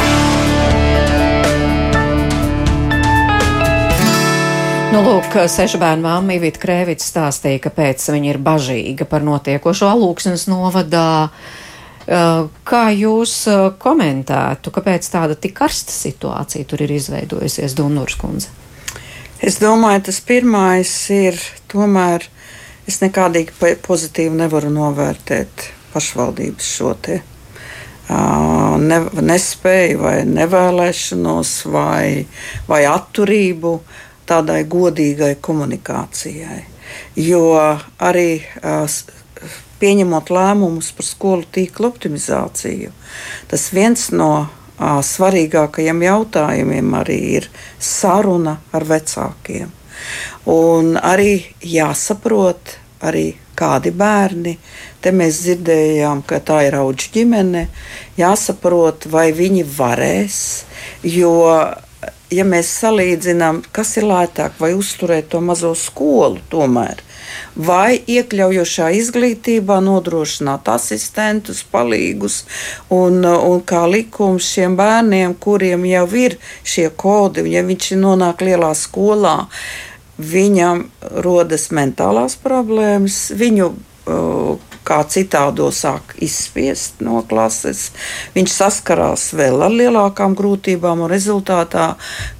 Nu, 4.92 5.00
lūk, 5.06 5.38
sešu 5.48 5.78
bērnu 5.80 6.04
māma 6.04 6.34
Ivita 6.36 6.60
Krēvits 6.60 7.06
stāstīja, 7.08 7.62
kāpēc 7.64 8.02
viņa 8.12 8.34
ir 8.34 8.38
bažīga 8.44 9.06
par 9.08 9.24
notiekošo 9.24 9.88
alūksnes 9.88 10.44
novadā. 10.52 11.30
Uh, 12.02 12.50
kā 12.66 12.90
jūs 12.92 13.32
uh, 13.48 13.70
komentētu, 13.80 14.72
kāpēc 14.74 15.06
tāda 15.06 15.38
tik 15.38 15.54
karsta 15.54 15.94
situācija 15.94 16.66
tur 16.68 16.82
ir 16.82 16.92
izveidojusies, 16.98 17.76
Dunūras 17.78 18.18
kundze? 18.20 18.50
Es 19.40 19.56
domāju, 19.62 20.04
tas 20.10 20.18
pirmais 20.26 20.90
ir 21.14 21.38
tomēr 21.72 22.26
es 22.88 23.00
nekādīgi 23.02 23.76
pozitīvi 23.86 24.34
nevaru 24.42 24.70
novērtēt 24.72 25.68
pašvaldības 25.92 26.72
šo 26.76 26.94
te 27.02 27.20
ne, 28.82 28.98
nespēju 29.22 30.00
vai 30.02 30.16
nevēlēšanos 30.28 31.52
vai, 31.72 32.24
vai 32.68 32.82
atturību 32.88 33.74
tādai 34.28 34.62
godīgai 34.70 35.34
komunikācijai. 35.40 36.62
Jo 37.16 37.44
arī 38.02 38.42
pieņemot 39.82 40.30
lēmumus 40.30 40.92
par 40.96 41.06
skolu 41.06 41.46
tīklu 41.52 41.88
optimizāciju, 41.90 42.92
tas 43.50 43.68
viens 43.74 44.10
no 44.14 44.32
svarīgākajiem 44.78 46.02
jautājumiem 46.06 46.98
arī 46.98 47.18
ir 47.38 47.48
saruna 47.78 48.58
ar 48.74 48.86
vecākiem. 48.88 49.81
Un 50.50 50.96
arī 50.96 51.36
jāsaprot, 51.66 52.76
arī 53.02 53.32
kādi 53.58 53.92
bērni. 53.94 54.56
Te 55.02 55.12
mēs 55.14 55.42
dzirdējām, 55.44 56.24
ka 56.26 56.40
tā 56.44 56.62
ir 56.68 56.78
auga 56.80 57.08
ģimene. 57.14 57.66
Jāsaprot, 58.18 59.08
vai 59.12 59.30
viņi 59.36 59.64
varēs, 59.76 60.42
jo 61.02 61.32
ja 62.32 62.44
mēs 62.48 62.70
salīdzinām, 62.80 63.62
kas 63.74 63.96
ir 64.00 64.06
lētāk, 64.08 64.56
vai 64.60 64.72
uzturēt 64.76 65.30
to 65.32 65.40
mazo 65.44 65.72
skolu, 65.78 66.40
tomēr, 66.52 67.02
vai 67.56 67.98
iekļaujošā 68.08 68.88
izglītībā 68.98 69.78
nodrošināt 69.84 70.68
asistentus, 70.72 71.62
palīgus 71.72 72.42
un, 72.92 73.22
un 73.24 73.62
kā 73.68 73.84
likums 73.90 74.48
šiem 74.54 74.76
bērniem, 74.80 75.36
kuriem 75.40 75.86
jau 75.90 76.06
ir 76.24 76.38
šie 76.64 76.88
kodi, 76.96 77.46
ja 77.52 77.64
viņš 77.68 77.92
nonāk 78.00 78.44
lielā 78.48 78.72
skolā, 78.78 79.36
viņam 80.22 80.86
rodas 81.24 81.70
mentālās 81.74 82.38
problēmas, 82.40 83.24
viņu 83.36 83.72
uh, 83.72 84.68
kā 84.86 85.00
citādo 85.08 85.68
sāk 85.74 86.16
izspiest 86.22 87.02
no 87.04 87.22
klases. 87.28 87.90
Viņš 88.34 88.54
saskarās 88.56 89.28
vēl 89.38 89.62
ar 89.62 89.74
lielākām 89.74 90.34
grūtībām, 90.38 91.04
un 91.04 91.12
rezultātā, 91.12 91.92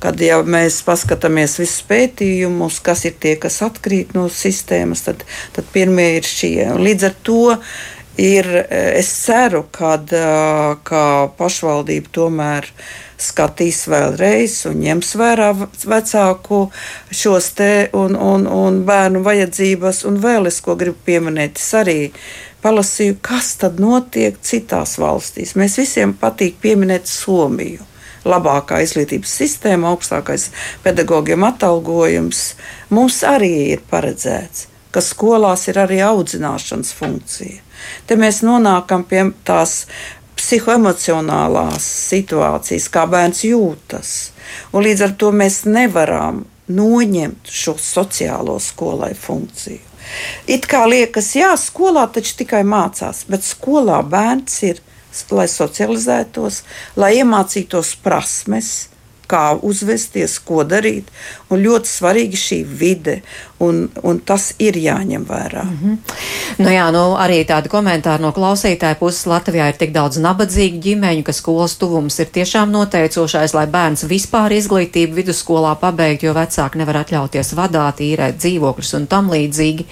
kad 0.02 0.20
ja 0.22 0.42
mēs 0.42 0.82
paskatāmies 0.86 1.58
visus 1.62 1.86
pētījumus, 1.88 2.80
kas 2.84 3.06
ir 3.08 3.16
tie, 3.22 3.36
kas 3.40 3.62
atkrīt 3.64 4.16
no 4.18 4.28
sistēmas, 4.32 5.06
tad, 5.08 5.26
tad 5.56 5.70
pirmie 5.74 6.16
ir 6.18 6.28
šie. 6.28 6.72
Līdz 6.78 7.10
ar 7.10 7.18
to 7.22 7.42
ir, 8.20 8.48
es 8.70 9.08
ceru, 9.24 9.64
kad, 9.72 10.12
ka 10.84 11.04
pašvaldība 11.38 12.12
tomēr 12.12 12.68
skatīs 13.22 13.84
vēlreiz 13.90 14.56
un 14.70 14.80
ņems 14.82 15.12
vērā 15.18 15.50
vecāku 15.86 16.64
šos 17.14 17.52
te 17.58 17.72
un, 17.96 18.16
un, 18.16 18.46
un 18.46 18.82
bērnu 18.88 19.22
vajadzības. 19.24 20.04
Un 20.08 20.18
vēl 20.22 20.50
es 20.50 20.60
ko 20.64 20.76
gribu 20.78 20.98
pieminēt, 21.06 21.60
es 21.62 21.70
arī 21.78 21.96
palasīju, 22.62 23.18
kas 23.24 23.54
tad 23.62 23.80
notiek 23.82 24.38
citās 24.42 24.98
valstīs. 25.02 25.56
Mēs 25.58 25.78
visiem 25.80 26.14
patīk 26.18 26.60
pieminēt 26.62 27.10
Somiju. 27.10 27.88
Labākā 28.22 28.78
izglītības 28.84 29.32
sistēma, 29.40 29.90
augstākais 29.90 30.52
pedagogiem 30.84 31.42
atalgojums. 31.42 32.52
Mums 32.94 33.18
arī 33.26 33.72
ir 33.72 33.82
paredzēts, 33.90 34.68
ka 34.94 35.02
skolās 35.02 35.66
ir 35.72 35.80
arī 35.82 35.98
audzināšanas 36.06 36.94
funkcija. 36.94 37.71
Te 38.06 38.18
mēs 38.18 38.42
nonākam 38.46 39.04
pie 39.08 39.28
tās 39.46 39.86
psihoemocionālās 40.38 41.86
situācijas, 42.10 42.88
kā 42.92 43.06
bērns 43.10 43.44
jūtas. 43.46 44.12
Un 44.72 44.84
līdz 44.86 45.06
ar 45.06 45.16
to 45.20 45.30
mēs 45.34 45.62
nevaram 45.68 46.44
noņemt 46.72 47.50
šo 47.50 47.76
sociālo 47.80 48.58
skolai 48.62 49.12
funkciju. 49.18 49.80
It 50.50 50.66
kā 50.68 50.82
liekas, 50.90 51.30
jā, 51.38 51.52
skolā 51.56 52.08
taču 52.12 52.34
tikai 52.42 52.62
mācās, 52.66 53.22
bet 53.30 53.46
skolā 53.46 54.00
bērns 54.02 54.58
ir, 54.66 54.80
lai 55.30 55.46
socializētos, 55.48 56.62
lai 56.98 57.12
iemācītos 57.20 57.94
prasmes, 58.02 58.72
kā 59.32 59.52
uzvesties, 59.64 60.38
ko 60.44 60.64
darīt. 60.68 61.08
Un 61.52 61.60
ļoti 61.60 61.90
svarīga 61.90 62.38
šī 62.38 62.62
vide, 62.64 63.18
un, 63.62 63.84
un 64.02 64.18
tas 64.26 64.52
ir 64.62 64.76
jāņem 64.80 65.24
vērā. 65.28 65.62
Mm 65.64 65.78
-hmm. 65.82 65.96
nu, 66.64 66.68
jā, 66.72 66.86
nu, 66.94 67.02
arī 67.20 67.42
tādi 67.46 67.68
komentāri 67.68 68.22
no 68.22 68.32
klausītāja 68.32 68.98
puses 68.98 69.26
Latvijā 69.26 69.68
ir 69.68 69.76
tik 69.78 69.92
daudz 69.92 70.18
nabadzīgu 70.18 70.80
ģimeņu, 70.86 71.22
ka 71.22 71.32
skolas 71.32 71.76
tuvums 71.76 72.18
ir 72.18 72.26
tiešām 72.26 72.72
noteicošais, 72.72 73.54
lai 73.54 73.66
bērns 73.66 74.06
vispār 74.08 74.52
izglītību 74.52 75.14
vidusskolā 75.20 75.74
pabeigtu, 75.80 76.26
jo 76.26 76.34
vecāki 76.34 76.78
nevar 76.78 77.02
atļauties 77.02 77.54
vadāt, 77.54 78.00
īrēt 78.00 78.40
dzīvokļus 78.40 78.94
un 78.94 79.06
tam 79.06 79.30
līdzīgi. 79.30 79.86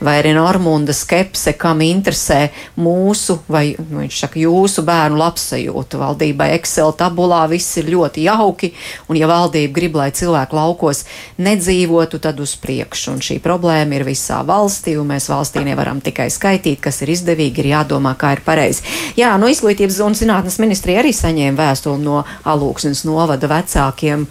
Vai 0.00 0.18
arī 0.20 0.34
Normunda 0.34 0.92
skepse, 0.92 1.52
kam 1.52 1.80
interesē 1.80 2.48
mūsu 2.76 3.38
vai, 3.48 3.74
nu, 3.90 3.98
viņš 4.04 4.20
saka, 4.20 4.38
jūsu 4.38 4.82
bērnu 4.82 5.16
labsajūtu 5.16 5.98
valdībai 5.98 6.52
Excel 6.58 6.92
tabulā, 6.92 7.46
viss 7.48 7.76
ir 7.76 7.90
ļoti 7.90 8.28
jauki, 8.28 8.72
un 9.08 9.16
ja 9.16 9.26
valdība 9.26 9.72
grib, 9.72 9.96
lai 9.96 10.10
cilvēki 10.10 10.56
laukos 10.56 11.05
nedzīvotu, 11.42 12.20
tad 12.22 12.40
uz 12.40 12.56
priekšu 12.60 13.14
un 13.14 13.22
šī 13.24 13.38
problēma 13.44 13.98
ir 13.98 14.06
visā 14.08 14.40
valstī, 14.46 14.96
un 15.00 15.10
mēs 15.12 15.28
valstī 15.32 15.64
nevaram 15.66 16.00
tikai 16.04 16.28
skaitīt, 16.32 16.80
kas 16.84 17.02
ir 17.04 17.14
izdevīgi, 17.16 17.62
ir 17.62 17.72
jādomā, 17.74 18.16
kā 18.18 18.36
ir 18.36 18.44
pareizi. 18.46 18.84
Jā, 19.18 19.34
no 19.40 19.50
Izglītības 19.52 20.00
un 20.06 20.16
zinātnes 20.18 20.60
ministrija 20.62 21.02
arī 21.04 21.14
saņēma 21.16 21.58
vēstuli 21.60 22.04
no 22.04 22.22
Alūksnes 22.48 23.04
novada 23.08 23.50
vecākiem. 23.50 24.26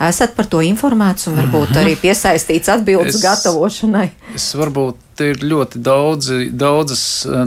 Esat 0.00 0.32
par 0.32 0.46
to 0.48 0.62
informēts 0.64 1.28
un 1.28 1.34
varbūt 1.36 1.74
arī 1.76 1.92
mhm. 1.92 2.00
piesaistīts 2.00 2.70
atbildes 2.72 3.18
es, 3.18 3.24
gatavošanai. 3.24 4.06
Es 4.32 4.46
varbūt 4.56 5.20
ir 5.20 5.42
ļoti 5.44 5.82
daudzi, 5.84 6.38
daudzas, 6.56 7.02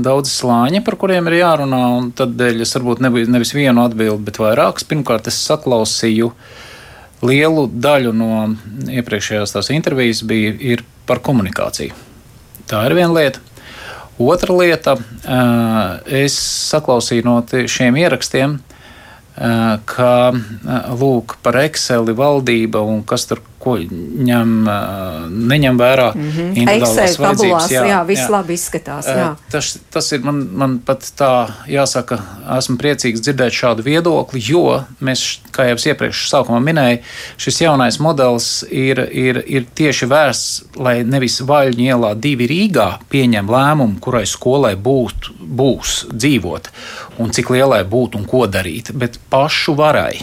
daudzi 0.05 0.29
slāņi, 0.29 0.83
par 0.85 0.99
kuriem 1.01 1.31
ir 1.31 1.39
jārunā, 1.39 1.81
un 1.97 2.11
tādēļ 2.13 2.61
es 2.61 2.75
varbūt 2.77 3.01
nebiju 3.07 3.31
nevis 3.33 3.55
vienu 3.57 3.81
atbildi, 3.87 4.21
bet 4.27 4.37
vairākas. 4.43 4.85
Pirmkārt, 4.85 5.31
es 5.33 5.41
saklausīju 5.47 6.29
uh, 6.29 6.61
lielu 7.23 7.67
daļu 7.71 8.13
no 8.15 8.43
iepriekšējās 8.91 9.55
tās 9.55 9.71
intervijas 9.73 10.23
bija 10.27 10.79
par 11.07 11.21
komunikāciju. 11.23 11.95
Tā 12.69 12.85
ir 12.87 12.95
viena 12.97 13.13
lieta. 13.15 13.41
Otra 14.21 14.53
lieta, 14.53 14.93
es 16.05 16.35
saklausīju 16.69 17.25
no 17.25 17.39
šiem 17.49 17.97
ierakstiem, 18.03 18.59
ka 19.33 20.11
lūk, 20.99 21.37
par 21.41 21.57
Exceli 21.63 22.13
valdība 22.13 22.83
un 22.85 23.01
kas 23.07 23.25
tur 23.29 23.41
ko 23.63 23.77
ņem, 23.79 24.51
neņem 25.31 25.79
vērā. 25.79 26.09
Mm 26.15 26.31
-hmm. 26.35 26.71
Excel 26.73 27.15
tabulās, 27.15 27.71
jā, 27.71 27.85
jā, 27.87 27.99
viss 28.07 28.25
jā. 28.25 28.31
labi 28.31 28.57
izskatās. 28.57 29.07
Jā. 29.07 29.29
Tas, 29.51 29.77
tas 29.93 30.11
ir 30.11 30.23
man, 30.27 30.41
man 30.51 30.77
pat 30.85 31.07
tā 31.19 31.31
jāsaka, 31.67 32.19
esmu 32.57 32.77
priecīgs 32.81 33.23
dzirdēt 33.23 33.55
šādu 33.55 33.85
viedokli, 33.85 34.43
jo 34.43 34.83
mēs, 34.99 35.39
kā 35.55 35.69
jau 35.69 35.77
iepriekš 35.77 36.25
sākumā 36.33 36.59
minēju, 36.59 36.99
šis 37.37 37.61
jaunais 37.61 37.99
modelis 37.99 38.65
ir, 38.69 38.99
ir, 39.11 39.43
ir 39.47 39.65
tieši 39.75 40.09
vērsts, 40.11 40.63
lai 40.75 41.03
nevis 41.03 41.39
Vaļņu 41.43 41.87
ielā 41.87 42.13
divi 42.19 42.47
Rīgā 42.47 42.89
pieņem 43.09 43.49
lēmumu, 43.49 43.99
kurai 43.99 44.25
skolai 44.25 44.75
būt, 44.75 45.31
būs 45.39 46.05
dzīvot 46.11 46.69
un 47.17 47.31
cik 47.31 47.49
lielai 47.53 47.83
būt 47.83 48.15
un 48.17 48.25
ko 48.25 48.45
darīt, 48.47 48.91
bet 48.97 49.19
pašu 49.33 49.73
varai. 49.79 50.21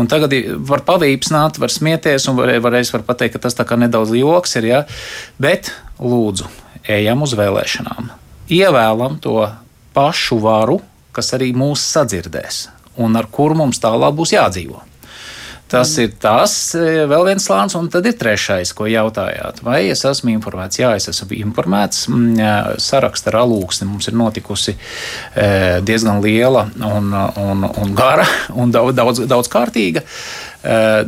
Un 0.00 0.08
tagad 0.08 0.32
var 0.70 0.84
pavīpsnāt, 0.86 1.58
var 1.60 1.74
smieties, 1.74 2.28
un 2.30 2.38
var, 2.38 2.54
varēs 2.64 2.94
var 2.94 3.04
pateikt, 3.10 3.36
ka 3.36 3.44
tas 3.48 3.58
tā 3.58 3.66
kā 3.68 3.76
nedaudz 3.76 4.14
joks 4.16 4.56
ir. 4.60 4.70
Ja? 4.70 4.80
Bet 5.42 5.72
lūdzu, 5.98 6.48
ejam 6.88 7.26
uz 7.26 7.34
vēlēšanām. 7.36 8.08
Ievēlam 8.54 9.18
to 9.20 9.42
pašu 9.96 10.38
varu, 10.40 10.78
kas 11.12 11.34
arī 11.36 11.50
mūs 11.56 11.82
sadzirdēs 11.92 12.68
un 12.98 13.18
ar 13.18 13.28
kuru 13.30 13.58
mums 13.58 13.80
tālāk 13.82 14.14
būs 14.18 14.34
jādzīvot. 14.34 14.97
Tas 15.68 15.90
ir 16.00 16.14
tas, 16.20 16.52
e, 16.78 17.04
vēl 17.10 17.26
viens 17.26 17.44
slānis, 17.44 17.76
un 17.76 17.90
tad 17.92 18.06
ir 18.08 18.16
trešais, 18.16 18.72
ko 18.76 18.86
jautājāt. 18.88 19.60
Vai 19.66 19.82
es 19.92 20.04
esmu 20.08 20.32
informēts? 20.32 20.80
Jā, 20.80 20.94
es 20.96 21.10
esmu 21.12 21.36
informēts. 21.36 22.06
Mm, 22.08 22.78
saraksta 22.80 23.28
ar 23.32 23.42
alūksni 23.42 23.88
mums 23.90 24.08
ir 24.08 24.16
notikusi 24.16 24.72
e, 24.74 25.48
diezgan 25.84 26.22
liela 26.24 26.64
un, 26.88 27.12
un, 27.12 27.68
un 27.68 27.96
gara 27.98 28.24
un 28.56 28.72
daudz, 28.72 28.96
daudz, 28.96 29.24
daudz 29.28 29.52
kārtīga. 29.52 30.04
Eh, 30.68 31.02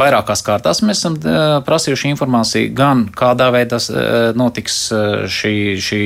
vairākās 0.00 0.40
kārtās 0.42 0.80
mēs 0.82 0.98
esam 0.98 1.14
eh, 1.20 1.36
prasījuši 1.62 2.08
informāciju, 2.10 2.70
gan 2.74 3.04
kādā 3.14 3.46
veidā 3.54 3.78
eh, 3.78 4.32
notiks 4.34 4.78
šī, 5.30 5.52
šī 5.78 6.00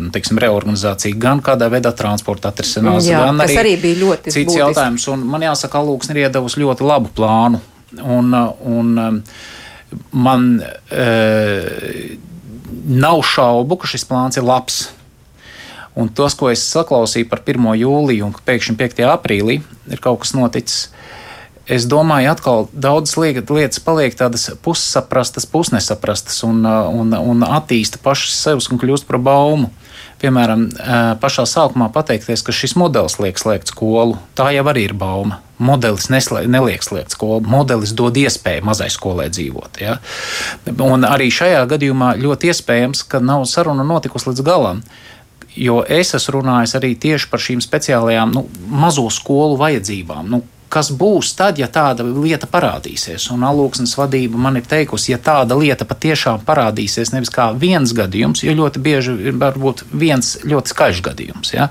nu, 0.00 0.08
teiksim, 0.14 0.40
reorganizācija, 0.42 1.14
gan 1.22 1.42
kādā 1.44 1.68
veidā 1.70 1.92
transporta 1.94 2.50
atrisinās. 2.50 3.06
Jā, 3.06 3.20
gan 3.28 3.44
arī, 3.44 3.58
arī 3.62 3.76
bija 3.84 4.00
ļoti 4.00 4.32
cits 4.32 4.40
būtiski. 4.48 4.62
jautājums. 4.64 5.06
Un 5.12 5.22
man 5.30 5.46
jāsaka, 5.46 5.84
Lūks 5.86 6.10
ir 6.10 6.24
iedavusi 6.24 6.64
ļoti 6.64 6.88
labu 6.88 7.12
plānu. 7.14 7.62
Un, 8.02 8.34
un, 8.66 9.22
man 10.10 10.48
uh, 10.58 11.68
nav 13.06 13.22
šaubu, 13.28 13.78
ka 13.78 13.92
šis 13.92 14.08
plāns 14.08 14.40
ir 14.40 14.48
labs. 14.48 14.80
Un 15.94 16.10
tas, 16.10 16.34
ko 16.34 16.50
es 16.50 16.64
saklausīju 16.74 17.30
par 17.30 17.44
1. 17.46 17.70
jūliju 17.84 18.26
un 18.26 18.34
pēkšņi 18.50 18.76
5. 18.82 19.06
aprīlī, 19.14 19.60
ir 19.62 20.02
kaut 20.02 20.24
kas 20.24 20.34
noticis. 20.34 20.88
Es 21.66 21.82
domāju, 21.90 22.30
atkal 22.30 22.68
daudzas 22.70 23.16
lietas 23.18 23.80
paliek 23.82 24.14
tādas 24.14 24.52
pussaprastas, 24.62 25.48
pusnesaprastas 25.50 26.44
un, 26.46 26.60
un, 26.62 27.10
un 27.18 27.42
attīsta 27.42 27.98
pašas 28.02 28.36
sevis 28.44 28.70
un 28.70 28.78
kļūst 28.78 29.08
par 29.08 29.18
baumu. 29.18 29.72
Piemēram, 30.22 30.68
pašā 31.20 31.42
sākumā 31.50 31.90
pateikties, 31.92 32.44
ka 32.46 32.54
šis 32.54 32.76
modelis 32.78 33.18
liek 33.20 33.36
slēgt 33.40 33.74
skolu, 33.74 34.14
tā 34.38 34.48
jau 34.54 34.62
arī 34.70 34.86
ir 34.86 34.94
bauma. 34.96 35.42
Modelis 35.58 36.06
neslē, 36.12 36.44
neliek 36.48 36.86
slēgt 36.86 37.16
skolu, 37.16 37.42
modelis 37.50 37.92
dod 37.96 38.16
iespēju 38.16 38.64
mazai 38.64 38.88
skolai 38.92 39.26
dzīvot. 39.32 39.82
Ja? 39.82 39.98
Un 40.70 41.04
arī 41.08 41.28
šajā 41.34 41.66
gadījumā 41.68 42.14
ļoti 42.22 42.52
iespējams, 42.52 43.02
ka 43.10 43.20
nav 43.20 43.44
saruna 43.50 43.84
notikusi 43.84 44.30
līdz 44.30 44.46
galam. 44.46 44.82
Jo 45.56 45.80
es 45.82 46.14
esmu 46.16 46.38
runājis 46.38 46.76
arī 46.78 46.94
tieši 47.00 47.30
par 47.32 47.42
šīm 47.42 47.62
speciālajām 47.64 48.32
nu, 48.36 48.44
mazo 48.68 49.08
skolu 49.12 49.56
vajadzībām. 49.60 50.28
Nu, 50.32 50.44
kas 50.72 50.90
būs 50.90 51.32
tad, 51.38 51.60
ja 51.60 51.68
tāda 51.72 52.04
lieta 52.06 52.48
parādīsies. 52.50 53.28
Un 53.34 53.44
alūksnes 53.46 53.94
vadība 53.98 54.40
man 54.40 54.58
ir 54.58 54.66
teikusi, 54.68 55.12
ja 55.12 55.18
tāda 55.22 55.56
lieta 55.58 55.86
patiešām 55.88 56.42
parādīsies, 56.46 57.12
nevis 57.14 57.32
kā 57.32 57.48
viens 57.56 57.94
gadījums, 57.96 58.42
jo 58.44 58.54
ļoti 58.56 58.82
bieži 58.82 59.16
ir 59.30 59.38
varbūt 59.40 59.84
viens 59.92 60.36
ļoti 60.44 60.74
skaļš 60.74 61.02
gadījums. 61.06 61.54
Ja? 61.54 61.68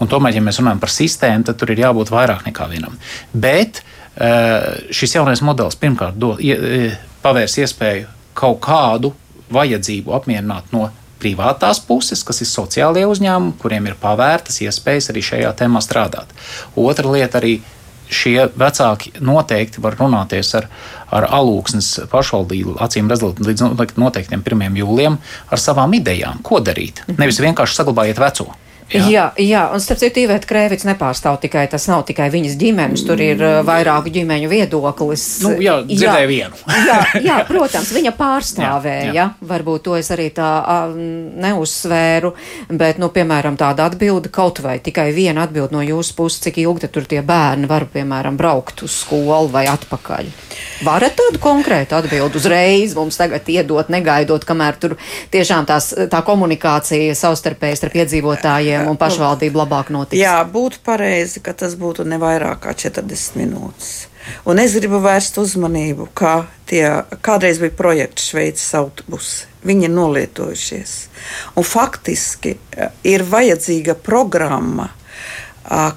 Un 0.00 0.10
tomēr, 0.10 0.38
ja 0.38 0.44
mēs 0.44 0.60
runājam 0.62 0.82
par 0.82 0.94
sistēmu, 0.94 1.48
tad 1.48 1.60
tur 1.60 1.74
ir 1.74 1.84
jābūt 1.84 2.12
vairāk 2.14 2.46
nekā 2.48 2.68
vienam. 2.72 2.96
Bet 3.32 3.82
eh, 3.82 4.86
šis 4.94 5.18
jaunais 5.18 5.44
modelis 5.44 5.78
pirmkārt 5.80 6.16
do, 6.20 6.36
eh, 6.40 6.96
pavērs 7.24 7.58
iespēju 7.60 8.08
kaut 8.40 8.62
kādu 8.64 9.12
vajadzību 9.52 10.14
apmierināt 10.16 10.72
no 10.72 10.88
privātās 11.20 11.82
puses, 11.84 12.22
kas 12.24 12.40
ir 12.40 12.48
sociālie 12.48 13.04
uzņēmumi, 13.08 13.58
kuriem 13.60 13.90
ir 13.90 13.98
pavērtas 14.00 14.62
iespējas 14.64 15.10
arī 15.12 15.24
šajā 15.26 15.50
tēmā 15.58 15.82
strādāt. 15.84 16.32
Otra 16.80 17.12
lieta 17.12 17.40
arī 17.42 17.58
šie 18.10 18.48
vecāki 18.58 19.14
noteikti 19.24 19.82
var 19.82 19.96
runāties 20.00 20.54
ar, 20.58 20.68
ar 21.14 21.28
alūksnes 21.40 21.92
pašvaldību, 22.12 22.76
acīm 22.82 23.10
redzot, 23.10 23.40
līdz 23.44 23.96
noteiktiem 24.00 24.42
1. 24.44 24.80
jūlijam, 24.82 25.20
ar 25.50 25.62
savām 25.62 25.94
idejām, 25.98 26.42
ko 26.46 26.60
darīt. 26.64 27.04
Nevis 27.16 27.40
vienkārši 27.42 27.80
saglabājiet 27.80 28.20
veco. 28.22 28.50
Jā, 28.90 29.06
jā, 29.06 29.24
jā 29.38 29.60
un 29.70 29.82
starp 29.82 30.00
citu, 30.02 30.24
Iveta 30.24 30.48
Krēvits 30.50 30.86
nepārstāv 30.88 31.36
tikai, 31.44 31.62
tas 31.70 31.84
nav 31.90 32.02
tikai 32.08 32.26
viņas 32.32 32.56
ģimenes, 32.58 33.04
tur 33.06 33.20
ir 33.22 33.42
vairāku 33.66 34.10
ģimeņu 34.16 34.48
viedoklis. 34.50 35.26
Nu, 35.44 35.52
jā, 35.62 35.76
dzirdēju 35.86 36.30
vienu. 36.30 36.58
jā, 36.88 36.98
jā, 37.22 37.36
protams, 37.46 37.92
viņa 37.94 38.12
pārstāvēja, 38.18 39.04
jā, 39.06 39.14
jā. 39.14 39.26
varbūt 39.52 39.84
to 39.86 39.94
es 40.00 40.10
arī 40.10 40.26
tā 40.34 40.50
neuzsvēru, 40.90 42.32
bet, 42.82 42.98
nu, 43.02 43.12
piemēram, 43.14 43.58
tāda 43.60 43.86
atbilde 43.86 44.32
kaut 44.34 44.58
vai 44.64 44.80
tikai 44.82 45.10
viena 45.14 45.46
atbilde 45.46 45.76
no 45.76 45.84
jūsu 45.86 46.16
puses, 46.18 46.42
cik 46.48 46.58
ilgi 46.64 46.90
tur 46.90 47.06
tie 47.06 47.22
bērni 47.22 47.70
var, 47.70 47.86
piemēram, 47.94 48.38
braukt 48.40 48.82
uz 48.86 48.98
skolu 49.04 49.52
vai 49.54 49.68
atpakaļ. 49.70 50.34
Varat 50.84 51.14
tādu 51.16 51.38
konkrētu 51.42 51.94
atbildi 51.94 52.40
uzreiz 52.40 52.96
mums 52.98 53.18
tagad 53.20 53.46
iedot, 53.52 53.88
negaidot, 53.92 54.44
kamēr 54.48 54.78
tur 54.80 54.96
tiešām 55.30 55.68
tās, 55.68 55.92
tā 56.10 56.24
komunikācija 56.26 57.14
savstarpēji 57.16 57.78
starp 57.78 57.98
iedzīvotājiem 58.00 58.79
un 58.88 58.98
pašvaldību 59.00 59.60
labāk 59.60 59.90
notiks? 59.94 60.20
Jā, 60.20 60.38
būtu 60.46 60.80
pareizi, 60.86 61.42
ka 61.44 61.54
tas 61.56 61.76
būtu 61.80 62.06
ne 62.08 62.20
vairāk 62.20 62.62
kā 62.64 62.74
40 62.76 63.36
minūtes. 63.40 63.90
Un 64.48 64.60
es 64.62 64.74
gribu 64.76 65.00
vērst 65.02 65.38
uzmanību, 65.40 66.10
ka 66.14 66.44
tie 66.70 66.84
kādreiz 67.24 67.60
bija 67.62 67.74
projekti 67.76 68.24
Šveices 68.30 68.68
autobusi. 68.78 69.48
Viņi 69.66 69.88
ir 69.88 69.92
nolietojušies. 69.92 70.94
Un 71.60 71.66
faktiski 71.66 72.54
ir 73.04 73.24
vajadzīga 73.28 73.96
programma, 74.00 74.88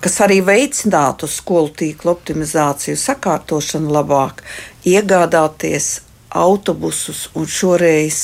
kas 0.04 0.20
arī 0.26 0.42
veicinātu 0.46 1.30
skolu 1.32 1.72
tīklu 1.80 2.12
optimizāciju, 2.12 3.00
sakārtošanu 3.00 3.94
labāk, 3.96 4.44
iegādāties 4.88 6.03
autobusus 6.34 7.28
un 7.38 7.48
šoreiz 7.50 8.20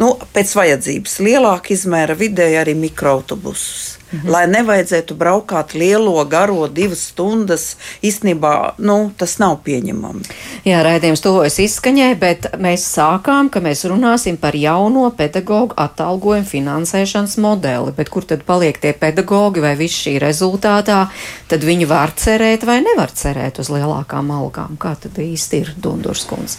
nu, 0.00 0.14
pēc 0.34 0.54
vajadzības 0.58 1.18
lielāka 1.24 1.74
izmēra 1.76 2.16
vidēji 2.18 2.60
arī 2.60 2.74
mikroautobusus. 2.78 3.97
Mhm. 4.08 4.30
Lai 4.32 4.46
nevajadzētu 4.48 5.12
braukāt 5.20 5.74
lielo, 5.76 6.16
garo 6.24 6.64
divas 6.72 7.02
stundas, 7.10 7.76
īstenībā 8.00 8.52
nu, 8.80 9.10
tas 9.20 9.36
nav 9.42 9.58
pieņemami. 9.66 10.24
Jā, 10.64 10.80
raidījums 10.86 11.20
tuvojas 11.24 11.58
izskaņai, 11.60 12.14
bet 12.20 12.48
mēs 12.56 12.86
sākām, 12.88 13.50
ka 13.52 13.60
mēs 13.60 13.84
runāsim 13.90 14.40
par 14.40 14.56
jauno 14.56 15.10
pedagoģu 15.12 15.76
atalgojumu 15.76 16.48
finansēšanas 16.48 17.36
modeli. 17.44 17.92
Bet 17.92 18.08
kur 18.08 18.24
tad 18.24 18.46
paliek 18.48 18.80
tie 18.80 18.94
pedagoģi 18.96 19.66
vai 19.66 19.74
viss 19.76 20.00
šī 20.06 20.16
rezultātā? 20.24 21.04
Tad 21.52 21.68
viņi 21.68 21.88
var 21.92 22.16
cerēt 22.16 22.64
vai 22.64 22.80
nevar 22.80 23.12
cerēt 23.12 23.60
uz 23.60 23.68
lielākām 23.68 24.32
algām. 24.32 24.80
Kā 24.80 24.96
tad 24.96 25.20
īsti 25.20 25.64
ir 25.66 25.74
Dundurs 25.76 26.24
kundze? 26.28 26.56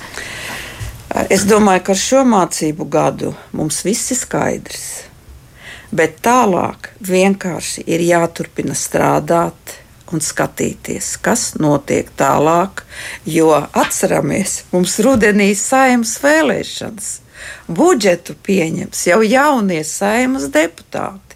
Es 1.34 1.50
domāju, 1.50 1.88
ka 1.88 1.96
ar 1.98 2.06
šo 2.06 2.26
mācību 2.30 2.86
gadu 2.86 3.34
mums 3.58 3.82
viss 3.82 4.14
ir 4.14 4.20
skaidrs 4.22 5.09
bet 5.92 6.20
tālāk 6.26 6.92
vienkārši 7.06 7.86
ir 7.88 8.04
jāturpina 8.06 8.76
strādāt 8.78 9.80
un 10.14 10.22
skatīties, 10.24 11.16
kas 11.22 11.54
notiek 11.62 12.10
tālāk. 12.18 12.84
Jo 13.30 13.52
atceramies, 13.78 14.64
mums 14.74 14.98
rudenī 15.06 15.52
saimnes 15.58 16.18
vēlēšanas. 16.24 17.10
Budžetu 17.72 18.36
pieņems 18.44 19.06
jau 19.08 19.22
jaunie 19.24 19.84
saimnes 19.88 20.50
deputāti. 20.54 21.29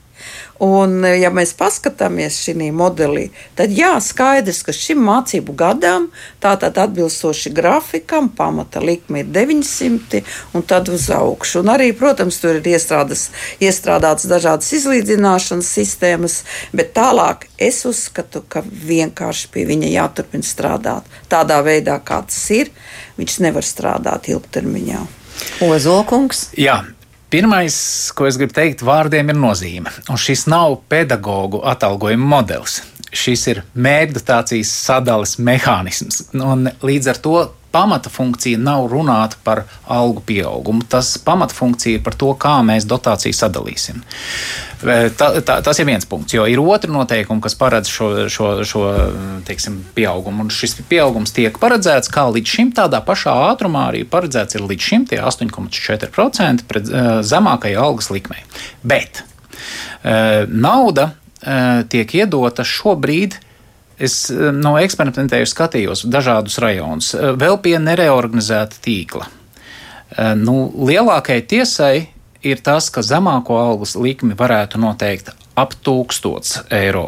Un, 0.63 1.01
ja 1.03 1.27
mēs 1.33 1.51
paskatāmies 1.59 2.37
šī 2.39 2.69
modelī, 2.71 3.25
tad 3.57 3.73
jā, 3.75 3.91
skaidrs, 3.99 4.61
ka 4.63 4.71
šim 4.75 5.01
mācību 5.03 5.55
gadam 5.59 6.05
tātad 6.43 6.77
atbilstoši 6.79 7.51
grafikam 7.51 8.29
pamata 8.31 8.79
likme 8.79 9.25
ir 9.25 9.31
900 9.35 10.21
un 10.55 10.63
tad 10.63 10.87
uz 10.93 11.09
augšu. 11.11 11.63
Un 11.65 11.73
arī, 11.73 11.89
protams, 11.97 12.39
tur 12.39 12.61
ir 12.61 12.71
iestrādas, 12.75 13.25
iestrādātas 13.59 14.29
dažādas 14.31 14.71
izlīdzināšanas 14.79 15.73
sistēmas, 15.81 16.39
bet 16.71 16.93
tālāk 16.95 17.49
es 17.59 17.83
uzskatu, 17.89 18.45
ka 18.47 18.63
vienkārši 18.63 19.51
pie 19.51 19.67
viņa 19.67 19.91
jāturpina 19.97 20.47
strādāt. 20.47 21.11
Tādā 21.27 21.59
veidā, 21.65 21.99
kā 21.99 22.23
tas 22.29 22.39
ir, 22.55 22.71
viņš 23.19 23.39
nevar 23.43 23.67
strādāt 23.67 24.31
ilgtermiņā. 24.31 25.03
Ozolkungs. 25.67 26.53
Jā, 26.55 26.83
Pirmais, 27.33 27.75
ko 28.13 28.27
es 28.29 28.35
gribu 28.37 28.53
teikt, 28.53 28.83
vārdiem 28.85 29.31
ir 29.33 29.37
nozīme. 29.41 29.89
Un 30.13 30.19
šis 30.21 30.43
nav 30.53 30.75
pedagoģu 30.91 31.63
atalgojuma 31.71 32.27
modelis. 32.35 32.75
Šis 33.09 33.47
ir 33.49 33.61
mērķdotācijas 33.73 34.69
sadales 34.69 35.39
mehānisms. 35.41 36.27
Un 36.37 36.67
līdz 36.85 37.09
ar 37.09 37.21
to 37.25 37.39
pamata 37.73 38.09
funkcija 38.13 38.59
nav 38.61 38.85
runāt 38.91 39.35
par 39.43 39.63
algu 39.89 40.21
pieaugumu. 40.25 40.85
Tas 40.89 41.15
pamata 41.17 41.55
funkcija 41.57 41.97
ir 41.97 42.03
par 42.05 42.13
to, 42.19 42.29
kā 42.37 42.59
mēs 42.65 42.85
dotāciju 42.89 43.33
sadalīsim. 43.33 44.03
Tā, 44.83 45.29
tā, 45.41 45.55
tas 45.65 45.79
ir 45.79 45.87
viens 45.87 46.05
punkts, 46.05 46.35
jo 46.35 46.45
ir 46.49 46.61
otri 46.61 46.91
noteikumi, 46.93 47.41
kas 47.41 47.55
paredz 47.57 47.89
šo, 47.89 48.09
šo, 48.29 48.49
šo 48.67 48.83
teiksim, 49.47 49.79
pieaugumu. 49.95 50.45
Un 50.45 50.53
šis 50.53 50.77
pieaugums 50.89 51.33
tiek 51.33 51.57
paredzēts 51.61 52.11
kā 52.13 52.27
līdz 52.35 52.55
šim 52.57 52.73
tādā 52.77 53.01
pašā 53.05 53.33
ātrumā 53.49 53.87
arī 53.89 54.03
paredzēts 54.05 54.59
ir 54.59 54.67
līdz 54.69 54.89
šim 54.91 55.07
8,4% 55.13 56.67
pret 56.69 56.93
zemākajai 57.25 57.79
algas 57.79 58.11
likmei. 58.13 58.45
Bet 58.85 59.23
nauda 60.51 61.13
tiek 61.89 62.13
iedota 62.21 62.65
šobrīd 62.67 63.39
Es 64.03 64.17
no 64.33 64.75
eksperimentēju 64.81 65.47
skatījos 65.49 66.05
dažādus 66.11 66.59
rajonus, 66.63 67.13
vēl 67.39 67.59
pie 67.63 67.77
nereorganizēta 67.81 68.81
tīkla. 68.83 69.29
Nu, 70.37 70.57
lielākajai 70.89 71.45
tiesai 71.49 71.93
ir 72.43 72.59
tas, 72.65 72.89
ka 72.93 73.01
zemāko 73.05 73.57
algas 73.57 73.95
likmi 73.97 74.35
varētu 74.37 74.81
noteikt 74.81 75.31
ap 75.55 75.73
1000 75.85 76.65
eiro 76.73 77.05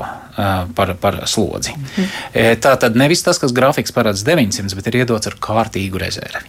par, 0.76 0.94
par 1.02 1.18
slodzi. 1.26 1.74
Mhm. 1.74 2.60
Tā 2.62 2.76
tad 2.80 2.98
nevis 3.00 3.24
tas, 3.24 3.40
kas 3.42 3.54
grafiks 3.56 3.94
paredz 3.96 4.24
900, 4.28 4.76
bet 4.78 4.90
ir 4.92 5.00
iedots 5.02 5.30
ar 5.30 5.38
kārtīgu 5.42 6.00
rezervi. 6.02 6.44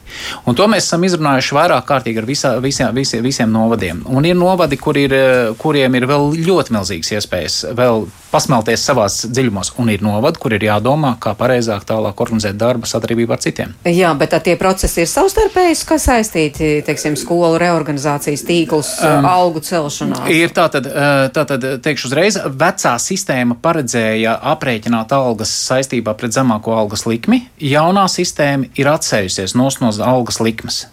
Un 0.47 0.59
to 0.59 0.67
mēs 0.69 0.89
esam 0.89 1.07
izrunājuši 1.07 1.57
vairāk 1.57 1.87
kārtīgi 1.89 2.21
ar 2.21 2.29
visā, 2.29 2.53
visiem, 2.63 2.93
visiem, 2.97 3.25
visiem 3.25 3.53
novadiem. 3.53 4.03
Un 4.13 4.29
ir 4.29 4.37
novadi, 4.37 4.77
kur 4.77 4.99
ir, 4.99 5.15
kuriem 5.63 5.97
ir 5.97 6.09
vēl 6.11 6.35
ļoti 6.47 6.77
milzīgas 6.77 7.15
iespējas 7.17 7.61
vēl 7.79 8.09
pasmelties 8.37 8.85
savās 8.91 9.19
dziļumos, 9.31 9.73
un 9.81 9.93
ir 9.95 10.05
novadi, 10.05 10.41
kur 10.43 10.57
ir 10.57 10.69
jādomā, 10.69 11.15
kā 11.23 11.33
pareizāk 11.39 11.87
tālāk 11.89 12.21
organizēt 12.27 12.59
darbu 12.61 12.89
sadarbībā 12.89 13.37
ar 13.39 13.45
citiem. 13.45 13.77
Jā, 13.89 14.13
bet 14.19 14.37
tie 14.45 14.57
procesi 14.61 15.05
ir 15.05 15.11
savstarpēji 15.11 15.79
saistīti, 16.07 16.71
teiksim, 16.87 17.17
skolu 17.17 17.57
reorganizācijas 17.61 18.45
tīklus, 18.47 18.93
um, 19.05 19.27
algu 19.29 19.63
celšanā. 19.65 20.27
Ir 20.35 20.53
tā 20.55 20.69
tad, 20.73 20.89
tā 21.33 21.47
tad 21.49 21.67
teikšu 21.85 22.11
uzreiz, 22.11 22.39
vecā 22.51 22.97
sistēma 23.03 23.57
par 23.63 23.77
paredzēja 23.77 24.39
aprēķināt 24.55 25.13
algas 25.13 25.53
saistībā 25.67 26.15
pret 26.17 26.33
zemāko 26.37 26.73
algas 26.77 27.05
likmi, 27.09 27.43
jaunā 27.61 28.07
sistēma 28.09 28.71
ir 28.81 28.89
atsevišķies 28.89 29.57
no 29.59 29.69
algas 30.07 30.41
likmes. 30.41 30.87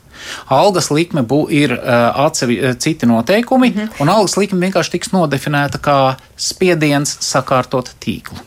Algas 0.54 0.92
likme 0.92 1.22
bū, 1.22 1.46
ir 1.52 1.76
uh, 1.76 2.26
atsevi, 2.26 2.60
citi 2.80 3.10
noteikumi, 3.10 3.70
mm 3.70 3.80
-hmm. 3.80 4.02
un 4.02 4.10
algas 4.10 4.38
likme 4.38 4.68
vienkārši 4.68 4.98
tiks 4.98 5.14
nodefinēta 5.14 5.82
kā 5.82 6.16
spiediens 6.38 7.18
sakārtot 7.22 7.96
tīklu. 8.00 8.38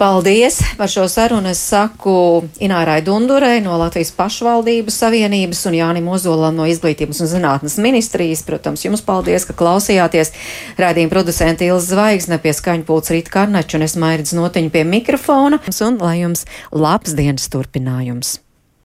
Paldies 0.00 0.62
par 0.78 0.88
šo 0.88 1.02
sarunu. 1.12 1.50
Es 1.52 1.60
saku 1.68 2.44
Inārai 2.64 3.02
Dundurei 3.04 3.60
no 3.60 3.76
Latvijas 3.76 4.14
pašvaldības 4.16 4.96
savienības 4.96 5.60
un 5.68 5.76
Jānim 5.76 6.08
Ozolam 6.08 6.56
no 6.56 6.64
Izglītības 6.64 7.20
un 7.20 7.28
zinātnes 7.28 7.76
ministrijas. 7.84 8.40
Protams, 8.48 8.86
jums 8.88 9.04
paldies, 9.04 9.44
ka 9.44 9.52
klausījāties. 9.60 10.32
Rādījuma 10.80 11.12
producenta 11.12 11.68
Ilza 11.68 11.92
Zvaigzne 11.92 12.40
pie 12.40 12.56
skaņpults 12.56 13.12
Rīt 13.12 13.28
Karnaču 13.28 13.76
un 13.76 13.90
es 13.90 14.00
mairidz 14.00 14.32
notiņu 14.32 14.72
pie 14.72 14.88
mikrofona. 14.88 15.60
Un 15.84 16.00
lai 16.00 16.22
jums 16.22 16.48
labs 16.72 17.12
dienas 17.12 17.52
turpinājums! 17.52 18.38